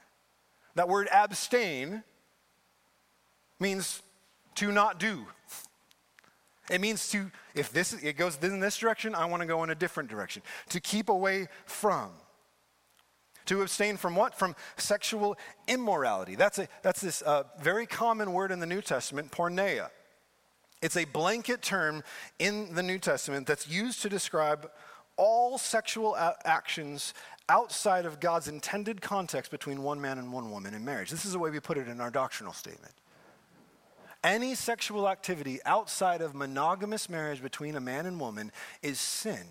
That 0.74 0.88
word 0.88 1.08
abstain 1.12 2.02
means 3.60 4.00
to 4.54 4.72
not 4.72 4.98
do. 4.98 5.26
It 6.70 6.80
means 6.80 7.08
to, 7.10 7.30
if 7.54 7.72
this 7.72 7.92
it 7.92 8.16
goes 8.16 8.38
in 8.42 8.60
this 8.60 8.78
direction, 8.78 9.14
I 9.14 9.26
want 9.26 9.40
to 9.40 9.46
go 9.46 9.64
in 9.64 9.70
a 9.70 9.74
different 9.74 10.08
direction. 10.08 10.42
To 10.70 10.80
keep 10.80 11.08
away 11.08 11.48
from. 11.64 12.10
To 13.46 13.62
abstain 13.62 13.96
from 13.96 14.14
what? 14.14 14.34
From 14.38 14.54
sexual 14.76 15.36
immorality. 15.66 16.36
That's, 16.36 16.58
a, 16.58 16.68
that's 16.82 17.00
this 17.00 17.22
uh, 17.22 17.44
very 17.60 17.86
common 17.86 18.32
word 18.32 18.52
in 18.52 18.60
the 18.60 18.66
New 18.66 18.80
Testament, 18.80 19.32
porneia. 19.32 19.88
It's 20.80 20.96
a 20.96 21.04
blanket 21.04 21.62
term 21.62 22.02
in 22.38 22.74
the 22.74 22.82
New 22.82 22.98
Testament 22.98 23.46
that's 23.46 23.68
used 23.68 24.02
to 24.02 24.08
describe 24.08 24.70
all 25.16 25.58
sexual 25.58 26.16
actions 26.44 27.14
outside 27.48 28.06
of 28.06 28.20
God's 28.20 28.48
intended 28.48 29.00
context 29.00 29.50
between 29.50 29.82
one 29.82 30.00
man 30.00 30.18
and 30.18 30.32
one 30.32 30.50
woman 30.50 30.74
in 30.74 30.84
marriage. 30.84 31.10
This 31.10 31.24
is 31.24 31.32
the 31.32 31.38
way 31.38 31.50
we 31.50 31.60
put 31.60 31.78
it 31.78 31.88
in 31.88 32.00
our 32.00 32.10
doctrinal 32.10 32.52
statement. 32.52 32.94
Any 34.24 34.54
sexual 34.54 35.08
activity 35.08 35.58
outside 35.64 36.20
of 36.22 36.34
monogamous 36.34 37.08
marriage 37.08 37.42
between 37.42 37.74
a 37.74 37.80
man 37.80 38.06
and 38.06 38.20
woman 38.20 38.52
is 38.80 39.00
sin. 39.00 39.44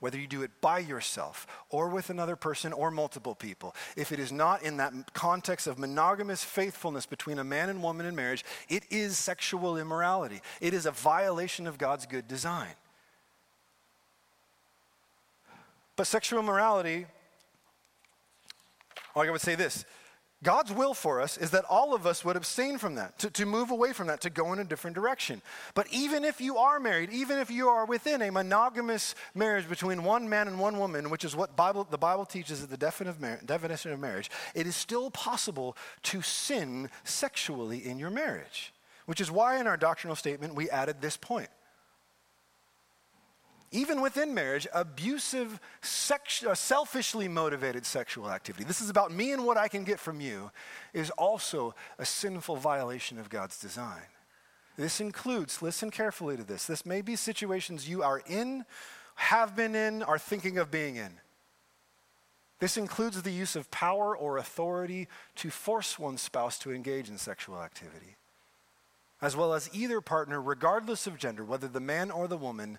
Whether 0.00 0.18
you 0.18 0.26
do 0.26 0.42
it 0.42 0.50
by 0.60 0.80
yourself 0.80 1.46
or 1.70 1.88
with 1.88 2.10
another 2.10 2.36
person 2.36 2.74
or 2.74 2.90
multiple 2.90 3.34
people, 3.34 3.74
if 3.96 4.12
it 4.12 4.18
is 4.18 4.30
not 4.30 4.62
in 4.62 4.76
that 4.76 4.92
context 5.14 5.66
of 5.66 5.78
monogamous 5.78 6.44
faithfulness 6.44 7.06
between 7.06 7.38
a 7.38 7.44
man 7.44 7.70
and 7.70 7.82
woman 7.82 8.04
in 8.04 8.14
marriage, 8.14 8.44
it 8.68 8.84
is 8.90 9.16
sexual 9.16 9.78
immorality. 9.78 10.42
It 10.60 10.74
is 10.74 10.84
a 10.84 10.90
violation 10.90 11.66
of 11.66 11.78
God's 11.78 12.04
good 12.04 12.28
design. 12.28 12.74
But 15.96 16.06
sexual 16.06 16.40
immorality, 16.40 17.06
like 19.16 19.28
I 19.28 19.30
would 19.30 19.40
say 19.40 19.54
this 19.54 19.86
God's 20.42 20.70
will 20.70 20.92
for 20.92 21.22
us 21.22 21.38
is 21.38 21.50
that 21.52 21.64
all 21.64 21.94
of 21.94 22.06
us 22.06 22.24
would 22.24 22.36
abstain 22.36 22.76
from 22.76 22.96
that, 22.96 23.18
to, 23.20 23.30
to 23.30 23.46
move 23.46 23.70
away 23.70 23.94
from 23.94 24.08
that, 24.08 24.20
to 24.20 24.30
go 24.30 24.52
in 24.52 24.58
a 24.58 24.64
different 24.64 24.94
direction. 24.94 25.40
But 25.74 25.86
even 25.90 26.24
if 26.24 26.42
you 26.42 26.58
are 26.58 26.78
married, 26.78 27.10
even 27.10 27.38
if 27.38 27.50
you 27.50 27.68
are 27.68 27.86
within 27.86 28.20
a 28.20 28.30
monogamous 28.30 29.14
marriage 29.34 29.66
between 29.66 30.04
one 30.04 30.28
man 30.28 30.46
and 30.46 30.60
one 30.60 30.78
woman, 30.78 31.08
which 31.08 31.24
is 31.24 31.34
what 31.34 31.56
Bible, 31.56 31.86
the 31.90 31.96
Bible 31.96 32.26
teaches 32.26 32.60
as 32.60 32.66
the 32.66 32.76
definition 32.76 33.92
of 33.92 34.00
marriage, 34.00 34.30
it 34.54 34.66
is 34.66 34.76
still 34.76 35.10
possible 35.10 35.74
to 36.02 36.20
sin 36.20 36.90
sexually 37.04 37.86
in 37.86 37.98
your 37.98 38.10
marriage. 38.10 38.74
Which 39.06 39.20
is 39.20 39.30
why 39.30 39.58
in 39.58 39.66
our 39.66 39.76
doctrinal 39.76 40.16
statement 40.16 40.54
we 40.54 40.68
added 40.68 41.00
this 41.00 41.16
point 41.16 41.48
even 43.76 44.00
within 44.00 44.32
marriage, 44.32 44.66
abusive, 44.72 45.60
sex, 45.82 46.42
uh, 46.42 46.54
selfishly 46.54 47.28
motivated 47.28 47.84
sexual 47.84 48.30
activity. 48.30 48.64
This 48.64 48.80
is 48.80 48.88
about 48.88 49.12
me 49.12 49.32
and 49.32 49.44
what 49.44 49.58
I 49.58 49.68
can 49.68 49.84
get 49.84 50.00
from 50.00 50.20
you, 50.20 50.50
is 50.94 51.10
also 51.10 51.74
a 51.98 52.06
sinful 52.06 52.56
violation 52.56 53.18
of 53.18 53.28
God's 53.28 53.60
design. 53.60 54.08
This 54.78 55.00
includes, 55.00 55.62
listen 55.62 55.90
carefully 55.90 56.36
to 56.36 56.42
this, 56.42 56.64
this 56.64 56.86
may 56.86 57.02
be 57.02 57.16
situations 57.16 57.88
you 57.88 58.02
are 58.02 58.22
in, 58.26 58.64
have 59.16 59.54
been 59.54 59.74
in, 59.74 60.02
are 60.02 60.18
thinking 60.18 60.58
of 60.58 60.70
being 60.70 60.96
in. 60.96 61.12
This 62.58 62.78
includes 62.78 63.20
the 63.20 63.30
use 63.30 63.56
of 63.56 63.70
power 63.70 64.16
or 64.16 64.38
authority 64.38 65.08
to 65.36 65.50
force 65.50 65.98
one's 65.98 66.22
spouse 66.22 66.58
to 66.60 66.72
engage 66.72 67.10
in 67.10 67.18
sexual 67.18 67.60
activity, 67.60 68.16
as 69.20 69.36
well 69.36 69.52
as 69.52 69.68
either 69.74 70.00
partner, 70.00 70.40
regardless 70.40 71.06
of 71.06 71.18
gender, 71.18 71.44
whether 71.44 71.68
the 71.68 71.80
man 71.80 72.10
or 72.10 72.26
the 72.26 72.38
woman, 72.38 72.78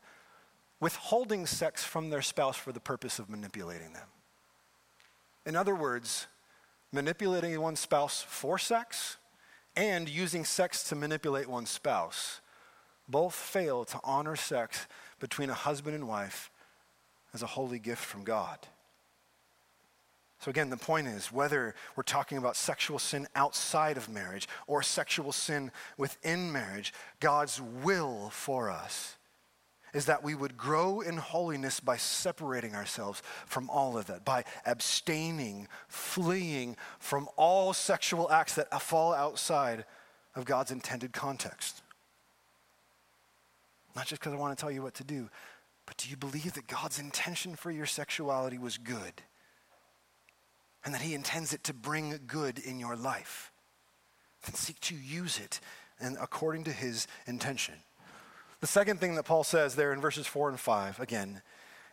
withholding 0.79 1.45
sex 1.45 1.83
from 1.83 2.09
their 2.09 2.21
spouse 2.21 2.55
for 2.55 2.71
the 2.71 2.79
purpose 2.79 3.19
of 3.19 3.29
manipulating 3.29 3.93
them. 3.93 4.07
In 5.45 5.55
other 5.55 5.75
words, 5.75 6.27
manipulating 6.91 7.59
one's 7.59 7.79
spouse 7.79 8.21
for 8.21 8.57
sex 8.57 9.17
and 9.75 10.09
using 10.09 10.45
sex 10.45 10.83
to 10.89 10.95
manipulate 10.95 11.47
one's 11.47 11.69
spouse 11.69 12.41
both 13.07 13.33
fail 13.33 13.85
to 13.85 13.99
honor 14.03 14.35
sex 14.35 14.87
between 15.19 15.49
a 15.49 15.53
husband 15.53 15.95
and 15.95 16.07
wife 16.07 16.51
as 17.33 17.41
a 17.41 17.47
holy 17.47 17.79
gift 17.79 18.03
from 18.03 18.23
God. 18.23 18.59
So, 20.39 20.51
again, 20.51 20.69
the 20.69 20.77
point 20.77 21.07
is 21.07 21.31
whether 21.31 21.73
we're 21.95 22.03
talking 22.03 22.37
about 22.37 22.55
sexual 22.55 22.99
sin 22.99 23.27
outside 23.35 23.97
of 23.97 24.07
marriage 24.07 24.47
or 24.67 24.83
sexual 24.83 25.31
sin 25.31 25.71
within 25.97 26.51
marriage, 26.51 26.93
God's 27.19 27.59
will 27.59 28.29
for 28.29 28.69
us 28.69 29.16
is 29.93 30.05
that 30.05 30.23
we 30.23 30.35
would 30.35 30.57
grow 30.57 31.01
in 31.01 31.17
holiness 31.17 31.79
by 31.79 31.97
separating 31.97 32.75
ourselves 32.75 33.21
from 33.45 33.69
all 33.69 33.97
of 33.97 34.07
that, 34.07 34.25
by 34.25 34.43
abstaining, 34.65 35.67
fleeing 35.87 36.75
from 36.99 37.27
all 37.35 37.73
sexual 37.73 38.31
acts 38.31 38.55
that 38.55 38.81
fall 38.81 39.13
outside 39.13 39.85
of 40.35 40.45
God's 40.45 40.71
intended 40.71 41.13
context. 41.13 41.81
Not 43.95 44.05
just 44.05 44.21
because 44.21 44.33
I 44.33 44.37
want 44.37 44.57
to 44.57 44.61
tell 44.61 44.71
you 44.71 44.83
what 44.83 44.93
to 44.95 45.03
do, 45.03 45.29
but 45.85 45.97
do 45.97 46.09
you 46.09 46.17
believe 46.17 46.53
that 46.53 46.67
God's 46.67 46.99
intention 46.99 47.55
for 47.55 47.71
your 47.71 47.85
sexuality 47.85 48.57
was 48.57 48.77
good? 48.77 49.23
and 50.87 50.93
that 50.93 51.01
He 51.01 51.13
intends 51.13 51.51
it 51.51 51.65
to 51.65 51.73
bring 51.73 52.17
good 52.27 52.59
in 52.59 52.79
your 52.79 52.95
life. 52.95 53.51
Then 54.43 54.55
seek 54.55 54.79
to 54.79 54.95
use 54.95 55.37
it 55.37 55.59
and 55.99 56.17
according 56.21 56.63
to 56.63 56.71
His 56.71 57.07
intention. 57.25 57.73
The 58.59 58.67
second 58.67 58.99
thing 58.99 59.15
that 59.15 59.23
Paul 59.23 59.43
says 59.43 59.75
there 59.75 59.93
in 59.93 60.01
verses 60.01 60.25
4 60.25 60.49
and 60.49 60.59
5, 60.59 60.99
again, 60.99 61.41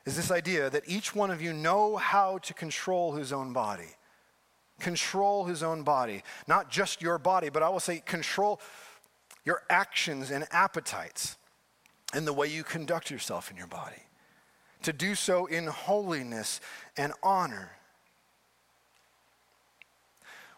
is 0.06 0.16
this 0.16 0.30
idea 0.30 0.70
that 0.70 0.84
each 0.86 1.14
one 1.14 1.30
of 1.30 1.42
you 1.42 1.52
know 1.52 1.96
how 1.96 2.38
to 2.38 2.54
control 2.54 3.12
his 3.12 3.32
own 3.32 3.52
body. 3.52 3.96
Control 4.80 5.44
his 5.44 5.62
own 5.62 5.82
body. 5.82 6.22
Not 6.46 6.70
just 6.70 7.00
your 7.00 7.18
body, 7.18 7.48
but 7.48 7.62
I 7.62 7.68
will 7.68 7.80
say 7.80 8.02
control 8.04 8.60
your 9.44 9.62
actions 9.68 10.30
and 10.30 10.46
appetites 10.50 11.36
and 12.14 12.26
the 12.26 12.32
way 12.32 12.46
you 12.48 12.64
conduct 12.64 13.10
yourself 13.10 13.50
in 13.50 13.56
your 13.56 13.66
body. 13.66 14.02
To 14.82 14.92
do 14.92 15.14
so 15.14 15.46
in 15.46 15.66
holiness 15.66 16.60
and 16.96 17.12
honor. 17.22 17.72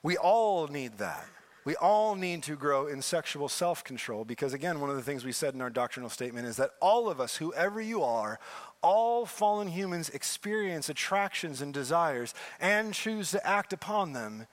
We 0.02 0.16
all 0.16 0.66
need 0.68 0.98
that. 0.98 1.26
We 1.66 1.74
all 1.74 2.14
need 2.14 2.44
to 2.44 2.54
grow 2.54 2.86
in 2.86 3.02
sexual 3.02 3.48
self 3.48 3.82
control 3.82 4.24
because, 4.24 4.54
again, 4.54 4.80
one 4.80 4.88
of 4.88 4.94
the 4.94 5.02
things 5.02 5.24
we 5.24 5.32
said 5.32 5.52
in 5.52 5.60
our 5.60 5.68
doctrinal 5.68 6.08
statement 6.08 6.46
is 6.46 6.56
that 6.58 6.70
all 6.80 7.10
of 7.10 7.20
us, 7.20 7.36
whoever 7.36 7.80
you 7.80 8.04
are, 8.04 8.38
all 8.82 9.26
fallen 9.26 9.66
humans 9.66 10.08
experience 10.10 10.88
attractions 10.88 11.60
and 11.60 11.74
desires 11.74 12.34
and 12.60 12.94
choose 12.94 13.32
to 13.32 13.44
act 13.44 13.72
upon 13.72 14.12
them 14.12 14.46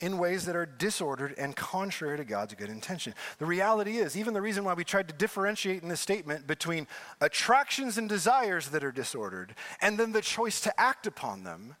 in 0.00 0.18
ways 0.18 0.44
that 0.44 0.54
are 0.54 0.66
disordered 0.66 1.34
and 1.38 1.56
contrary 1.56 2.18
to 2.18 2.24
God's 2.24 2.52
good 2.52 2.68
intention. 2.68 3.14
The 3.38 3.46
reality 3.46 3.96
is, 3.96 4.14
even 4.14 4.34
the 4.34 4.42
reason 4.42 4.62
why 4.62 4.74
we 4.74 4.84
tried 4.84 5.08
to 5.08 5.14
differentiate 5.14 5.82
in 5.82 5.88
this 5.88 6.02
statement 6.02 6.46
between 6.46 6.86
attractions 7.22 7.96
and 7.96 8.10
desires 8.10 8.68
that 8.68 8.84
are 8.84 8.92
disordered 8.92 9.54
and 9.80 9.96
then 9.98 10.12
the 10.12 10.20
choice 10.20 10.60
to 10.60 10.78
act 10.78 11.06
upon 11.06 11.44
them 11.44 11.76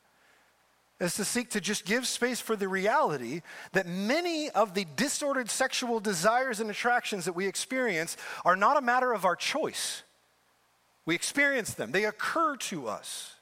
is 1.00 1.14
to 1.14 1.24
seek 1.24 1.50
to 1.50 1.60
just 1.60 1.84
give 1.84 2.06
space 2.06 2.40
for 2.40 2.56
the 2.56 2.68
reality 2.68 3.42
that 3.72 3.86
many 3.86 4.50
of 4.50 4.74
the 4.74 4.84
disordered 4.96 5.48
sexual 5.48 6.00
desires 6.00 6.58
and 6.60 6.70
attractions 6.70 7.24
that 7.24 7.34
we 7.34 7.46
experience 7.46 8.16
are 8.44 8.56
not 8.56 8.76
a 8.76 8.80
matter 8.80 9.12
of 9.12 9.24
our 9.24 9.36
choice. 9.36 10.02
We 11.06 11.14
experience 11.14 11.74
them, 11.74 11.92
they 11.92 12.04
occur 12.04 12.56
to 12.56 12.88
us. 12.88 13.34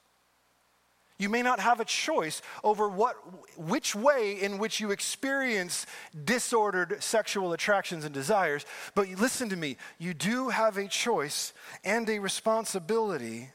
You 1.19 1.31
may 1.31 1.41
not 1.41 1.61
have 1.61 1.81
a 1.81 1.85
choice 1.87 2.43
over 2.63 2.91
what, 2.91 3.17
which 3.57 3.95
way 3.95 4.33
in 4.33 4.59
which 4.59 4.81
you 4.81 4.91
experience 4.91 5.87
disordered 6.27 7.03
sexual 7.03 7.55
attractions 7.55 8.05
and 8.05 8.13
desires, 8.13 8.67
but 8.95 9.09
listen 9.09 9.49
to 9.49 9.57
me, 9.57 9.79
you 9.99 10.13
do 10.13 10.51
have 10.51 10.77
a 10.77 10.89
choice 10.89 11.55
and 11.85 12.07
a 12.11 12.19
responsibility 12.19 13.49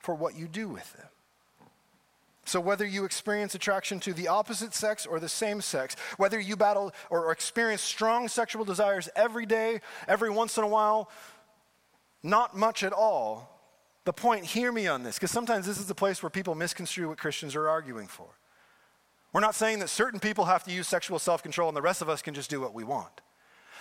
for 0.00 0.16
what 0.16 0.34
you 0.34 0.48
do 0.48 0.68
with 0.68 0.92
them. 0.94 1.06
So, 2.52 2.60
whether 2.60 2.84
you 2.84 3.06
experience 3.06 3.54
attraction 3.54 3.98
to 4.00 4.12
the 4.12 4.28
opposite 4.28 4.74
sex 4.74 5.06
or 5.06 5.18
the 5.18 5.26
same 5.26 5.62
sex, 5.62 5.96
whether 6.18 6.38
you 6.38 6.54
battle 6.54 6.92
or 7.08 7.32
experience 7.32 7.80
strong 7.80 8.28
sexual 8.28 8.66
desires 8.66 9.08
every 9.16 9.46
day, 9.46 9.80
every 10.06 10.28
once 10.28 10.58
in 10.58 10.64
a 10.64 10.68
while, 10.68 11.10
not 12.22 12.54
much 12.54 12.82
at 12.82 12.92
all, 12.92 13.58
the 14.04 14.12
point, 14.12 14.44
hear 14.44 14.70
me 14.70 14.86
on 14.86 15.02
this, 15.02 15.14
because 15.14 15.30
sometimes 15.30 15.64
this 15.64 15.78
is 15.78 15.86
the 15.86 15.94
place 15.94 16.22
where 16.22 16.28
people 16.28 16.54
misconstrue 16.54 17.08
what 17.08 17.16
Christians 17.16 17.56
are 17.56 17.70
arguing 17.70 18.06
for. 18.06 18.28
We're 19.32 19.40
not 19.40 19.54
saying 19.54 19.78
that 19.78 19.88
certain 19.88 20.20
people 20.20 20.44
have 20.44 20.62
to 20.64 20.70
use 20.70 20.86
sexual 20.86 21.18
self 21.18 21.42
control 21.42 21.70
and 21.70 21.76
the 21.76 21.80
rest 21.80 22.02
of 22.02 22.10
us 22.10 22.20
can 22.20 22.34
just 22.34 22.50
do 22.50 22.60
what 22.60 22.74
we 22.74 22.84
want. 22.84 23.22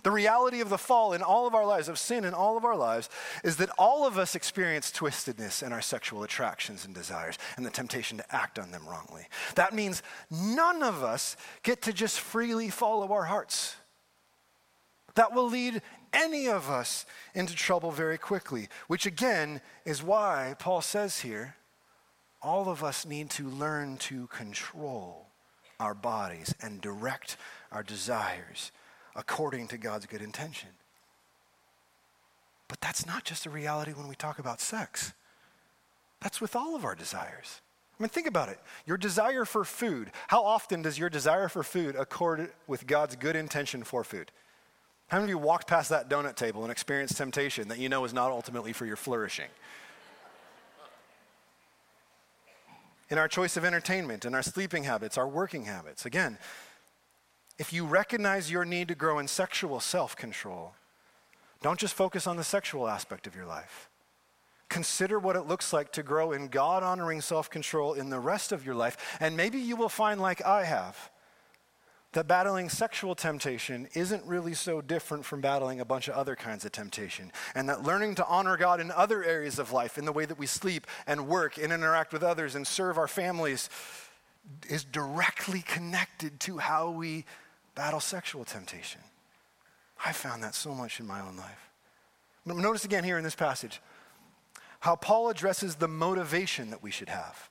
The 0.04 0.12
reality 0.12 0.62
of 0.62 0.70
the 0.70 0.78
fall 0.78 1.14
in 1.14 1.22
all 1.22 1.46
of 1.46 1.54
our 1.54 1.66
lives, 1.66 1.88
of 1.88 2.00
sin 2.00 2.26
in 2.26 2.34
all 2.34 2.58
of 2.58 2.66
our 2.66 2.76
lives, 2.76 3.10
is 3.44 3.58
that 3.58 3.70
all 3.78 4.06
of 4.06 4.18
us 4.18 4.36
experience 4.36 4.92
twistedness 4.92 5.62
in 5.62 5.72
our 5.72 5.82
sexual 5.82 6.24
attractions 6.24 6.86
and 6.86 6.96
desires 6.96 7.38
and 7.56 7.66
the 7.66 7.70
temptation 7.70 8.18
to 8.18 8.36
act 8.36 8.58
on 8.58 8.72
them 8.72 8.88
wrongly. 8.88 9.28
That 9.56 9.74
means 9.74 10.02
none 10.30 10.82
of 10.82 11.04
us 11.04 11.38
get 11.64 11.82
to 11.84 11.94
just 11.94 12.20
freely 12.20 12.70
follow 12.70 13.12
our 13.12 13.26
hearts. 13.26 13.76
That 15.16 15.34
will 15.34 15.50
lead 15.50 15.82
any 16.14 16.48
of 16.48 16.70
us 16.70 17.06
into 17.36 17.56
trouble 17.56 17.92
very 17.92 18.18
quickly, 18.18 18.70
which 18.88 19.06
again 19.06 19.62
is 19.86 20.04
why 20.04 20.56
Paul 20.58 20.82
says 20.82 21.20
here 21.20 21.56
all 22.42 22.70
of 22.70 22.84
us 22.84 23.06
need 23.06 23.30
to 23.32 23.48
learn 23.48 23.98
to 23.98 24.28
control 24.28 25.28
our 25.80 25.94
bodies 25.94 26.56
and 26.62 26.82
direct 26.82 27.38
our 27.72 27.84
desires 27.84 28.72
according 29.16 29.68
to 29.70 29.78
God's 29.78 30.06
good 30.06 30.22
intention. 30.22 30.70
But 32.68 32.80
that's 32.80 33.06
not 33.06 33.26
just 33.26 33.46
a 33.46 33.50
reality 33.50 33.92
when 33.92 34.08
we 34.08 34.16
talk 34.16 34.40
about 34.40 34.62
sex. 34.62 35.14
That's 36.22 36.40
with 36.40 36.56
all 36.56 36.76
of 36.76 36.86
our 36.86 36.96
desires. 36.96 37.62
I 38.00 38.04
mean, 38.04 38.10
think 38.10 38.28
about 38.28 38.50
it. 38.50 38.60
Your 38.86 38.98
desire 38.98 39.46
for 39.46 39.64
food, 39.66 40.12
how 40.28 40.44
often 40.44 40.82
does 40.82 40.98
your 40.98 41.10
desire 41.10 41.50
for 41.50 41.64
food 41.64 41.96
accord 41.96 42.52
with 42.68 42.88
God's 42.88 43.16
good 43.16 43.36
intention 43.36 43.84
for 43.84 44.04
food? 44.04 44.32
How 45.10 45.18
many 45.18 45.26
of 45.26 45.30
you 45.30 45.38
walked 45.38 45.68
past 45.68 45.90
that 45.90 46.10
donut 46.10 46.36
table 46.36 46.64
and 46.64 46.72
experienced 46.72 47.18
temptation 47.18 47.68
that 47.68 47.78
you 47.78 47.90
know 47.90 48.06
is 48.06 48.14
not 48.14 48.32
ultimately 48.32 48.72
for 48.72 48.86
your 48.86 48.96
flourishing? 48.96 49.50
In 53.10 53.18
our 53.18 53.28
choice 53.28 53.58
of 53.58 53.66
entertainment, 53.66 54.24
in 54.24 54.34
our 54.34 54.42
sleeping 54.42 54.86
habits, 54.86 55.18
our 55.18 55.28
working 55.28 55.66
habits. 55.66 56.06
Again, 56.06 56.38
if 57.62 57.72
you 57.72 57.86
recognize 57.86 58.50
your 58.50 58.66
need 58.66 58.88
to 58.88 58.96
grow 58.96 59.20
in 59.20 59.28
sexual 59.28 59.80
self 59.80 60.16
control, 60.16 60.74
don't 61.62 61.80
just 61.80 61.94
focus 61.94 62.26
on 62.26 62.36
the 62.36 62.44
sexual 62.44 62.88
aspect 62.88 63.28
of 63.28 63.36
your 63.36 63.46
life. 63.46 63.88
Consider 64.68 65.20
what 65.20 65.36
it 65.36 65.44
looks 65.44 65.72
like 65.72 65.92
to 65.92 66.02
grow 66.02 66.32
in 66.32 66.48
God 66.48 66.82
honoring 66.82 67.22
self 67.22 67.52
control 67.52 67.94
in 67.94 68.10
the 68.10 68.20
rest 68.20 68.52
of 68.52 68.66
your 68.66 68.74
life. 68.74 68.98
And 69.20 69.38
maybe 69.38 69.60
you 69.60 69.76
will 69.76 69.90
find, 69.90 70.20
like 70.20 70.44
I 70.44 70.64
have, 70.64 71.12
that 72.14 72.28
battling 72.28 72.68
sexual 72.68 73.14
temptation 73.14 73.88
isn't 73.94 74.26
really 74.26 74.56
so 74.56 74.82
different 74.82 75.24
from 75.24 75.40
battling 75.40 75.80
a 75.80 75.86
bunch 75.86 76.08
of 76.08 76.16
other 76.16 76.36
kinds 76.36 76.66
of 76.66 76.72
temptation. 76.72 77.32
And 77.54 77.70
that 77.70 77.84
learning 77.84 78.16
to 78.16 78.26
honor 78.26 78.58
God 78.58 78.82
in 78.82 78.90
other 78.90 79.24
areas 79.24 79.60
of 79.60 79.72
life, 79.72 80.00
in 80.00 80.06
the 80.06 80.12
way 80.12 80.26
that 80.26 80.40
we 80.40 80.48
sleep 80.48 80.88
and 81.06 81.28
work 81.28 81.60
and 81.60 81.72
interact 81.72 82.12
with 82.12 82.24
others 82.24 82.56
and 82.56 82.66
serve 82.66 82.98
our 82.98 83.08
families, 83.08 83.70
is 84.68 84.84
directly 84.84 85.62
connected 85.62 86.40
to 86.40 86.58
how 86.58 86.90
we 86.90 87.24
battle 87.76 88.00
sexual 88.00 88.46
temptation. 88.46 89.02
I 90.04 90.12
found 90.12 90.44
that 90.44 90.56
so 90.56 90.74
much 90.74 91.00
in 91.00 91.08
my 91.08 91.22
own 91.22 91.38
life. 91.38 91.70
Notice 92.46 92.86
again 92.86 93.04
here 93.04 93.18
in 93.18 93.24
this 93.24 93.36
passage 93.36 93.82
how 94.80 94.96
Paul 94.96 95.30
addresses 95.30 95.76
the 95.76 95.88
motivation 95.88 96.72
that 96.72 96.82
we 96.82 96.90
should 96.90 97.10
have. 97.10 97.50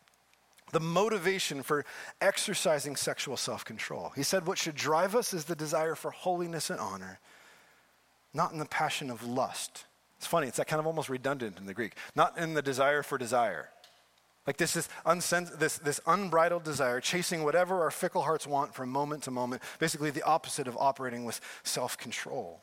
The 0.72 0.80
motivation 0.80 1.62
for 1.62 1.84
exercising 2.20 2.96
sexual 2.96 3.36
self 3.36 3.64
control. 3.64 4.12
He 4.14 4.22
said, 4.22 4.46
What 4.46 4.58
should 4.58 4.74
drive 4.74 5.16
us 5.16 5.32
is 5.32 5.44
the 5.44 5.56
desire 5.56 5.94
for 5.94 6.10
holiness 6.10 6.70
and 6.70 6.80
honor, 6.80 7.18
not 8.34 8.52
in 8.52 8.58
the 8.58 8.66
passion 8.66 9.10
of 9.10 9.26
lust. 9.26 9.86
It's 10.18 10.26
funny, 10.26 10.48
it's 10.48 10.58
that 10.58 10.66
kind 10.66 10.80
of 10.80 10.86
almost 10.86 11.08
redundant 11.08 11.58
in 11.58 11.66
the 11.66 11.74
Greek. 11.74 11.94
Not 12.14 12.36
in 12.36 12.54
the 12.54 12.62
desire 12.62 13.02
for 13.02 13.16
desire, 13.16 13.70
like 14.46 14.56
this 14.56 14.74
is 14.74 14.88
unsens- 15.04 15.58
this, 15.58 15.78
this 15.78 16.00
unbridled 16.06 16.64
desire, 16.64 17.00
chasing 17.00 17.44
whatever 17.44 17.82
our 17.82 17.90
fickle 17.90 18.22
hearts 18.22 18.46
want 18.46 18.74
from 18.74 18.88
moment 18.88 19.22
to 19.24 19.30
moment, 19.30 19.62
basically 19.78 20.10
the 20.10 20.22
opposite 20.22 20.66
of 20.66 20.76
operating 20.78 21.24
with 21.24 21.40
self 21.62 21.98
control. 21.98 22.62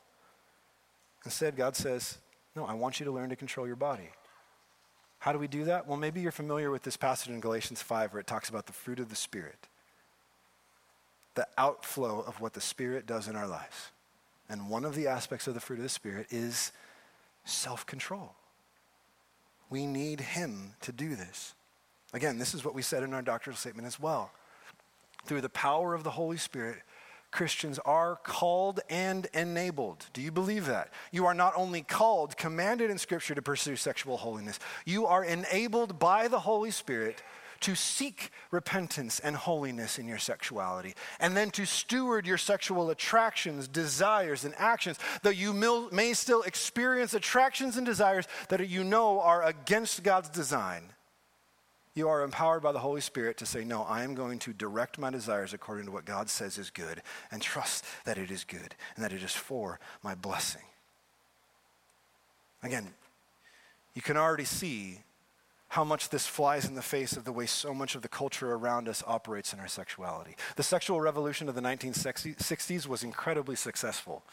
Instead, 1.23 1.55
God 1.55 1.75
says, 1.75 2.17
No, 2.55 2.65
I 2.65 2.73
want 2.73 2.99
you 2.99 3.05
to 3.05 3.11
learn 3.11 3.29
to 3.29 3.35
control 3.35 3.67
your 3.67 3.75
body. 3.75 4.09
How 5.19 5.31
do 5.31 5.39
we 5.39 5.47
do 5.47 5.65
that? 5.65 5.87
Well, 5.87 5.97
maybe 5.97 6.21
you're 6.21 6.31
familiar 6.31 6.71
with 6.71 6.83
this 6.83 6.97
passage 6.97 7.29
in 7.29 7.39
Galatians 7.39 7.81
5 7.81 8.13
where 8.13 8.19
it 8.21 8.27
talks 8.27 8.49
about 8.49 8.65
the 8.65 8.73
fruit 8.73 8.99
of 8.99 9.09
the 9.09 9.15
Spirit, 9.15 9.67
the 11.35 11.47
outflow 11.57 12.23
of 12.25 12.39
what 12.39 12.53
the 12.53 12.61
Spirit 12.61 13.05
does 13.05 13.27
in 13.27 13.35
our 13.35 13.47
lives. 13.47 13.91
And 14.49 14.69
one 14.69 14.85
of 14.85 14.95
the 14.95 15.07
aspects 15.07 15.47
of 15.47 15.53
the 15.53 15.59
fruit 15.59 15.77
of 15.77 15.83
the 15.83 15.89
Spirit 15.89 16.27
is 16.29 16.71
self 17.45 17.85
control. 17.85 18.35
We 19.69 19.85
need 19.85 20.21
Him 20.21 20.75
to 20.81 20.91
do 20.91 21.15
this. 21.15 21.53
Again, 22.13 22.37
this 22.37 22.53
is 22.53 22.63
what 22.63 22.75
we 22.75 22.81
said 22.81 23.03
in 23.03 23.13
our 23.13 23.21
doctrinal 23.21 23.57
statement 23.57 23.87
as 23.87 23.99
well. 23.99 24.31
Through 25.25 25.41
the 25.41 25.49
power 25.49 25.93
of 25.93 26.03
the 26.03 26.11
Holy 26.11 26.37
Spirit, 26.37 26.77
Christians 27.31 27.79
are 27.79 28.15
called 28.15 28.79
and 28.89 29.27
enabled. 29.33 30.05
Do 30.13 30.21
you 30.21 30.31
believe 30.31 30.65
that? 30.67 30.91
You 31.11 31.25
are 31.25 31.33
not 31.33 31.53
only 31.57 31.81
called, 31.81 32.37
commanded 32.37 32.89
in 32.89 32.97
Scripture 32.97 33.35
to 33.35 33.41
pursue 33.41 33.75
sexual 33.75 34.17
holiness, 34.17 34.59
you 34.85 35.05
are 35.05 35.23
enabled 35.23 35.99
by 35.99 36.29
the 36.29 36.39
Holy 36.39 36.71
Spirit 36.71 37.21
to 37.59 37.75
seek 37.75 38.31
repentance 38.51 39.19
and 39.19 39.35
holiness 39.35 39.97
in 39.97 40.07
your 40.07 40.19
sexuality, 40.19 40.93
and 41.19 41.35
then 41.35 41.49
to 41.49 41.65
steward 41.65 42.27
your 42.27 42.37
sexual 42.37 42.91
attractions, 42.91 43.67
desires, 43.67 44.45
and 44.45 44.53
actions, 44.57 44.99
though 45.23 45.31
you 45.31 45.53
may 45.91 46.13
still 46.13 46.43
experience 46.43 47.15
attractions 47.15 47.75
and 47.75 47.85
desires 47.85 48.27
that 48.49 48.67
you 48.69 48.83
know 48.83 49.19
are 49.19 49.43
against 49.43 50.03
God's 50.03 50.29
design 50.29 50.93
you 51.97 52.07
are 52.07 52.23
empowered 52.23 52.61
by 52.61 52.71
the 52.71 52.79
Holy 52.79 53.01
Spirit 53.01 53.37
to 53.37 53.45
say, 53.45 53.63
No, 53.63 53.83
I 53.83 54.03
am 54.03 54.13
going 54.13 54.39
to 54.39 54.53
direct 54.53 54.97
my 54.97 55.09
desires 55.09 55.53
according 55.53 55.85
to 55.85 55.91
what 55.91 56.05
God 56.05 56.29
says 56.29 56.57
is 56.57 56.69
good 56.69 57.01
and 57.31 57.41
trust 57.41 57.83
that 58.05 58.17
it 58.17 58.29
is 58.29 58.43
good 58.43 58.75
and 58.95 59.03
that 59.03 59.11
it 59.11 59.23
is 59.23 59.33
for 59.33 59.79
my 60.03 60.15
blessing. 60.15 60.61
Again, 62.63 62.93
you 63.93 64.01
can 64.01 64.17
already 64.17 64.45
see 64.45 64.99
how 65.69 65.83
much 65.83 66.09
this 66.09 66.25
flies 66.25 66.65
in 66.65 66.75
the 66.75 66.81
face 66.81 67.17
of 67.17 67.25
the 67.25 67.31
way 67.31 67.45
so 67.45 67.73
much 67.73 67.95
of 67.95 68.01
the 68.01 68.07
culture 68.07 68.53
around 68.53 68.87
us 68.87 69.03
operates 69.05 69.51
in 69.51 69.59
our 69.59 69.67
sexuality. 69.67 70.35
The 70.55 70.63
sexual 70.63 71.01
revolution 71.01 71.49
of 71.49 71.55
the 71.55 71.61
1960s 71.61 72.87
was 72.87 73.03
incredibly 73.03 73.55
successful 73.55 74.23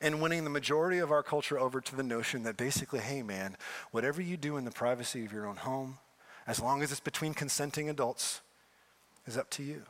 in 0.00 0.20
winning 0.20 0.44
the 0.44 0.50
majority 0.50 0.98
of 0.98 1.10
our 1.10 1.22
culture 1.22 1.58
over 1.58 1.80
to 1.80 1.96
the 1.96 2.02
notion 2.02 2.44
that 2.44 2.56
basically, 2.56 3.00
hey 3.00 3.22
man, 3.22 3.56
whatever 3.90 4.22
you 4.22 4.36
do 4.36 4.56
in 4.56 4.64
the 4.64 4.70
privacy 4.70 5.24
of 5.24 5.32
your 5.32 5.46
own 5.46 5.56
home, 5.56 5.98
as 6.46 6.60
long 6.60 6.82
as 6.82 6.90
it's 6.90 7.00
between 7.00 7.34
consenting 7.34 7.88
adults, 7.88 8.40
is 9.26 9.36
up 9.36 9.50
to 9.50 9.62
you. 9.62 9.82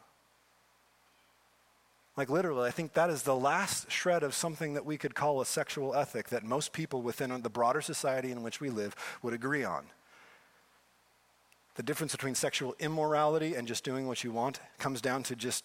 Like, 2.17 2.31
literally, 2.31 2.69
I 2.69 2.71
think 2.71 2.93
that 2.93 3.11
is 3.11 3.23
the 3.23 3.35
last 3.35 3.91
shred 3.91 4.23
of 4.23 4.35
something 4.35 4.75
that 4.75 4.87
we 4.87 4.97
could 4.97 5.17
call 5.17 5.41
a 5.41 5.47
sexual 5.47 5.97
ethic 5.97 6.29
that 6.29 6.45
most 6.45 6.73
people 6.73 7.03
within 7.03 7.43
the 7.43 7.51
broader 7.51 7.81
society 7.81 8.31
in 8.31 8.43
which 8.45 8.61
we 8.61 8.71
live 8.71 8.95
would 9.23 9.35
agree 9.35 9.65
on. 9.65 9.87
The 11.75 11.83
difference 11.83 12.13
between 12.13 12.37
sexual 12.37 12.77
immorality 12.79 13.57
and 13.57 13.67
just 13.67 13.83
doing 13.83 14.07
what 14.07 14.23
you 14.23 14.31
want 14.31 14.61
comes 14.79 15.01
down 15.01 15.25
to 15.25 15.35
just 15.35 15.65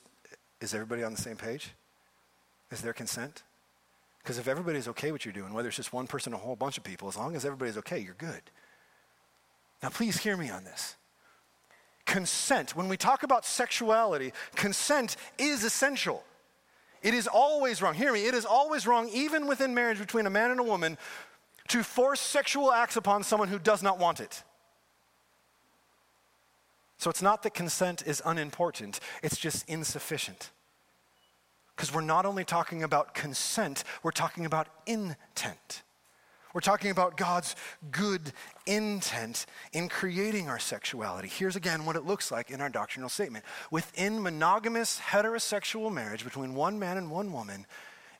is 0.59 0.73
everybody 0.73 1.03
on 1.03 1.13
the 1.13 1.21
same 1.21 1.37
page? 1.37 1.71
Is 2.71 2.81
there 2.81 2.93
consent? 2.93 3.43
Because 4.21 4.37
if 4.37 4.47
everybody's 4.47 4.87
okay 4.89 5.11
with 5.11 5.21
what 5.21 5.25
you're 5.25 5.33
doing, 5.33 5.53
whether 5.53 5.69
it's 5.69 5.77
just 5.77 5.93
one 5.93 6.07
person 6.07 6.33
or 6.33 6.37
a 6.37 6.39
whole 6.39 6.55
bunch 6.55 6.77
of 6.77 6.83
people, 6.83 7.07
as 7.07 7.17
long 7.17 7.35
as 7.35 7.45
everybody's 7.45 7.77
okay, 7.77 7.99
you're 7.99 8.15
good. 8.15 8.41
Now, 9.81 9.89
please 9.89 10.17
hear 10.17 10.35
me 10.35 10.49
on 10.49 10.63
this. 10.63 10.95
Consent, 12.05 12.75
when 12.75 12.89
we 12.89 12.97
talk 12.97 13.23
about 13.23 13.45
sexuality, 13.45 14.33
consent 14.55 15.15
is 15.37 15.63
essential. 15.63 16.23
It 17.01 17.13
is 17.13 17.27
always 17.27 17.81
wrong. 17.81 17.93
Hear 17.93 18.11
me, 18.11 18.25
it 18.25 18.33
is 18.33 18.45
always 18.45 18.85
wrong, 18.85 19.09
even 19.09 19.47
within 19.47 19.73
marriage 19.73 19.99
between 19.99 20.25
a 20.25 20.29
man 20.29 20.51
and 20.51 20.59
a 20.59 20.63
woman, 20.63 20.97
to 21.69 21.83
force 21.83 22.19
sexual 22.19 22.73
acts 22.73 22.97
upon 22.97 23.23
someone 23.23 23.47
who 23.47 23.59
does 23.59 23.83
not 23.83 23.99
want 23.99 24.19
it. 24.19 24.43
So 26.97 27.09
it's 27.09 27.21
not 27.21 27.43
that 27.43 27.53
consent 27.53 28.03
is 28.05 28.21
unimportant, 28.25 28.99
it's 29.23 29.37
just 29.37 29.69
insufficient. 29.69 30.49
Because 31.75 31.93
we're 31.93 32.01
not 32.01 32.25
only 32.25 32.43
talking 32.43 32.83
about 32.83 33.13
consent, 33.13 33.85
we're 34.03 34.11
talking 34.11 34.45
about 34.45 34.67
intent. 34.85 35.83
We're 36.53 36.61
talking 36.61 36.89
about 36.89 37.15
God's 37.15 37.55
good 37.91 38.33
intent 38.65 39.45
in 39.71 39.87
creating 39.87 40.49
our 40.49 40.57
sexuality. 40.57 41.27
Here's 41.27 41.55
again 41.55 41.85
what 41.85 41.95
it 41.95 42.05
looks 42.05 42.31
like 42.31 42.49
in 42.49 42.59
our 42.59 42.69
doctrinal 42.69 43.09
statement. 43.09 43.45
Within 43.69 44.21
monogamous 44.21 44.99
heterosexual 44.99 45.93
marriage 45.93 46.23
between 46.23 46.55
one 46.55 46.79
man 46.79 46.97
and 46.97 47.11
one 47.11 47.31
woman, 47.31 47.67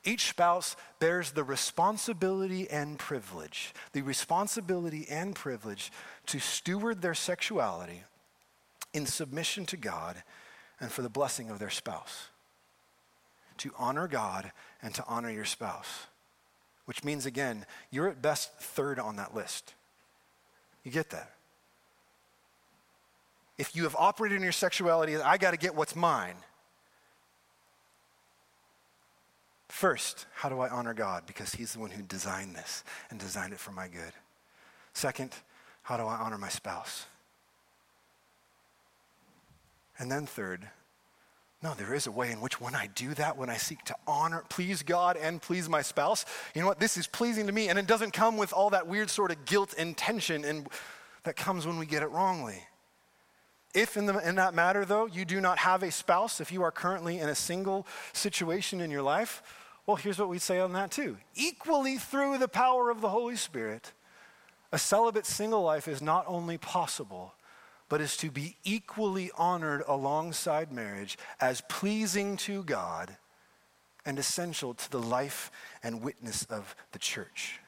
each 0.04 0.28
spouse 0.28 0.76
bears 0.98 1.32
the 1.32 1.44
responsibility 1.44 2.70
and 2.70 2.98
privilege, 2.98 3.74
the 3.92 4.02
responsibility 4.02 5.06
and 5.10 5.34
privilege 5.34 5.90
to 6.26 6.38
steward 6.38 7.02
their 7.02 7.14
sexuality 7.14 8.04
in 8.94 9.06
submission 9.06 9.66
to 9.66 9.76
God 9.76 10.22
and 10.80 10.90
for 10.90 11.02
the 11.02 11.10
blessing 11.10 11.50
of 11.50 11.58
their 11.58 11.70
spouse. 11.70 12.28
To 13.58 13.72
honor 13.76 14.08
God 14.08 14.52
and 14.82 14.94
to 14.94 15.04
honor 15.06 15.30
your 15.30 15.44
spouse. 15.44 16.06
Which 16.90 17.04
means, 17.04 17.24
again, 17.24 17.66
you're 17.92 18.08
at 18.08 18.20
best 18.20 18.52
third 18.58 18.98
on 18.98 19.14
that 19.14 19.32
list. 19.32 19.74
You 20.82 20.90
get 20.90 21.10
that? 21.10 21.30
If 23.58 23.76
you 23.76 23.84
have 23.84 23.94
operated 23.96 24.38
in 24.38 24.42
your 24.42 24.50
sexuality, 24.50 25.14
I 25.14 25.36
got 25.36 25.52
to 25.52 25.56
get 25.56 25.76
what's 25.76 25.94
mine. 25.94 26.34
First, 29.68 30.26
how 30.34 30.48
do 30.48 30.58
I 30.58 30.68
honor 30.68 30.92
God? 30.92 31.26
Because 31.28 31.52
He's 31.52 31.74
the 31.74 31.78
one 31.78 31.92
who 31.92 32.02
designed 32.02 32.56
this 32.56 32.82
and 33.08 33.20
designed 33.20 33.52
it 33.52 33.60
for 33.60 33.70
my 33.70 33.86
good. 33.86 34.12
Second, 34.92 35.30
how 35.82 35.96
do 35.96 36.02
I 36.02 36.16
honor 36.16 36.38
my 36.38 36.48
spouse? 36.48 37.06
And 39.96 40.10
then, 40.10 40.26
third, 40.26 40.68
no, 41.62 41.74
there 41.74 41.94
is 41.94 42.06
a 42.06 42.10
way 42.10 42.32
in 42.32 42.40
which 42.40 42.60
when 42.60 42.74
I 42.74 42.86
do 42.86 43.12
that, 43.14 43.36
when 43.36 43.50
I 43.50 43.58
seek 43.58 43.84
to 43.84 43.94
honor, 44.06 44.44
please 44.48 44.82
God 44.82 45.18
and 45.18 45.42
please 45.42 45.68
my 45.68 45.82
spouse, 45.82 46.24
you 46.54 46.62
know 46.62 46.66
what? 46.66 46.80
This 46.80 46.96
is 46.96 47.06
pleasing 47.06 47.46
to 47.48 47.52
me. 47.52 47.68
And 47.68 47.78
it 47.78 47.86
doesn't 47.86 48.12
come 48.12 48.38
with 48.38 48.52
all 48.52 48.70
that 48.70 48.86
weird 48.86 49.10
sort 49.10 49.30
of 49.30 49.44
guilt 49.44 49.74
and 49.76 49.96
tension 49.96 50.44
and 50.44 50.68
that 51.24 51.36
comes 51.36 51.66
when 51.66 51.78
we 51.78 51.86
get 51.86 52.02
it 52.02 52.10
wrongly. 52.10 52.62
If 53.74 53.96
in, 53.96 54.06
the, 54.06 54.18
in 54.26 54.36
that 54.36 54.54
matter, 54.54 54.84
though, 54.84 55.06
you 55.06 55.24
do 55.24 55.40
not 55.40 55.58
have 55.58 55.82
a 55.82 55.90
spouse, 55.90 56.40
if 56.40 56.50
you 56.50 56.62
are 56.62 56.72
currently 56.72 57.18
in 57.18 57.28
a 57.28 57.34
single 57.34 57.86
situation 58.12 58.80
in 58.80 58.90
your 58.90 59.02
life, 59.02 59.42
well, 59.86 59.96
here's 59.96 60.18
what 60.18 60.28
we 60.28 60.38
say 60.38 60.60
on 60.60 60.72
that 60.72 60.90
too. 60.90 61.18
Equally 61.34 61.96
through 61.96 62.38
the 62.38 62.48
power 62.48 62.90
of 62.90 63.00
the 63.00 63.08
Holy 63.08 63.36
Spirit, 63.36 63.92
a 64.72 64.78
celibate 64.78 65.26
single 65.26 65.62
life 65.62 65.88
is 65.88 66.00
not 66.00 66.24
only 66.26 66.58
possible, 66.58 67.34
but 67.90 68.00
is 68.00 68.16
to 68.16 68.30
be 68.30 68.56
equally 68.64 69.30
honored 69.36 69.82
alongside 69.86 70.72
marriage 70.72 71.18
as 71.40 71.60
pleasing 71.62 72.36
to 72.38 72.62
God 72.62 73.16
and 74.06 74.18
essential 74.18 74.72
to 74.72 74.90
the 74.90 75.00
life 75.00 75.50
and 75.82 76.00
witness 76.00 76.44
of 76.44 76.74
the 76.92 77.00
church. 77.00 77.58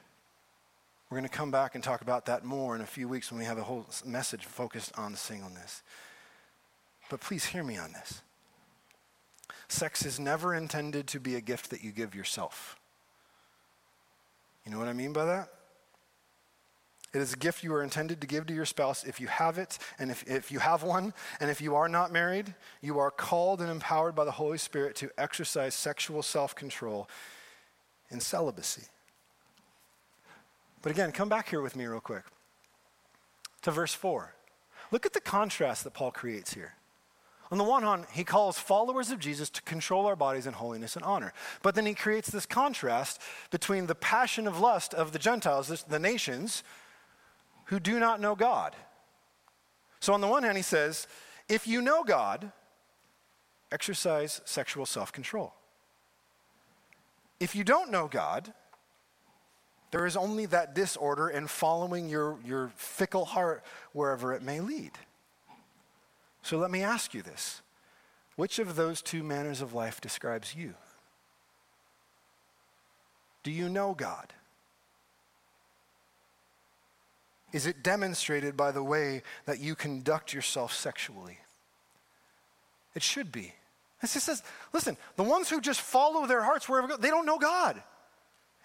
We're 1.10 1.18
going 1.18 1.28
to 1.28 1.36
come 1.36 1.50
back 1.50 1.74
and 1.74 1.82
talk 1.82 2.00
about 2.00 2.26
that 2.26 2.44
more 2.44 2.74
in 2.76 2.80
a 2.80 2.86
few 2.86 3.08
weeks 3.08 3.30
when 3.30 3.38
we 3.40 3.44
have 3.44 3.58
a 3.58 3.64
whole 3.64 3.84
message 4.06 4.46
focused 4.46 4.96
on 4.96 5.16
singleness. 5.16 5.82
But 7.10 7.20
please 7.20 7.44
hear 7.44 7.64
me 7.64 7.76
on 7.76 7.92
this. 7.92 8.22
Sex 9.66 10.06
is 10.06 10.20
never 10.20 10.54
intended 10.54 11.08
to 11.08 11.20
be 11.20 11.34
a 11.34 11.40
gift 11.40 11.68
that 11.70 11.82
you 11.82 11.90
give 11.90 12.14
yourself. 12.14 12.76
You 14.64 14.70
know 14.70 14.78
what 14.78 14.88
I 14.88 14.92
mean 14.92 15.12
by 15.12 15.24
that? 15.24 15.48
It 17.14 17.20
is 17.20 17.34
a 17.34 17.36
gift 17.36 17.62
you 17.62 17.74
are 17.74 17.82
intended 17.82 18.20
to 18.22 18.26
give 18.26 18.46
to 18.46 18.54
your 18.54 18.64
spouse 18.64 19.04
if 19.04 19.20
you 19.20 19.26
have 19.26 19.58
it, 19.58 19.78
and 19.98 20.10
if, 20.10 20.26
if 20.26 20.50
you 20.50 20.60
have 20.60 20.82
one, 20.82 21.12
and 21.40 21.50
if 21.50 21.60
you 21.60 21.74
are 21.74 21.88
not 21.88 22.10
married, 22.10 22.54
you 22.80 22.98
are 22.98 23.10
called 23.10 23.60
and 23.60 23.70
empowered 23.70 24.14
by 24.14 24.24
the 24.24 24.30
Holy 24.30 24.56
Spirit 24.56 24.96
to 24.96 25.10
exercise 25.18 25.74
sexual 25.74 26.22
self 26.22 26.54
control 26.54 27.08
in 28.10 28.18
celibacy. 28.18 28.84
But 30.80 30.92
again, 30.92 31.12
come 31.12 31.28
back 31.28 31.50
here 31.50 31.60
with 31.60 31.76
me 31.76 31.84
real 31.84 32.00
quick 32.00 32.24
to 33.62 33.70
verse 33.70 33.94
4. 33.94 34.34
Look 34.90 35.06
at 35.06 35.12
the 35.12 35.20
contrast 35.20 35.84
that 35.84 35.94
Paul 35.94 36.10
creates 36.10 36.54
here. 36.54 36.74
On 37.50 37.58
the 37.58 37.64
one 37.64 37.82
hand, 37.82 38.06
he 38.12 38.24
calls 38.24 38.58
followers 38.58 39.10
of 39.10 39.18
Jesus 39.18 39.50
to 39.50 39.62
control 39.62 40.06
our 40.06 40.16
bodies 40.16 40.46
in 40.46 40.54
holiness 40.54 40.96
and 40.96 41.04
honor. 41.04 41.34
But 41.62 41.74
then 41.74 41.84
he 41.84 41.92
creates 41.92 42.30
this 42.30 42.46
contrast 42.46 43.20
between 43.50 43.86
the 43.86 43.94
passion 43.94 44.46
of 44.46 44.58
lust 44.58 44.94
of 44.94 45.12
the 45.12 45.18
Gentiles, 45.18 45.84
the 45.86 45.98
nations, 45.98 46.64
who 47.72 47.80
do 47.80 47.98
not 47.98 48.20
know 48.20 48.34
God. 48.34 48.76
So, 49.98 50.12
on 50.12 50.20
the 50.20 50.28
one 50.28 50.42
hand, 50.42 50.58
he 50.58 50.62
says, 50.62 51.06
if 51.48 51.66
you 51.66 51.80
know 51.80 52.04
God, 52.04 52.52
exercise 53.72 54.42
sexual 54.44 54.84
self 54.84 55.10
control. 55.10 55.54
If 57.40 57.56
you 57.56 57.64
don't 57.64 57.90
know 57.90 58.08
God, 58.08 58.52
there 59.90 60.04
is 60.04 60.18
only 60.18 60.44
that 60.46 60.74
disorder 60.74 61.30
in 61.30 61.46
following 61.46 62.10
your, 62.10 62.36
your 62.44 62.72
fickle 62.76 63.24
heart 63.24 63.64
wherever 63.94 64.34
it 64.34 64.42
may 64.42 64.60
lead. 64.60 64.92
So 66.42 66.58
let 66.58 66.70
me 66.70 66.82
ask 66.82 67.14
you 67.14 67.22
this 67.22 67.62
which 68.36 68.58
of 68.58 68.76
those 68.76 69.00
two 69.00 69.22
manners 69.22 69.62
of 69.62 69.72
life 69.72 69.98
describes 69.98 70.54
you? 70.54 70.74
Do 73.42 73.50
you 73.50 73.70
know 73.70 73.94
God? 73.94 74.34
Is 77.52 77.66
it 77.66 77.82
demonstrated 77.82 78.56
by 78.56 78.72
the 78.72 78.82
way 78.82 79.22
that 79.44 79.60
you 79.60 79.74
conduct 79.74 80.32
yourself 80.32 80.72
sexually? 80.72 81.38
It 82.94 83.02
should 83.02 83.30
be. 83.30 83.54
It 84.02 84.08
says, 84.08 84.42
listen, 84.72 84.96
the 85.16 85.22
ones 85.22 85.48
who 85.48 85.60
just 85.60 85.80
follow 85.80 86.26
their 86.26 86.42
hearts 86.42 86.68
wherever 86.68 86.88
go, 86.88 86.96
they 86.96 87.10
don't 87.10 87.26
know 87.26 87.38
God. 87.38 87.80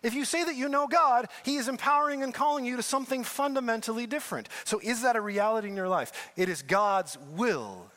If 0.04 0.14
you 0.14 0.26
say 0.26 0.44
that 0.44 0.56
you 0.56 0.70
know 0.70 0.88
God, 0.88 1.28
He 1.44 1.58
is 1.58 1.68
empowering 1.68 2.24
and 2.24 2.34
calling 2.34 2.66
you 2.66 2.78
to 2.78 2.84
something 2.84 3.24
fundamentally 3.24 4.08
different. 4.08 4.48
So, 4.64 4.80
is 4.80 5.02
that 5.02 5.16
a 5.16 5.22
reality 5.22 5.68
in 5.70 5.76
your 5.76 5.88
life? 5.88 6.32
It 6.36 6.50
is 6.50 6.62
God's 6.62 7.18
will, 7.36 7.92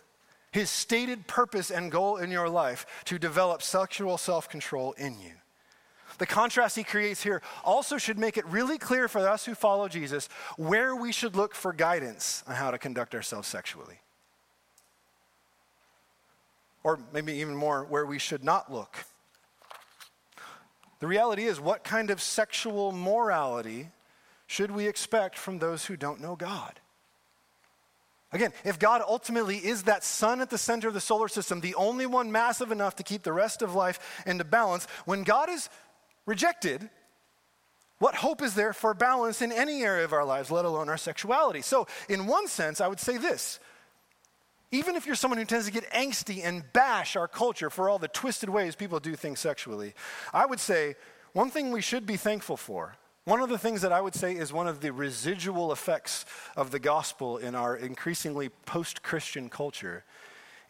His 0.50 0.70
stated 0.70 1.26
purpose 1.26 1.70
and 1.70 1.92
goal 1.92 2.16
in 2.16 2.30
your 2.30 2.48
life 2.48 2.86
to 3.04 3.18
develop 3.18 3.62
sexual 3.62 4.18
self 4.18 4.48
control 4.48 4.92
in 4.92 5.20
you 5.20 5.32
the 6.20 6.26
contrast 6.26 6.76
he 6.76 6.84
creates 6.84 7.22
here 7.22 7.40
also 7.64 7.96
should 7.96 8.18
make 8.18 8.36
it 8.36 8.46
really 8.46 8.76
clear 8.76 9.08
for 9.08 9.26
us 9.26 9.46
who 9.46 9.54
follow 9.54 9.88
Jesus 9.88 10.28
where 10.58 10.94
we 10.94 11.12
should 11.12 11.34
look 11.34 11.54
for 11.54 11.72
guidance 11.72 12.44
on 12.46 12.54
how 12.54 12.70
to 12.70 12.76
conduct 12.76 13.14
ourselves 13.14 13.48
sexually. 13.48 13.96
Or 16.84 17.00
maybe 17.12 17.32
even 17.32 17.56
more, 17.56 17.84
where 17.84 18.04
we 18.04 18.18
should 18.18 18.44
not 18.44 18.70
look. 18.70 19.04
The 20.98 21.06
reality 21.06 21.44
is, 21.44 21.58
what 21.58 21.84
kind 21.84 22.10
of 22.10 22.20
sexual 22.20 22.92
morality 22.92 23.88
should 24.46 24.70
we 24.70 24.86
expect 24.86 25.38
from 25.38 25.58
those 25.58 25.86
who 25.86 25.96
don't 25.96 26.20
know 26.20 26.36
God? 26.36 26.80
Again, 28.32 28.52
if 28.64 28.78
God 28.78 29.02
ultimately 29.06 29.56
is 29.56 29.84
that 29.84 30.04
sun 30.04 30.42
at 30.42 30.50
the 30.50 30.58
center 30.58 30.88
of 30.88 30.94
the 30.94 31.00
solar 31.00 31.28
system, 31.28 31.60
the 31.60 31.74
only 31.76 32.04
one 32.04 32.30
massive 32.30 32.70
enough 32.70 32.94
to 32.96 33.02
keep 33.02 33.22
the 33.22 33.32
rest 33.32 33.62
of 33.62 33.74
life 33.74 34.22
into 34.26 34.44
balance, 34.44 34.86
when 35.06 35.24
God 35.24 35.48
is 35.48 35.70
rejected, 36.30 36.88
What 37.98 38.14
hope 38.14 38.40
is 38.40 38.54
there 38.54 38.72
for 38.72 38.94
balance 38.94 39.42
in 39.42 39.52
any 39.52 39.82
area 39.82 40.04
of 40.04 40.14
our 40.14 40.24
lives, 40.24 40.50
let 40.50 40.64
alone 40.64 40.88
our 40.88 40.96
sexuality? 40.96 41.60
So, 41.60 41.86
in 42.08 42.26
one 42.26 42.48
sense, 42.48 42.80
I 42.80 42.88
would 42.88 43.00
say 43.00 43.18
this. 43.18 43.60
Even 44.70 44.96
if 44.96 45.04
you're 45.04 45.16
someone 45.16 45.38
who 45.38 45.44
tends 45.44 45.66
to 45.66 45.72
get 45.72 45.90
angsty 45.90 46.42
and 46.42 46.64
bash 46.72 47.16
our 47.16 47.28
culture 47.28 47.68
for 47.68 47.90
all 47.90 47.98
the 47.98 48.08
twisted 48.08 48.48
ways 48.48 48.74
people 48.74 49.00
do 49.00 49.16
things 49.16 49.40
sexually, 49.40 49.92
I 50.32 50.46
would 50.46 50.60
say 50.60 50.94
one 51.34 51.50
thing 51.50 51.72
we 51.72 51.82
should 51.82 52.06
be 52.06 52.16
thankful 52.16 52.56
for, 52.56 52.96
one 53.24 53.40
of 53.42 53.50
the 53.50 53.58
things 53.58 53.82
that 53.82 53.92
I 53.92 54.00
would 54.00 54.14
say 54.14 54.34
is 54.34 54.52
one 54.52 54.68
of 54.68 54.80
the 54.80 54.92
residual 54.92 55.72
effects 55.72 56.24
of 56.56 56.70
the 56.70 56.78
gospel 56.78 57.36
in 57.36 57.54
our 57.54 57.76
increasingly 57.76 58.48
post 58.64 59.02
Christian 59.02 59.50
culture, 59.50 60.04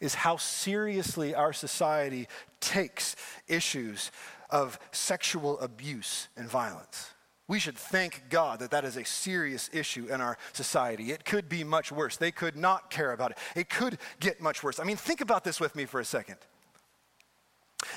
is 0.01 0.15
how 0.15 0.35
seriously 0.35 1.33
our 1.35 1.53
society 1.53 2.27
takes 2.59 3.15
issues 3.47 4.11
of 4.51 4.79
sexual 4.91 5.59
abuse 5.59 6.27
and 6.35 6.49
violence. 6.49 7.11
We 7.47 7.59
should 7.59 7.77
thank 7.77 8.29
God 8.29 8.59
that 8.59 8.71
that 8.71 8.85
is 8.85 8.95
a 8.95 9.03
serious 9.03 9.69
issue 9.73 10.07
in 10.07 10.21
our 10.21 10.37
society. 10.53 11.11
It 11.11 11.25
could 11.25 11.49
be 11.49 11.65
much 11.65 11.91
worse. 11.91 12.15
They 12.15 12.31
could 12.31 12.55
not 12.55 12.89
care 12.89 13.11
about 13.11 13.31
it. 13.31 13.37
It 13.55 13.69
could 13.69 13.97
get 14.19 14.39
much 14.39 14.63
worse. 14.63 14.79
I 14.79 14.85
mean, 14.85 14.95
think 14.95 15.19
about 15.19 15.43
this 15.43 15.59
with 15.59 15.75
me 15.75 15.85
for 15.85 15.99
a 15.99 16.05
second. 16.05 16.37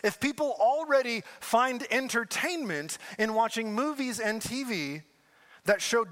If 0.02 0.18
people 0.18 0.56
already 0.58 1.22
find 1.40 1.86
entertainment 1.90 2.98
in 3.18 3.34
watching 3.34 3.72
movies 3.74 4.18
and 4.18 4.40
TV 4.40 5.02
that 5.66 5.80
show 5.80 6.04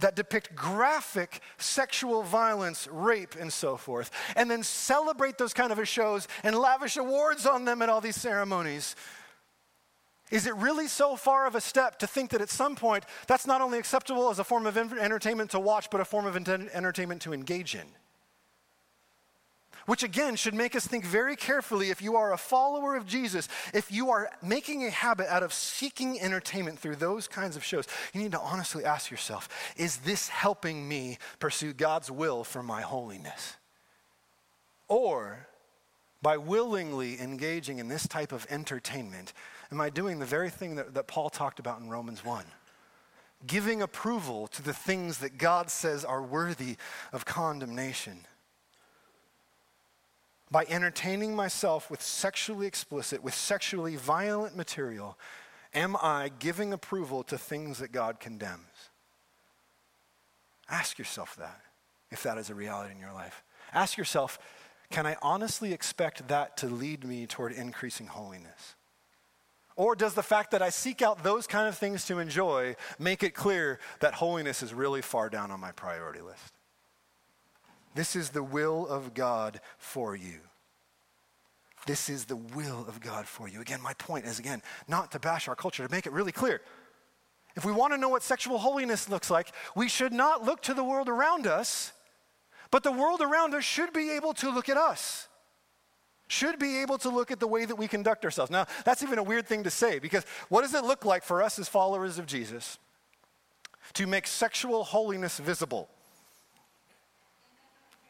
that 0.00 0.16
depict 0.16 0.54
graphic 0.54 1.40
sexual 1.58 2.22
violence, 2.22 2.88
rape, 2.90 3.34
and 3.38 3.52
so 3.52 3.76
forth, 3.76 4.10
and 4.36 4.50
then 4.50 4.62
celebrate 4.62 5.38
those 5.38 5.52
kind 5.52 5.70
of 5.70 5.88
shows 5.88 6.28
and 6.42 6.56
lavish 6.56 6.96
awards 6.96 7.46
on 7.46 7.64
them 7.64 7.82
at 7.82 7.88
all 7.88 8.00
these 8.00 8.16
ceremonies, 8.16 8.96
is 10.32 10.46
it 10.46 10.56
really 10.56 10.88
so 10.88 11.14
far 11.14 11.46
of 11.46 11.54
a 11.54 11.60
step 11.60 11.98
to 11.98 12.06
think 12.06 12.30
that 12.30 12.40
at 12.40 12.48
some 12.48 12.74
point 12.74 13.04
that's 13.26 13.46
not 13.46 13.60
only 13.60 13.78
acceptable 13.78 14.30
as 14.30 14.38
a 14.38 14.44
form 14.44 14.64
of 14.64 14.78
entertainment 14.78 15.50
to 15.50 15.60
watch, 15.60 15.90
but 15.90 16.00
a 16.00 16.06
form 16.06 16.24
of 16.24 16.36
entertainment 16.36 17.20
to 17.22 17.34
engage 17.34 17.74
in? 17.74 17.86
Which 19.84 20.02
again 20.02 20.36
should 20.36 20.54
make 20.54 20.74
us 20.74 20.86
think 20.86 21.04
very 21.04 21.36
carefully 21.36 21.90
if 21.90 22.00
you 22.00 22.16
are 22.16 22.32
a 22.32 22.38
follower 22.38 22.96
of 22.96 23.06
Jesus, 23.06 23.46
if 23.74 23.92
you 23.92 24.08
are 24.08 24.30
making 24.42 24.86
a 24.86 24.90
habit 24.90 25.26
out 25.28 25.42
of 25.42 25.52
seeking 25.52 26.18
entertainment 26.18 26.78
through 26.78 26.96
those 26.96 27.28
kinds 27.28 27.54
of 27.54 27.62
shows, 27.62 27.86
you 28.14 28.22
need 28.22 28.32
to 28.32 28.40
honestly 28.40 28.86
ask 28.86 29.10
yourself 29.10 29.50
is 29.76 29.98
this 29.98 30.30
helping 30.30 30.88
me 30.88 31.18
pursue 31.40 31.74
God's 31.74 32.10
will 32.10 32.42
for 32.42 32.62
my 32.62 32.80
holiness? 32.80 33.56
Or 34.88 35.46
by 36.22 36.38
willingly 36.38 37.20
engaging 37.20 37.78
in 37.78 37.88
this 37.88 38.06
type 38.06 38.32
of 38.32 38.46
entertainment, 38.48 39.32
am 39.72 39.80
I 39.80 39.90
doing 39.90 40.18
the 40.18 40.26
very 40.26 40.50
thing 40.50 40.76
that, 40.76 40.94
that 40.94 41.08
Paul 41.08 41.30
talked 41.30 41.58
about 41.58 41.80
in 41.80 41.88
Romans 41.88 42.24
1? 42.24 42.44
Giving 43.46 43.82
approval 43.82 44.46
to 44.48 44.62
the 44.62 44.74
things 44.74 45.18
that 45.18 45.38
God 45.38 45.70
says 45.70 46.04
are 46.04 46.22
worthy 46.22 46.76
of 47.12 47.24
condemnation. 47.24 48.26
By 50.50 50.66
entertaining 50.68 51.34
myself 51.34 51.90
with 51.90 52.02
sexually 52.02 52.66
explicit, 52.66 53.24
with 53.24 53.34
sexually 53.34 53.96
violent 53.96 54.54
material, 54.54 55.18
am 55.72 55.96
I 55.96 56.30
giving 56.38 56.74
approval 56.74 57.24
to 57.24 57.38
things 57.38 57.78
that 57.78 57.90
God 57.90 58.20
condemns? 58.20 58.90
Ask 60.68 60.98
yourself 60.98 61.34
that, 61.36 61.62
if 62.10 62.22
that 62.22 62.36
is 62.36 62.50
a 62.50 62.54
reality 62.54 62.92
in 62.92 63.00
your 63.00 63.12
life. 63.12 63.42
Ask 63.72 63.96
yourself, 63.96 64.38
can 64.90 65.06
I 65.06 65.16
honestly 65.22 65.72
expect 65.72 66.28
that 66.28 66.58
to 66.58 66.66
lead 66.66 67.04
me 67.04 67.26
toward 67.26 67.52
increasing 67.52 68.06
holiness? 68.06 68.76
Or 69.76 69.94
does 69.96 70.14
the 70.14 70.22
fact 70.22 70.50
that 70.50 70.62
I 70.62 70.70
seek 70.70 71.02
out 71.02 71.22
those 71.22 71.46
kind 71.46 71.68
of 71.68 71.76
things 71.76 72.04
to 72.06 72.18
enjoy 72.18 72.76
make 72.98 73.22
it 73.22 73.34
clear 73.34 73.78
that 74.00 74.14
holiness 74.14 74.62
is 74.62 74.74
really 74.74 75.02
far 75.02 75.30
down 75.30 75.50
on 75.50 75.60
my 75.60 75.72
priority 75.72 76.20
list? 76.20 76.52
This 77.94 78.16
is 78.16 78.30
the 78.30 78.42
will 78.42 78.86
of 78.86 79.14
God 79.14 79.60
for 79.78 80.16
you. 80.16 80.40
This 81.86 82.08
is 82.08 82.26
the 82.26 82.36
will 82.36 82.86
of 82.86 83.00
God 83.00 83.26
for 83.26 83.48
you. 83.48 83.60
Again, 83.60 83.82
my 83.82 83.94
point 83.94 84.24
is 84.24 84.38
again, 84.38 84.62
not 84.86 85.12
to 85.12 85.18
bash 85.18 85.48
our 85.48 85.56
culture, 85.56 85.86
to 85.86 85.92
make 85.92 86.06
it 86.06 86.12
really 86.12 86.32
clear. 86.32 86.60
If 87.56 87.64
we 87.64 87.72
want 87.72 87.92
to 87.92 87.98
know 87.98 88.08
what 88.08 88.22
sexual 88.22 88.58
holiness 88.58 89.08
looks 89.08 89.30
like, 89.30 89.52
we 89.74 89.88
should 89.88 90.12
not 90.12 90.44
look 90.44 90.62
to 90.62 90.74
the 90.74 90.84
world 90.84 91.08
around 91.08 91.46
us, 91.46 91.92
but 92.70 92.82
the 92.82 92.92
world 92.92 93.20
around 93.20 93.54
us 93.54 93.64
should 93.64 93.92
be 93.92 94.10
able 94.10 94.32
to 94.34 94.50
look 94.50 94.68
at 94.68 94.76
us 94.76 95.28
should 96.32 96.58
be 96.58 96.78
able 96.78 96.96
to 96.96 97.10
look 97.10 97.30
at 97.30 97.38
the 97.40 97.46
way 97.46 97.66
that 97.66 97.76
we 97.76 97.86
conduct 97.86 98.24
ourselves. 98.24 98.50
Now, 98.50 98.66
that's 98.86 99.02
even 99.02 99.18
a 99.18 99.22
weird 99.22 99.46
thing 99.46 99.64
to 99.64 99.70
say 99.70 99.98
because 99.98 100.24
what 100.48 100.62
does 100.62 100.72
it 100.72 100.82
look 100.82 101.04
like 101.04 101.24
for 101.24 101.42
us 101.42 101.58
as 101.58 101.68
followers 101.68 102.18
of 102.18 102.26
Jesus 102.26 102.78
to 103.92 104.06
make 104.06 104.26
sexual 104.26 104.82
holiness 104.82 105.38
visible? 105.38 105.90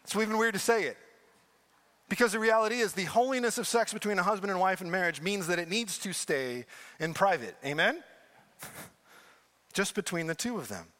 It's 0.04 0.14
even 0.14 0.38
weird 0.38 0.54
to 0.54 0.60
say 0.60 0.84
it. 0.84 0.96
Because 2.08 2.32
the 2.32 2.38
reality 2.38 2.76
is, 2.76 2.92
the 2.92 3.04
holiness 3.04 3.58
of 3.58 3.66
sex 3.66 3.92
between 3.92 4.18
a 4.18 4.22
husband 4.22 4.52
and 4.52 4.60
wife 4.60 4.80
in 4.80 4.90
marriage 4.90 5.20
means 5.20 5.48
that 5.48 5.58
it 5.58 5.68
needs 5.68 5.98
to 5.98 6.12
stay 6.12 6.66
in 7.00 7.14
private. 7.14 7.56
Amen? 7.64 8.04
Just 9.72 9.94
between 9.96 10.28
the 10.28 10.34
two 10.34 10.58
of 10.58 10.68
them. 10.68 10.91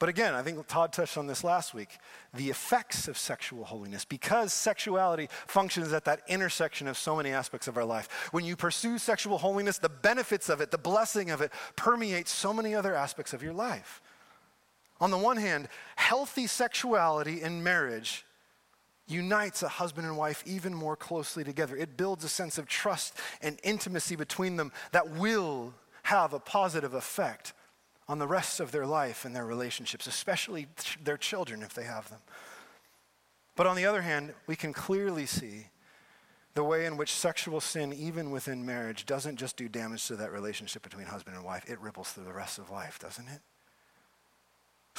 But 0.00 0.08
again, 0.08 0.34
I 0.34 0.40
think 0.40 0.66
Todd 0.66 0.94
touched 0.94 1.18
on 1.18 1.26
this 1.26 1.44
last 1.44 1.74
week 1.74 1.98
the 2.32 2.48
effects 2.48 3.06
of 3.06 3.18
sexual 3.18 3.64
holiness, 3.64 4.06
because 4.06 4.54
sexuality 4.54 5.28
functions 5.46 5.92
at 5.92 6.06
that 6.06 6.22
intersection 6.26 6.88
of 6.88 6.96
so 6.96 7.14
many 7.14 7.30
aspects 7.30 7.68
of 7.68 7.76
our 7.76 7.84
life. 7.84 8.08
When 8.32 8.42
you 8.42 8.56
pursue 8.56 8.96
sexual 8.96 9.36
holiness, 9.36 9.76
the 9.76 9.90
benefits 9.90 10.48
of 10.48 10.62
it, 10.62 10.70
the 10.70 10.78
blessing 10.78 11.30
of 11.30 11.42
it, 11.42 11.52
permeates 11.76 12.32
so 12.32 12.54
many 12.54 12.74
other 12.74 12.94
aspects 12.94 13.34
of 13.34 13.42
your 13.42 13.52
life. 13.52 14.00
On 15.02 15.10
the 15.10 15.18
one 15.18 15.36
hand, 15.36 15.68
healthy 15.96 16.46
sexuality 16.46 17.42
in 17.42 17.62
marriage 17.62 18.24
unites 19.06 19.62
a 19.62 19.68
husband 19.68 20.06
and 20.06 20.16
wife 20.16 20.42
even 20.46 20.72
more 20.74 20.96
closely 20.96 21.44
together. 21.44 21.76
It 21.76 21.98
builds 21.98 22.24
a 22.24 22.28
sense 22.30 22.56
of 22.56 22.66
trust 22.66 23.18
and 23.42 23.58
intimacy 23.64 24.16
between 24.16 24.56
them 24.56 24.72
that 24.92 25.10
will 25.10 25.74
have 26.04 26.32
a 26.32 26.40
positive 26.40 26.94
effect 26.94 27.52
on 28.10 28.18
the 28.18 28.26
rest 28.26 28.58
of 28.58 28.72
their 28.72 28.86
life 28.86 29.24
and 29.24 29.36
their 29.36 29.46
relationships, 29.46 30.08
especially 30.08 30.66
their 31.04 31.16
children 31.16 31.62
if 31.62 31.74
they 31.74 31.84
have 31.84 32.10
them. 32.10 32.18
But 33.54 33.68
on 33.68 33.76
the 33.76 33.86
other 33.86 34.02
hand, 34.02 34.34
we 34.48 34.56
can 34.56 34.72
clearly 34.72 35.26
see 35.26 35.68
the 36.54 36.64
way 36.64 36.86
in 36.86 36.96
which 36.96 37.12
sexual 37.12 37.60
sin, 37.60 37.92
even 37.92 38.32
within 38.32 38.66
marriage, 38.66 39.06
doesn't 39.06 39.36
just 39.36 39.56
do 39.56 39.68
damage 39.68 40.08
to 40.08 40.16
that 40.16 40.32
relationship 40.32 40.82
between 40.82 41.06
husband 41.06 41.36
and 41.36 41.44
wife, 41.44 41.64
it 41.70 41.80
ripples 41.80 42.10
through 42.10 42.24
the 42.24 42.32
rest 42.32 42.58
of 42.58 42.68
life, 42.68 42.98
doesn't 42.98 43.28
it? 43.28 43.42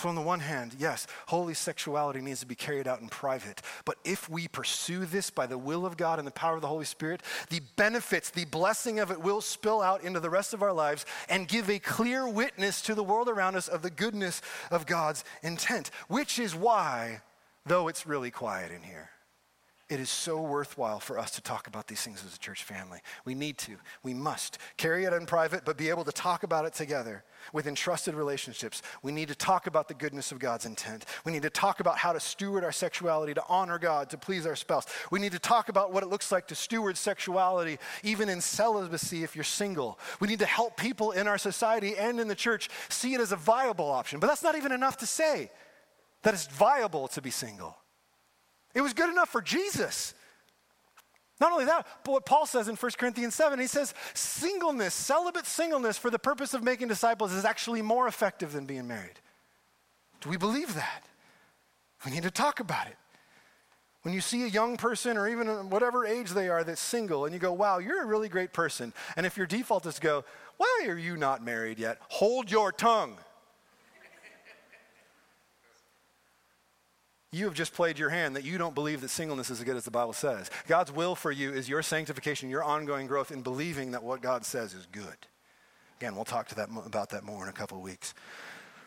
So, 0.02 0.10
on 0.10 0.16
the 0.16 0.22
one 0.22 0.40
hand, 0.40 0.76
yes, 0.80 1.06
holy 1.28 1.54
sexuality 1.54 2.22
needs 2.22 2.40
to 2.40 2.48
be 2.48 2.56
carried 2.56 2.88
out 2.88 3.02
in 3.02 3.08
private. 3.08 3.62
But 3.86 3.98
if 4.04 4.28
we 4.28 4.48
pursue 4.48 5.06
this 5.06 5.30
by 5.30 5.46
the 5.46 5.60
will 5.60 5.86
of 5.86 5.96
God 5.96 6.18
and 6.18 6.28
the 6.28 6.32
power 6.32 6.56
of 6.56 6.62
the 6.62 6.68
Holy 6.68 6.86
Spirit, 6.86 7.22
the 7.52 7.62
benefits, 7.76 8.32
the 8.32 8.46
blessing 8.46 9.00
of 9.00 9.12
it 9.12 9.22
will 9.22 9.42
spill 9.42 9.80
out 9.80 10.04
into 10.04 10.20
the 10.20 10.32
rest 10.32 10.56
of 10.56 10.64
our 10.64 10.74
lives 10.74 11.06
and 11.30 11.48
give 11.48 11.70
a 11.70 11.78
clear 11.78 12.28
witness 12.28 12.82
to 12.82 12.96
the 12.96 13.04
world 13.04 13.30
around 13.30 13.56
us 13.56 13.68
of 13.68 13.84
the 13.84 13.92
goodness 13.92 14.42
of 14.72 14.88
God's 14.88 15.24
intent. 15.44 15.92
Which 16.08 16.40
is 16.40 16.56
why, 16.56 17.22
though 17.68 17.88
it's 17.88 18.08
really 18.08 18.32
quiet 18.32 18.72
in 18.72 18.82
here, 18.82 19.12
it 19.92 20.00
is 20.00 20.10
so 20.10 20.40
worthwhile 20.40 21.02
for 21.02 21.20
us 21.20 21.32
to 21.32 21.42
talk 21.42 21.68
about 21.68 21.88
these 21.88 22.02
things 22.02 22.24
as 22.26 22.34
a 22.34 22.40
church 22.40 22.64
family. 22.64 23.00
We 23.26 23.36
need 23.36 23.58
to, 23.58 23.76
we 24.04 24.14
must 24.14 24.58
carry 24.78 25.04
it 25.04 25.12
in 25.12 25.26
private, 25.26 25.66
but 25.66 25.76
be 25.76 25.90
able 25.90 26.06
to 26.06 26.14
talk 26.14 26.44
about 26.44 26.64
it 26.64 26.74
together 26.74 27.26
with 27.52 27.68
entrusted 27.68 28.16
relationships. 28.16 28.82
We 29.04 29.12
need 29.12 29.28
to 29.28 29.36
talk 29.36 29.68
about 29.68 29.90
the 29.90 29.94
goodness 29.94 30.32
of 30.32 30.40
God's 30.40 30.66
intent. 30.66 31.04
We 31.26 31.34
need 31.34 31.42
to 31.42 31.50
talk 31.50 31.82
about 31.82 31.98
how 31.98 32.14
to 32.14 32.22
steward 32.22 32.64
our 32.64 32.72
sexuality 32.72 33.34
to 33.34 33.44
honor 33.50 33.78
God, 33.78 34.10
to 34.12 34.18
please 34.18 34.46
our 34.46 34.56
spouse. 34.56 34.86
We 35.12 35.20
need 35.20 35.34
to 35.34 35.40
talk 35.40 35.68
about 35.68 35.92
what 35.92 36.04
it 36.04 36.10
looks 36.10 36.32
like 36.32 36.48
to 36.48 36.56
steward 36.56 36.96
sexuality, 36.96 37.78
even 38.02 38.30
in 38.30 38.40
celibacy 38.40 39.26
if 39.26 39.36
you're 39.36 39.44
single. 39.44 40.00
We 40.22 40.30
need 40.30 40.40
to 40.40 40.46
help 40.46 40.78
people 40.78 41.12
in 41.12 41.28
our 41.28 41.38
society 41.38 41.98
and 41.98 42.18
in 42.18 42.30
the 42.30 42.36
church 42.36 42.70
see 42.88 43.14
it 43.14 43.20
as 43.20 43.34
a 43.34 43.36
viable 43.38 43.92
option. 43.92 44.22
But 44.22 44.28
that's 44.28 44.44
not 44.44 44.56
even 44.56 44.72
enough 44.72 44.96
to 45.00 45.06
say 45.06 45.52
that 46.22 46.34
it's 46.34 46.48
viable 46.48 47.10
to 47.10 47.22
be 47.22 47.30
single. 47.30 47.76
It 48.74 48.82
was 48.82 48.94
good 48.94 49.10
enough 49.10 49.30
for 49.30 49.42
Jesus. 49.42 50.14
Not 51.40 51.52
only 51.52 51.66
that, 51.66 51.88
but 52.04 52.12
what 52.12 52.26
Paul 52.26 52.46
says 52.46 52.68
in 52.68 52.76
1 52.76 52.92
Corinthians 52.98 53.34
7, 53.34 53.60
he 53.60 53.66
says, 53.66 53.96
singleness, 54.14 54.94
celibate 54.94 55.48
singleness 55.48 55.98
for 55.98 56.12
the 56.12 56.20
purpose 56.20 56.54
of 56.54 56.64
making 56.64 56.88
disciples 56.88 57.34
is 57.34 57.46
actually 57.46 57.82
more 57.82 58.08
effective 58.08 58.54
than 58.54 58.66
being 58.66 58.88
married. 58.88 59.20
Do 60.22 60.30
we 60.30 60.38
believe 60.38 60.76
that? 60.76 61.04
We 62.06 62.12
need 62.12 62.24
to 62.24 62.32
talk 62.32 62.60
about 62.60 62.88
it. 62.88 62.96
When 64.04 64.14
you 64.14 64.22
see 64.22 64.44
a 64.44 64.48
young 64.48 64.78
person 64.78 65.18
or 65.18 65.28
even 65.28 65.70
whatever 65.70 66.06
age 66.06 66.32
they 66.32 66.50
are 66.50 66.64
that's 66.64 66.82
single 66.82 67.26
and 67.26 67.34
you 67.34 67.40
go, 67.40 67.54
wow, 67.54 67.80
you're 67.80 68.04
a 68.04 68.08
really 68.08 68.30
great 68.30 68.54
person. 68.54 68.94
And 69.16 69.26
if 69.26 69.38
your 69.38 69.46
default 69.46 69.86
is 69.86 69.96
to 69.96 70.02
go, 70.02 70.26
why 70.58 70.86
are 70.88 70.98
you 70.98 71.18
not 71.18 71.44
married 71.44 71.80
yet? 71.80 71.98
Hold 72.10 72.52
your 72.52 72.72
tongue. 72.72 73.18
You 77.32 77.46
have 77.46 77.54
just 77.54 77.74
played 77.74 77.98
your 77.98 78.10
hand 78.10 78.36
that 78.36 78.44
you 78.44 78.58
don't 78.58 78.76
believe 78.76 79.02
that 79.02 79.10
singleness 79.10 79.50
is 79.50 79.60
as 79.60 79.66
good 79.66 79.78
as 79.78 79.86
the 79.86 79.92
Bible 79.92 80.14
says. 80.14 80.52
God's 80.68 80.92
will 80.92 81.16
for 81.16 81.32
you 81.32 81.52
is 81.54 81.70
your 81.70 81.82
sanctification, 81.82 82.50
your 82.50 82.64
ongoing 82.64 83.08
growth 83.08 83.32
in 83.32 83.42
believing 83.42 83.92
that 83.92 84.04
what 84.04 84.22
God 84.22 84.44
says 84.44 84.74
is 84.74 84.86
good. 84.92 85.16
Again, 86.00 86.16
we'll 86.16 86.26
talk 86.26 86.48
to 86.50 86.56
that, 86.56 86.70
about 86.86 87.10
that 87.12 87.24
more 87.24 87.44
in 87.44 87.50
a 87.50 87.54
couple 87.54 87.78
of 87.78 87.84
weeks. 87.84 88.14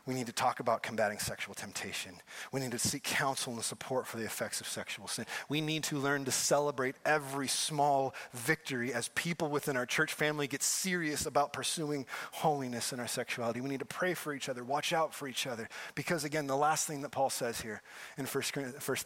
We 0.07 0.13
need 0.13 0.27
to 0.27 0.33
talk 0.33 0.61
about 0.61 0.83
combating 0.83 1.19
sexual 1.19 1.55
temptation. 1.55 2.17
We 2.53 2.61
need 2.61 2.73
to 2.73 2.79
seek 2.79 3.05
counsel 3.05 3.55
and 3.55 3.63
support 3.63 4.07
for 4.07 4.19
the 4.19 4.25
effects 4.25 4.61
of 4.61 4.67
sexual 4.67 5.09
sin. 5.09 5.25
We 5.49 5.63
need 5.63 5.83
to 5.85 5.97
learn 5.97 6.27
to 6.27 6.31
celebrate 6.31 6.97
every 7.07 7.49
small 7.49 8.15
victory 8.35 8.93
as 8.93 9.09
people 9.15 9.49
within 9.49 9.79
our 9.79 9.87
church 9.87 10.13
family 10.13 10.47
get 10.47 10.63
serious 10.63 11.25
about 11.25 11.55
pursuing 11.55 12.05
holiness 12.33 12.93
in 12.93 13.01
our 13.01 13.07
sexuality. 13.07 13.63
We 13.63 13.71
need 13.71 13.81
to 13.81 13.87
pray 13.87 14.13
for 14.13 14.35
each 14.35 14.51
other, 14.51 14.63
watch 14.63 14.93
out 14.93 15.15
for 15.15 15.27
each 15.27 15.47
other. 15.47 15.71
Because 15.95 16.25
again, 16.25 16.47
the 16.47 16.57
last 16.57 16.87
thing 16.87 17.01
that 17.01 17.11
Paul 17.11 17.31
says 17.31 17.63
here 17.63 17.81
in 18.19 18.27
1 18.27 18.45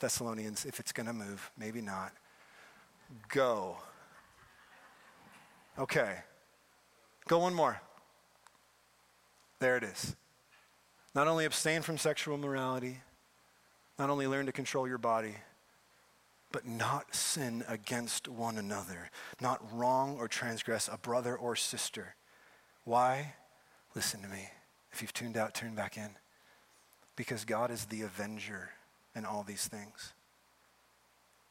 Thessalonians, 0.01 0.65
if 0.65 0.81
it's 0.81 0.91
going 0.91 1.07
to 1.07 1.13
move, 1.13 1.53
maybe 1.57 1.81
not, 1.81 2.13
go. 3.29 3.77
Okay. 5.79 6.17
Go 7.29 7.39
one 7.39 7.55
more. 7.55 7.81
There 9.61 9.77
it 9.77 9.85
is. 9.85 10.17
Not 11.19 11.27
only 11.27 11.47
abstain 11.47 11.83
from 11.83 11.99
sexual 11.99 12.37
immorality, 12.37 12.99
not 13.99 14.09
only 14.09 14.29
learn 14.29 14.47
to 14.47 14.53
control 14.53 14.87
your 14.87 14.99
body, 14.99 15.35
but 16.53 16.65
not 16.65 17.13
sin 17.13 17.65
against 17.67 18.29
one 18.29 18.57
another, 18.57 19.11
not 19.41 19.61
wrong 19.73 20.17
or 20.17 20.29
transgress 20.29 20.87
a 20.87 20.97
brother 20.97 21.35
or 21.35 21.57
sister. 21.57 22.15
Why? 22.85 23.35
Listen 23.97 24.23
to 24.23 24.29
me. 24.29 24.49
If 24.93 25.03
you've 25.03 25.13
tuned 25.13 25.37
out, 25.37 25.55
turn 25.55 25.75
back 25.75 25.97
in. 25.97 26.11
Because 27.17 27.45
God 27.45 27.73
is 27.73 27.87
the 27.87 28.03
avenger 28.03 28.71
in 29.17 29.25
all 29.25 29.43
these 29.43 29.67
things. 29.67 30.13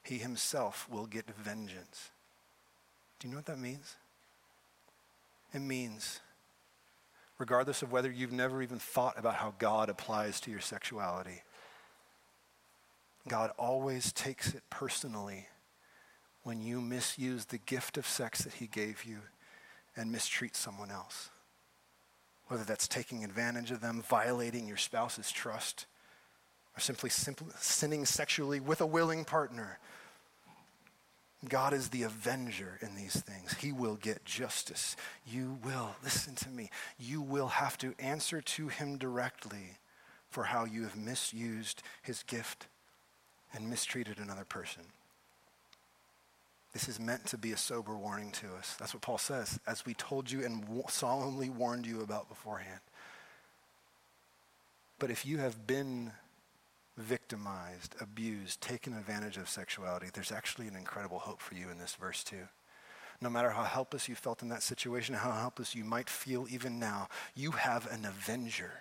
He 0.01 0.17
himself 0.17 0.87
will 0.89 1.07
get 1.07 1.29
vengeance. 1.35 2.11
Do 3.19 3.27
you 3.27 3.33
know 3.33 3.39
what 3.39 3.47
that 3.47 3.59
means? 3.59 3.97
It 5.53 5.59
means 5.59 6.21
regardless 7.37 7.81
of 7.81 7.91
whether 7.91 8.11
you've 8.11 8.31
never 8.31 8.61
even 8.61 8.79
thought 8.79 9.17
about 9.17 9.35
how 9.35 9.53
God 9.59 9.89
applies 9.89 10.39
to 10.41 10.51
your 10.51 10.59
sexuality. 10.59 11.43
God 13.27 13.51
always 13.57 14.11
takes 14.11 14.53
it 14.53 14.63
personally 14.69 15.47
when 16.43 16.61
you 16.61 16.79
misuse 16.79 17.45
the 17.45 17.57
gift 17.57 17.97
of 17.97 18.07
sex 18.07 18.43
that 18.43 18.53
He 18.53 18.67
gave 18.67 19.03
you 19.03 19.19
and 19.95 20.11
mistreat 20.11 20.55
someone 20.55 20.91
else. 20.91 21.29
Whether 22.47 22.63
that's 22.63 22.87
taking 22.87 23.23
advantage 23.23 23.71
of 23.71 23.81
them, 23.81 24.01
violating 24.01 24.67
your 24.67 24.77
spouse's 24.77 25.31
trust, 25.31 25.85
or 26.75 26.79
simply, 26.79 27.09
simply 27.09 27.47
sinning 27.59 28.05
sexually 28.05 28.59
with 28.59 28.79
a 28.79 28.85
willing 28.85 29.25
partner 29.25 29.79
God 31.47 31.73
is 31.73 31.89
the 31.89 32.03
avenger 32.03 32.79
in 32.81 32.95
these 32.95 33.21
things. 33.21 33.53
He 33.59 33.71
will 33.71 33.95
get 33.95 34.25
justice. 34.25 34.95
You 35.25 35.59
will, 35.63 35.95
listen 36.03 36.35
to 36.35 36.49
me, 36.49 36.71
you 36.99 37.21
will 37.21 37.47
have 37.47 37.77
to 37.79 37.93
answer 37.99 38.41
to 38.41 38.67
him 38.69 38.97
directly 38.97 39.77
for 40.29 40.45
how 40.45 40.65
you 40.65 40.83
have 40.83 40.95
misused 40.95 41.83
his 42.01 42.23
gift 42.23 42.67
and 43.53 43.69
mistreated 43.69 44.17
another 44.17 44.45
person. 44.45 44.83
This 46.73 46.89
is 46.89 46.99
meant 46.99 47.25
to 47.27 47.37
be 47.37 47.51
a 47.53 47.57
sober 47.57 47.95
warning 47.95 48.31
to 48.33 48.47
us. 48.55 48.75
That's 48.77 48.93
what 48.93 49.01
Paul 49.01 49.17
says, 49.17 49.59
as 49.65 49.85
we 49.85 49.93
told 49.93 50.29
you 50.29 50.43
and 50.43 50.65
solemnly 50.89 51.49
warned 51.49 51.85
you 51.85 52.01
about 52.01 52.29
beforehand. 52.29 52.81
But 54.99 55.11
if 55.11 55.25
you 55.25 55.37
have 55.37 55.65
been 55.65 56.11
victimized, 56.97 57.95
abused, 58.01 58.59
taken 58.61 58.93
advantage 58.93 59.37
of 59.37 59.49
sexuality, 59.49 60.07
there's 60.13 60.31
actually 60.31 60.67
an 60.67 60.75
incredible 60.75 61.19
hope 61.19 61.41
for 61.41 61.55
you 61.55 61.69
in 61.69 61.77
this 61.77 61.95
verse, 61.95 62.23
too. 62.23 62.47
No 63.21 63.29
matter 63.29 63.51
how 63.51 63.63
helpless 63.63 64.07
you 64.07 64.15
felt 64.15 64.41
in 64.41 64.49
that 64.49 64.63
situation, 64.63 65.15
how 65.15 65.31
helpless 65.31 65.73
you 65.73 65.83
might 65.83 66.09
feel 66.09 66.47
even 66.49 66.79
now, 66.79 67.07
you 67.35 67.51
have 67.51 67.91
an 67.91 68.05
avenger. 68.05 68.71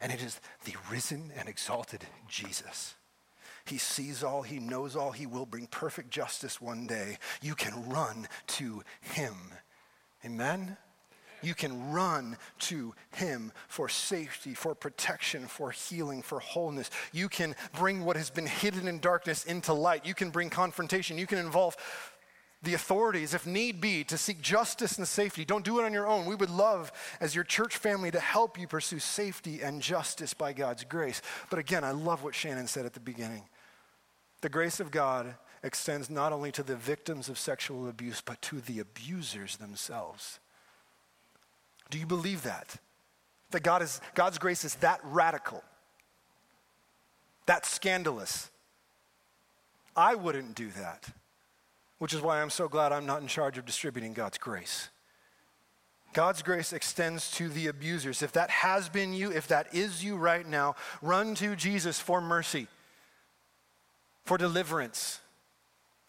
And 0.00 0.10
it 0.10 0.22
is 0.22 0.40
the 0.64 0.74
risen 0.90 1.30
and 1.36 1.48
exalted 1.48 2.04
Jesus. 2.28 2.94
He 3.64 3.78
sees 3.78 4.24
all, 4.24 4.42
he 4.42 4.58
knows 4.58 4.96
all, 4.96 5.12
he 5.12 5.26
will 5.26 5.46
bring 5.46 5.68
perfect 5.68 6.10
justice 6.10 6.60
one 6.60 6.86
day. 6.88 7.18
You 7.40 7.54
can 7.54 7.88
run 7.88 8.26
to 8.48 8.82
him. 9.00 9.34
Amen? 10.24 10.76
You 11.42 11.54
can 11.54 11.92
run 11.92 12.36
to 12.60 12.94
Him 13.14 13.52
for 13.68 13.88
safety, 13.88 14.54
for 14.54 14.74
protection, 14.74 15.46
for 15.46 15.70
healing, 15.70 16.22
for 16.22 16.40
wholeness. 16.40 16.90
You 17.12 17.28
can 17.28 17.54
bring 17.78 18.04
what 18.04 18.16
has 18.16 18.30
been 18.30 18.46
hidden 18.46 18.88
in 18.88 19.00
darkness 19.00 19.44
into 19.44 19.72
light. 19.72 20.06
You 20.06 20.14
can 20.14 20.30
bring 20.30 20.50
confrontation. 20.50 21.18
You 21.18 21.26
can 21.26 21.38
involve 21.38 21.76
the 22.62 22.74
authorities, 22.74 23.34
if 23.34 23.44
need 23.44 23.80
be, 23.80 24.04
to 24.04 24.16
seek 24.16 24.40
justice 24.40 24.96
and 24.96 25.06
safety. 25.06 25.44
Don't 25.44 25.64
do 25.64 25.80
it 25.80 25.84
on 25.84 25.92
your 25.92 26.06
own. 26.06 26.26
We 26.26 26.36
would 26.36 26.50
love, 26.50 26.92
as 27.20 27.34
your 27.34 27.44
church 27.44 27.76
family, 27.76 28.12
to 28.12 28.20
help 28.20 28.58
you 28.58 28.68
pursue 28.68 29.00
safety 29.00 29.62
and 29.62 29.82
justice 29.82 30.32
by 30.32 30.52
God's 30.52 30.84
grace. 30.84 31.20
But 31.50 31.58
again, 31.58 31.82
I 31.82 31.90
love 31.90 32.22
what 32.22 32.36
Shannon 32.36 32.68
said 32.68 32.86
at 32.86 32.92
the 32.92 33.00
beginning. 33.00 33.42
The 34.42 34.48
grace 34.48 34.78
of 34.78 34.92
God 34.92 35.34
extends 35.64 36.08
not 36.08 36.32
only 36.32 36.52
to 36.52 36.62
the 36.62 36.76
victims 36.76 37.28
of 37.28 37.38
sexual 37.38 37.88
abuse, 37.88 38.20
but 38.20 38.40
to 38.42 38.60
the 38.60 38.78
abusers 38.78 39.56
themselves. 39.56 40.38
Do 41.92 41.98
you 41.98 42.06
believe 42.06 42.44
that? 42.44 42.74
That 43.50 43.62
God 43.62 43.82
is, 43.82 44.00
God's 44.14 44.38
grace 44.38 44.64
is 44.64 44.76
that 44.76 44.98
radical, 45.04 45.62
that 47.44 47.66
scandalous. 47.66 48.50
I 49.94 50.14
wouldn't 50.14 50.54
do 50.54 50.70
that, 50.70 51.10
which 51.98 52.14
is 52.14 52.22
why 52.22 52.40
I'm 52.40 52.48
so 52.48 52.66
glad 52.66 52.92
I'm 52.92 53.04
not 53.04 53.20
in 53.20 53.28
charge 53.28 53.58
of 53.58 53.66
distributing 53.66 54.14
God's 54.14 54.38
grace. 54.38 54.88
God's 56.14 56.42
grace 56.42 56.72
extends 56.72 57.30
to 57.32 57.50
the 57.50 57.66
abusers. 57.66 58.22
If 58.22 58.32
that 58.32 58.48
has 58.48 58.88
been 58.88 59.12
you, 59.12 59.30
if 59.30 59.46
that 59.48 59.74
is 59.74 60.02
you 60.02 60.16
right 60.16 60.48
now, 60.48 60.76
run 61.02 61.34
to 61.36 61.54
Jesus 61.54 62.00
for 62.00 62.22
mercy, 62.22 62.68
for 64.24 64.38
deliverance. 64.38 65.20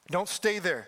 Don't 0.09 0.29
stay 0.29 0.59
there. 0.59 0.87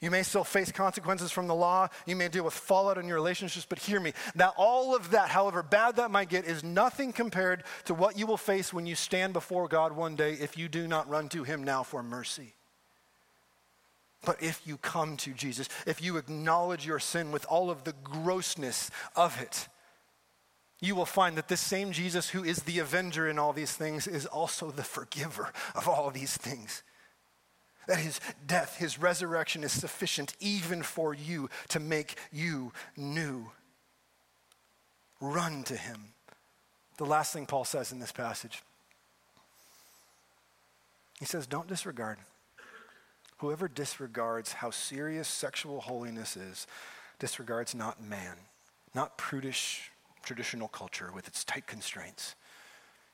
You 0.00 0.10
may 0.10 0.22
still 0.22 0.44
face 0.44 0.70
consequences 0.70 1.32
from 1.32 1.46
the 1.46 1.54
law. 1.54 1.88
You 2.04 2.16
may 2.16 2.28
deal 2.28 2.44
with 2.44 2.52
fallout 2.52 2.98
in 2.98 3.08
your 3.08 3.16
relationships, 3.16 3.66
but 3.66 3.78
hear 3.78 3.98
me. 3.98 4.12
Now, 4.34 4.52
all 4.56 4.94
of 4.94 5.12
that, 5.12 5.30
however 5.30 5.62
bad 5.62 5.96
that 5.96 6.10
might 6.10 6.28
get, 6.28 6.44
is 6.44 6.62
nothing 6.62 7.14
compared 7.14 7.64
to 7.86 7.94
what 7.94 8.18
you 8.18 8.26
will 8.26 8.36
face 8.36 8.74
when 8.74 8.86
you 8.86 8.94
stand 8.94 9.32
before 9.32 9.68
God 9.68 9.92
one 9.92 10.14
day 10.14 10.34
if 10.34 10.58
you 10.58 10.68
do 10.68 10.86
not 10.86 11.08
run 11.08 11.30
to 11.30 11.44
Him 11.44 11.64
now 11.64 11.82
for 11.82 12.02
mercy. 12.02 12.52
But 14.26 14.42
if 14.42 14.60
you 14.66 14.76
come 14.76 15.16
to 15.18 15.32
Jesus, 15.32 15.68
if 15.86 16.02
you 16.02 16.18
acknowledge 16.18 16.84
your 16.84 16.98
sin 16.98 17.32
with 17.32 17.46
all 17.46 17.70
of 17.70 17.84
the 17.84 17.94
grossness 18.04 18.90
of 19.14 19.40
it, 19.40 19.68
you 20.80 20.94
will 20.94 21.06
find 21.06 21.38
that 21.38 21.48
this 21.48 21.60
same 21.60 21.92
Jesus, 21.92 22.28
who 22.28 22.44
is 22.44 22.58
the 22.64 22.80
avenger 22.80 23.28
in 23.28 23.38
all 23.38 23.54
these 23.54 23.72
things, 23.72 24.06
is 24.06 24.26
also 24.26 24.70
the 24.70 24.84
forgiver 24.84 25.52
of 25.74 25.88
all 25.88 26.10
these 26.10 26.36
things 26.36 26.82
that 27.86 27.98
his 27.98 28.20
death, 28.46 28.76
his 28.76 28.98
resurrection 28.98 29.64
is 29.64 29.72
sufficient 29.72 30.34
even 30.40 30.82
for 30.82 31.14
you 31.14 31.48
to 31.68 31.80
make 31.80 32.16
you 32.32 32.72
new. 32.96 33.50
Run 35.20 35.62
to 35.64 35.76
him. 35.76 36.12
The 36.98 37.06
last 37.06 37.32
thing 37.32 37.46
Paul 37.46 37.64
says 37.64 37.92
in 37.92 37.98
this 37.98 38.12
passage 38.12 38.62
he 41.18 41.24
says, 41.24 41.46
Don't 41.46 41.66
disregard. 41.66 42.18
Whoever 43.38 43.68
disregards 43.68 44.52
how 44.52 44.70
serious 44.70 45.28
sexual 45.28 45.80
holiness 45.80 46.36
is 46.36 46.66
disregards 47.18 47.74
not 47.74 48.02
man, 48.02 48.36
not 48.94 49.18
prudish 49.18 49.90
traditional 50.22 50.68
culture 50.68 51.10
with 51.14 51.26
its 51.28 51.44
tight 51.44 51.66
constraints. 51.66 52.34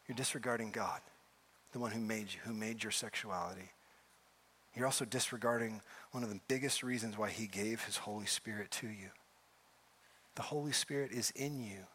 You're 0.07 0.17
disregarding 0.17 0.71
God, 0.71 1.01
the 1.73 1.79
one 1.79 1.91
who 1.91 2.01
made 2.01 2.33
you, 2.33 2.41
who 2.45 2.53
made 2.53 2.83
your 2.83 2.93
sexuality. 2.93 3.71
You're 4.75 4.87
also 4.87 5.05
disregarding 5.05 5.81
one 6.13 6.23
of 6.23 6.31
the 6.31 6.41
biggest 6.49 6.83
reasons 6.83 7.19
why 7.19 7.31
he 7.31 7.47
gave 7.47 7.83
his 7.85 7.99
Holy 7.99 8.27
Spirit 8.27 8.71
to 8.73 8.87
you. 8.87 9.09
The 10.35 10.43
Holy 10.43 10.73
Spirit 10.73 11.13
is 11.13 11.31
in 11.33 11.61
you 11.61 11.87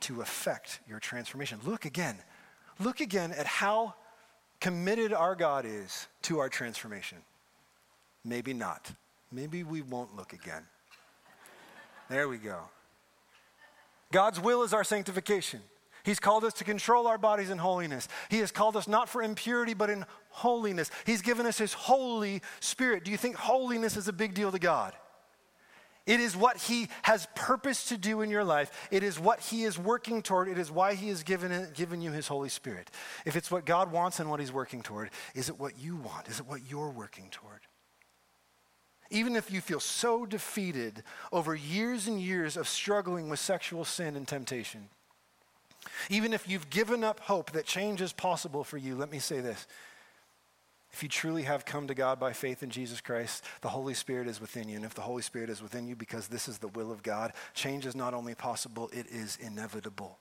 to 0.00 0.20
affect 0.20 0.80
your 0.86 1.00
transformation. 1.00 1.60
Look 1.64 1.84
again. 1.84 2.16
Look 2.78 3.00
again 3.00 3.32
at 3.32 3.46
how 3.46 3.94
committed 4.60 5.12
our 5.12 5.34
God 5.34 5.64
is 5.64 6.08
to 6.22 6.40
our 6.40 6.48
transformation. 6.48 7.18
Maybe 8.24 8.52
not. 8.52 8.92
Maybe 9.30 9.62
we 9.62 9.80
won't 9.80 10.14
look 10.14 10.32
again. 10.32 10.64
There 12.10 12.28
we 12.28 12.36
go. 12.36 12.58
God's 14.12 14.38
will 14.38 14.62
is 14.62 14.74
our 14.74 14.84
sanctification. 14.84 15.60
He's 16.04 16.20
called 16.20 16.44
us 16.44 16.54
to 16.54 16.64
control 16.64 17.06
our 17.06 17.18
bodies 17.18 17.50
in 17.50 17.58
holiness. 17.58 18.08
He 18.28 18.38
has 18.38 18.50
called 18.50 18.76
us 18.76 18.88
not 18.88 19.08
for 19.08 19.22
impurity, 19.22 19.74
but 19.74 19.90
in 19.90 20.04
holiness. 20.30 20.90
He's 21.06 21.22
given 21.22 21.46
us 21.46 21.58
His 21.58 21.72
Holy 21.72 22.42
Spirit. 22.60 23.04
Do 23.04 23.10
you 23.10 23.16
think 23.16 23.36
holiness 23.36 23.96
is 23.96 24.08
a 24.08 24.12
big 24.12 24.34
deal 24.34 24.50
to 24.50 24.58
God? 24.58 24.94
It 26.04 26.18
is 26.18 26.36
what 26.36 26.56
He 26.56 26.88
has 27.02 27.28
purpose 27.36 27.88
to 27.90 27.96
do 27.96 28.22
in 28.22 28.30
your 28.30 28.42
life. 28.42 28.88
It 28.90 29.04
is 29.04 29.20
what 29.20 29.40
He 29.40 29.62
is 29.62 29.78
working 29.78 30.22
toward. 30.22 30.48
It 30.48 30.58
is 30.58 30.70
why 30.70 30.94
He 30.94 31.08
has 31.08 31.22
given, 31.22 31.52
it, 31.52 31.74
given 31.74 32.02
you 32.02 32.10
His 32.10 32.26
Holy 32.26 32.48
Spirit. 32.48 32.90
If 33.24 33.36
it's 33.36 33.50
what 33.50 33.64
God 33.64 33.92
wants 33.92 34.18
and 34.18 34.28
what 34.28 34.40
He's 34.40 34.52
working 34.52 34.82
toward, 34.82 35.10
is 35.34 35.48
it 35.48 35.60
what 35.60 35.78
you 35.78 35.96
want? 35.96 36.28
Is 36.28 36.40
it 36.40 36.46
what 36.46 36.62
you're 36.68 36.90
working 36.90 37.28
toward? 37.30 37.60
even 39.12 39.36
if 39.36 39.50
you 39.50 39.60
feel 39.60 39.78
so 39.78 40.24
defeated 40.24 41.02
over 41.30 41.54
years 41.54 42.08
and 42.08 42.20
years 42.20 42.56
of 42.56 42.66
struggling 42.66 43.28
with 43.28 43.38
sexual 43.38 43.84
sin 43.84 44.16
and 44.16 44.26
temptation, 44.26 44.88
even 46.10 46.32
if 46.32 46.48
you've 46.48 46.70
given 46.70 47.04
up 47.04 47.20
hope 47.20 47.52
that 47.52 47.66
change 47.66 48.00
is 48.00 48.12
possible 48.12 48.64
for 48.64 48.78
you, 48.78 48.94
let 48.94 49.10
me 49.10 49.18
say 49.18 49.40
this. 49.40 49.66
If 50.92 51.02
you 51.02 51.08
truly 51.08 51.44
have 51.44 51.64
come 51.64 51.86
to 51.86 51.94
God 51.94 52.20
by 52.20 52.34
faith 52.34 52.62
in 52.62 52.68
Jesus 52.68 53.00
Christ, 53.00 53.44
the 53.62 53.70
Holy 53.70 53.94
Spirit 53.94 54.28
is 54.28 54.40
within 54.40 54.68
you. 54.68 54.76
And 54.76 54.84
if 54.84 54.94
the 54.94 55.00
Holy 55.00 55.22
Spirit 55.22 55.48
is 55.48 55.62
within 55.62 55.86
you 55.86 55.96
because 55.96 56.28
this 56.28 56.48
is 56.48 56.58
the 56.58 56.68
will 56.68 56.92
of 56.92 57.02
God, 57.02 57.32
change 57.54 57.86
is 57.86 57.96
not 57.96 58.12
only 58.12 58.34
possible, 58.34 58.90
it 58.92 59.06
is 59.10 59.38
inevitable. 59.40 60.18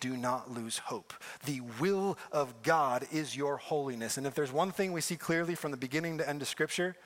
Do 0.00 0.16
not 0.16 0.50
lose 0.50 0.78
hope. 0.78 1.14
The 1.44 1.60
will 1.78 2.18
of 2.32 2.62
God 2.64 3.06
is 3.12 3.36
your 3.36 3.56
holiness. 3.56 4.18
And 4.18 4.26
if 4.26 4.34
there's 4.34 4.50
one 4.50 4.72
thing 4.72 4.92
we 4.92 5.00
see 5.00 5.14
clearly 5.14 5.54
from 5.54 5.70
the 5.70 5.76
beginning 5.76 6.18
to 6.18 6.28
end 6.28 6.42
of 6.42 6.48
Scripture, 6.48 6.96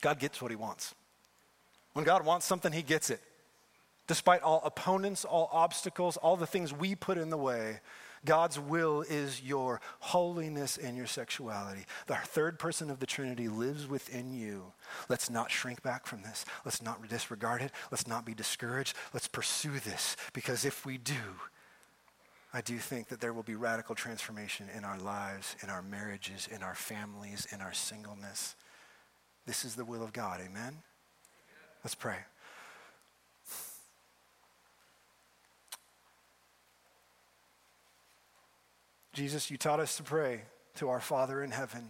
God 0.00 0.20
gets 0.20 0.40
what 0.40 0.52
he 0.52 0.56
wants. 0.56 0.94
When 1.94 2.04
God 2.04 2.24
wants 2.24 2.46
something, 2.46 2.70
he 2.70 2.82
gets 2.82 3.10
it. 3.10 3.20
Despite 4.06 4.42
all 4.42 4.62
opponents, 4.64 5.24
all 5.24 5.48
obstacles, 5.52 6.16
all 6.16 6.36
the 6.36 6.46
things 6.46 6.72
we 6.72 6.94
put 6.94 7.18
in 7.18 7.30
the 7.30 7.36
way, 7.36 7.80
God's 8.24 8.58
will 8.58 9.02
is 9.02 9.42
your 9.42 9.80
holiness 10.00 10.78
and 10.78 10.96
your 10.96 11.06
sexuality. 11.06 11.86
The 12.06 12.16
third 12.16 12.58
person 12.58 12.90
of 12.90 12.98
the 12.98 13.06
Trinity 13.06 13.48
lives 13.48 13.86
within 13.86 14.32
you. 14.32 14.72
Let's 15.08 15.30
not 15.30 15.50
shrink 15.50 15.82
back 15.82 16.06
from 16.06 16.22
this. 16.22 16.44
Let's 16.64 16.82
not 16.82 17.08
disregard 17.08 17.62
it. 17.62 17.72
Let's 17.90 18.06
not 18.06 18.24
be 18.24 18.34
discouraged. 18.34 18.96
Let's 19.14 19.28
pursue 19.28 19.78
this 19.80 20.16
because 20.32 20.64
if 20.64 20.84
we 20.84 20.98
do, 20.98 21.14
I 22.52 22.60
do 22.60 22.78
think 22.78 23.08
that 23.08 23.20
there 23.20 23.32
will 23.32 23.42
be 23.42 23.54
radical 23.54 23.94
transformation 23.94 24.68
in 24.74 24.84
our 24.84 24.98
lives, 24.98 25.56
in 25.62 25.70
our 25.70 25.82
marriages, 25.82 26.48
in 26.50 26.62
our 26.62 26.74
families, 26.74 27.46
in 27.52 27.60
our 27.60 27.72
singleness. 27.72 28.56
This 29.46 29.64
is 29.64 29.74
the 29.74 29.84
will 29.84 30.02
of 30.02 30.12
God. 30.12 30.40
Amen? 30.40 30.78
Let's 31.84 31.94
pray. 31.94 32.16
Jesus, 39.16 39.50
you 39.50 39.56
taught 39.56 39.80
us 39.80 39.96
to 39.96 40.02
pray 40.02 40.42
to 40.74 40.90
our 40.90 41.00
Father 41.00 41.42
in 41.42 41.50
heaven. 41.50 41.88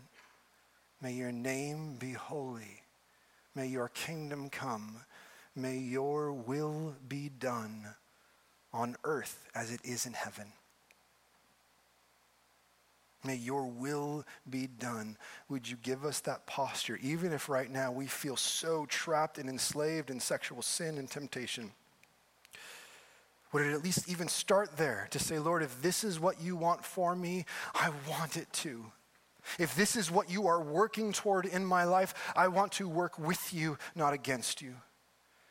May 1.03 1.12
your 1.14 1.33
name 1.33 1.97
be 1.97 2.12
holy. 2.12 2.83
May 3.53 3.66
your 3.66 3.89
kingdom 3.89 4.49
come. 4.49 4.99
May 5.57 5.77
your 5.77 6.33
will 6.33 6.95
be 7.09 7.29
done 7.29 7.85
on 8.72 8.95
earth 9.03 9.49
as 9.57 9.72
it 9.72 9.81
is 9.83 10.07
in 10.07 10.12
heaven. 10.12 10.53
May 13.24 13.35
your 13.35 13.66
will 13.66 14.24
be 14.49 14.68
done. 14.68 15.18
Would 15.49 15.68
you 15.68 15.77
give 15.83 16.05
us 16.05 16.20
that 16.20 16.47
posture, 16.47 16.97
even 17.03 17.33
if 17.33 17.49
right 17.49 17.72
now 17.72 17.91
we 17.91 18.07
feel 18.07 18.37
so 18.37 18.87
trapped 18.87 19.39
and 19.39 19.49
enslaved 19.49 20.11
in 20.11 20.20
sexual 20.20 20.62
sin 20.62 20.97
and 20.97 21.11
temptation? 21.11 21.72
Would 23.53 23.67
it 23.67 23.73
at 23.73 23.85
least 23.85 24.09
even 24.09 24.29
start 24.29 24.77
there 24.77 25.09
to 25.11 25.19
say, 25.19 25.39
Lord, 25.39 25.63
if 25.63 25.81
this 25.81 26.05
is 26.05 26.21
what 26.21 26.41
you 26.41 26.57
want 26.57 26.85
for 26.85 27.15
me, 27.15 27.45
I 27.75 27.91
want 28.09 28.37
it 28.37 28.53
too. 28.53 28.87
If 29.59 29.77
this 29.77 29.95
is 29.97 30.11
what 30.11 30.31
you 30.31 30.49
are 30.49 30.61
working 30.61 31.13
toward 31.13 31.47
in 31.47 31.65
my 31.65 31.85
life, 31.85 32.15
I 32.35 32.49
want 32.49 32.73
to 32.73 32.89
work 32.89 33.19
with 33.19 33.55
you, 33.55 33.79
not 33.95 34.13
against 34.13 34.61
you. 34.61 34.75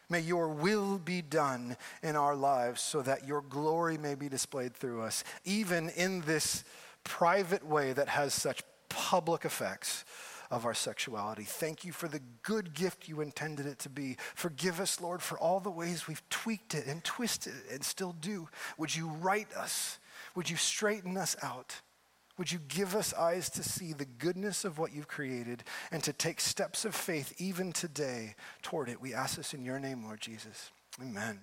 May 0.10 0.20
your 0.20 0.50
will 0.50 1.00
be 1.00 1.22
done 1.22 1.78
in 2.04 2.16
our 2.16 2.36
lives 2.36 2.82
so 2.82 3.02
that 3.02 3.28
your 3.28 3.42
glory 3.42 3.98
may 3.98 4.14
be 4.14 4.30
displayed 4.30 4.76
through 4.76 5.02
us, 5.02 5.24
even 5.46 5.90
in 5.90 6.22
this 6.22 6.64
private 7.04 7.66
way 7.66 7.94
that 7.94 8.10
has 8.10 8.34
such 8.34 8.62
public 8.90 9.46
effects 9.46 10.06
of 10.52 10.66
our 10.66 10.74
sexuality. 10.74 11.44
Thank 11.44 11.84
you 11.84 11.92
for 11.92 12.08
the 12.08 12.22
good 12.44 12.74
gift 12.74 13.08
you 13.08 13.22
intended 13.22 13.66
it 13.66 13.80
to 13.80 13.90
be. 13.90 14.18
Forgive 14.36 14.80
us, 14.80 15.02
Lord, 15.02 15.22
for 15.22 15.38
all 15.38 15.60
the 15.60 15.72
ways 15.72 16.08
we've 16.08 16.28
tweaked 16.30 16.74
it 16.76 16.88
and 16.88 17.04
twisted 17.04 17.54
it 17.68 17.74
and 17.74 17.84
still 17.84 18.16
do. 18.20 18.48
Would 18.78 18.96
you 18.96 19.08
right 19.08 19.52
us? 19.54 20.00
Would 20.36 20.50
you 20.50 20.58
straighten 20.58 21.18
us 21.18 21.36
out? 21.42 21.82
Would 22.38 22.52
you 22.52 22.60
give 22.68 22.96
us 22.96 23.14
eyes 23.14 23.50
to 23.52 23.64
see 23.64 23.94
the 23.94 24.06
goodness 24.06 24.66
of 24.66 24.78
what 24.78 24.94
you've 24.94 25.08
created 25.08 25.64
and 25.92 26.04
to 26.04 26.12
take 26.12 26.42
steps 26.42 26.84
of 26.84 26.94
faith 26.94 27.34
even 27.38 27.72
today 27.72 28.36
toward 28.62 28.90
it? 28.90 29.02
We 29.02 29.14
ask 29.14 29.38
this 29.38 29.54
in 29.54 29.64
your 29.64 29.80
name, 29.80 30.04
Lord 30.04 30.20
Jesus. 30.20 30.72
Amen. 31.02 31.40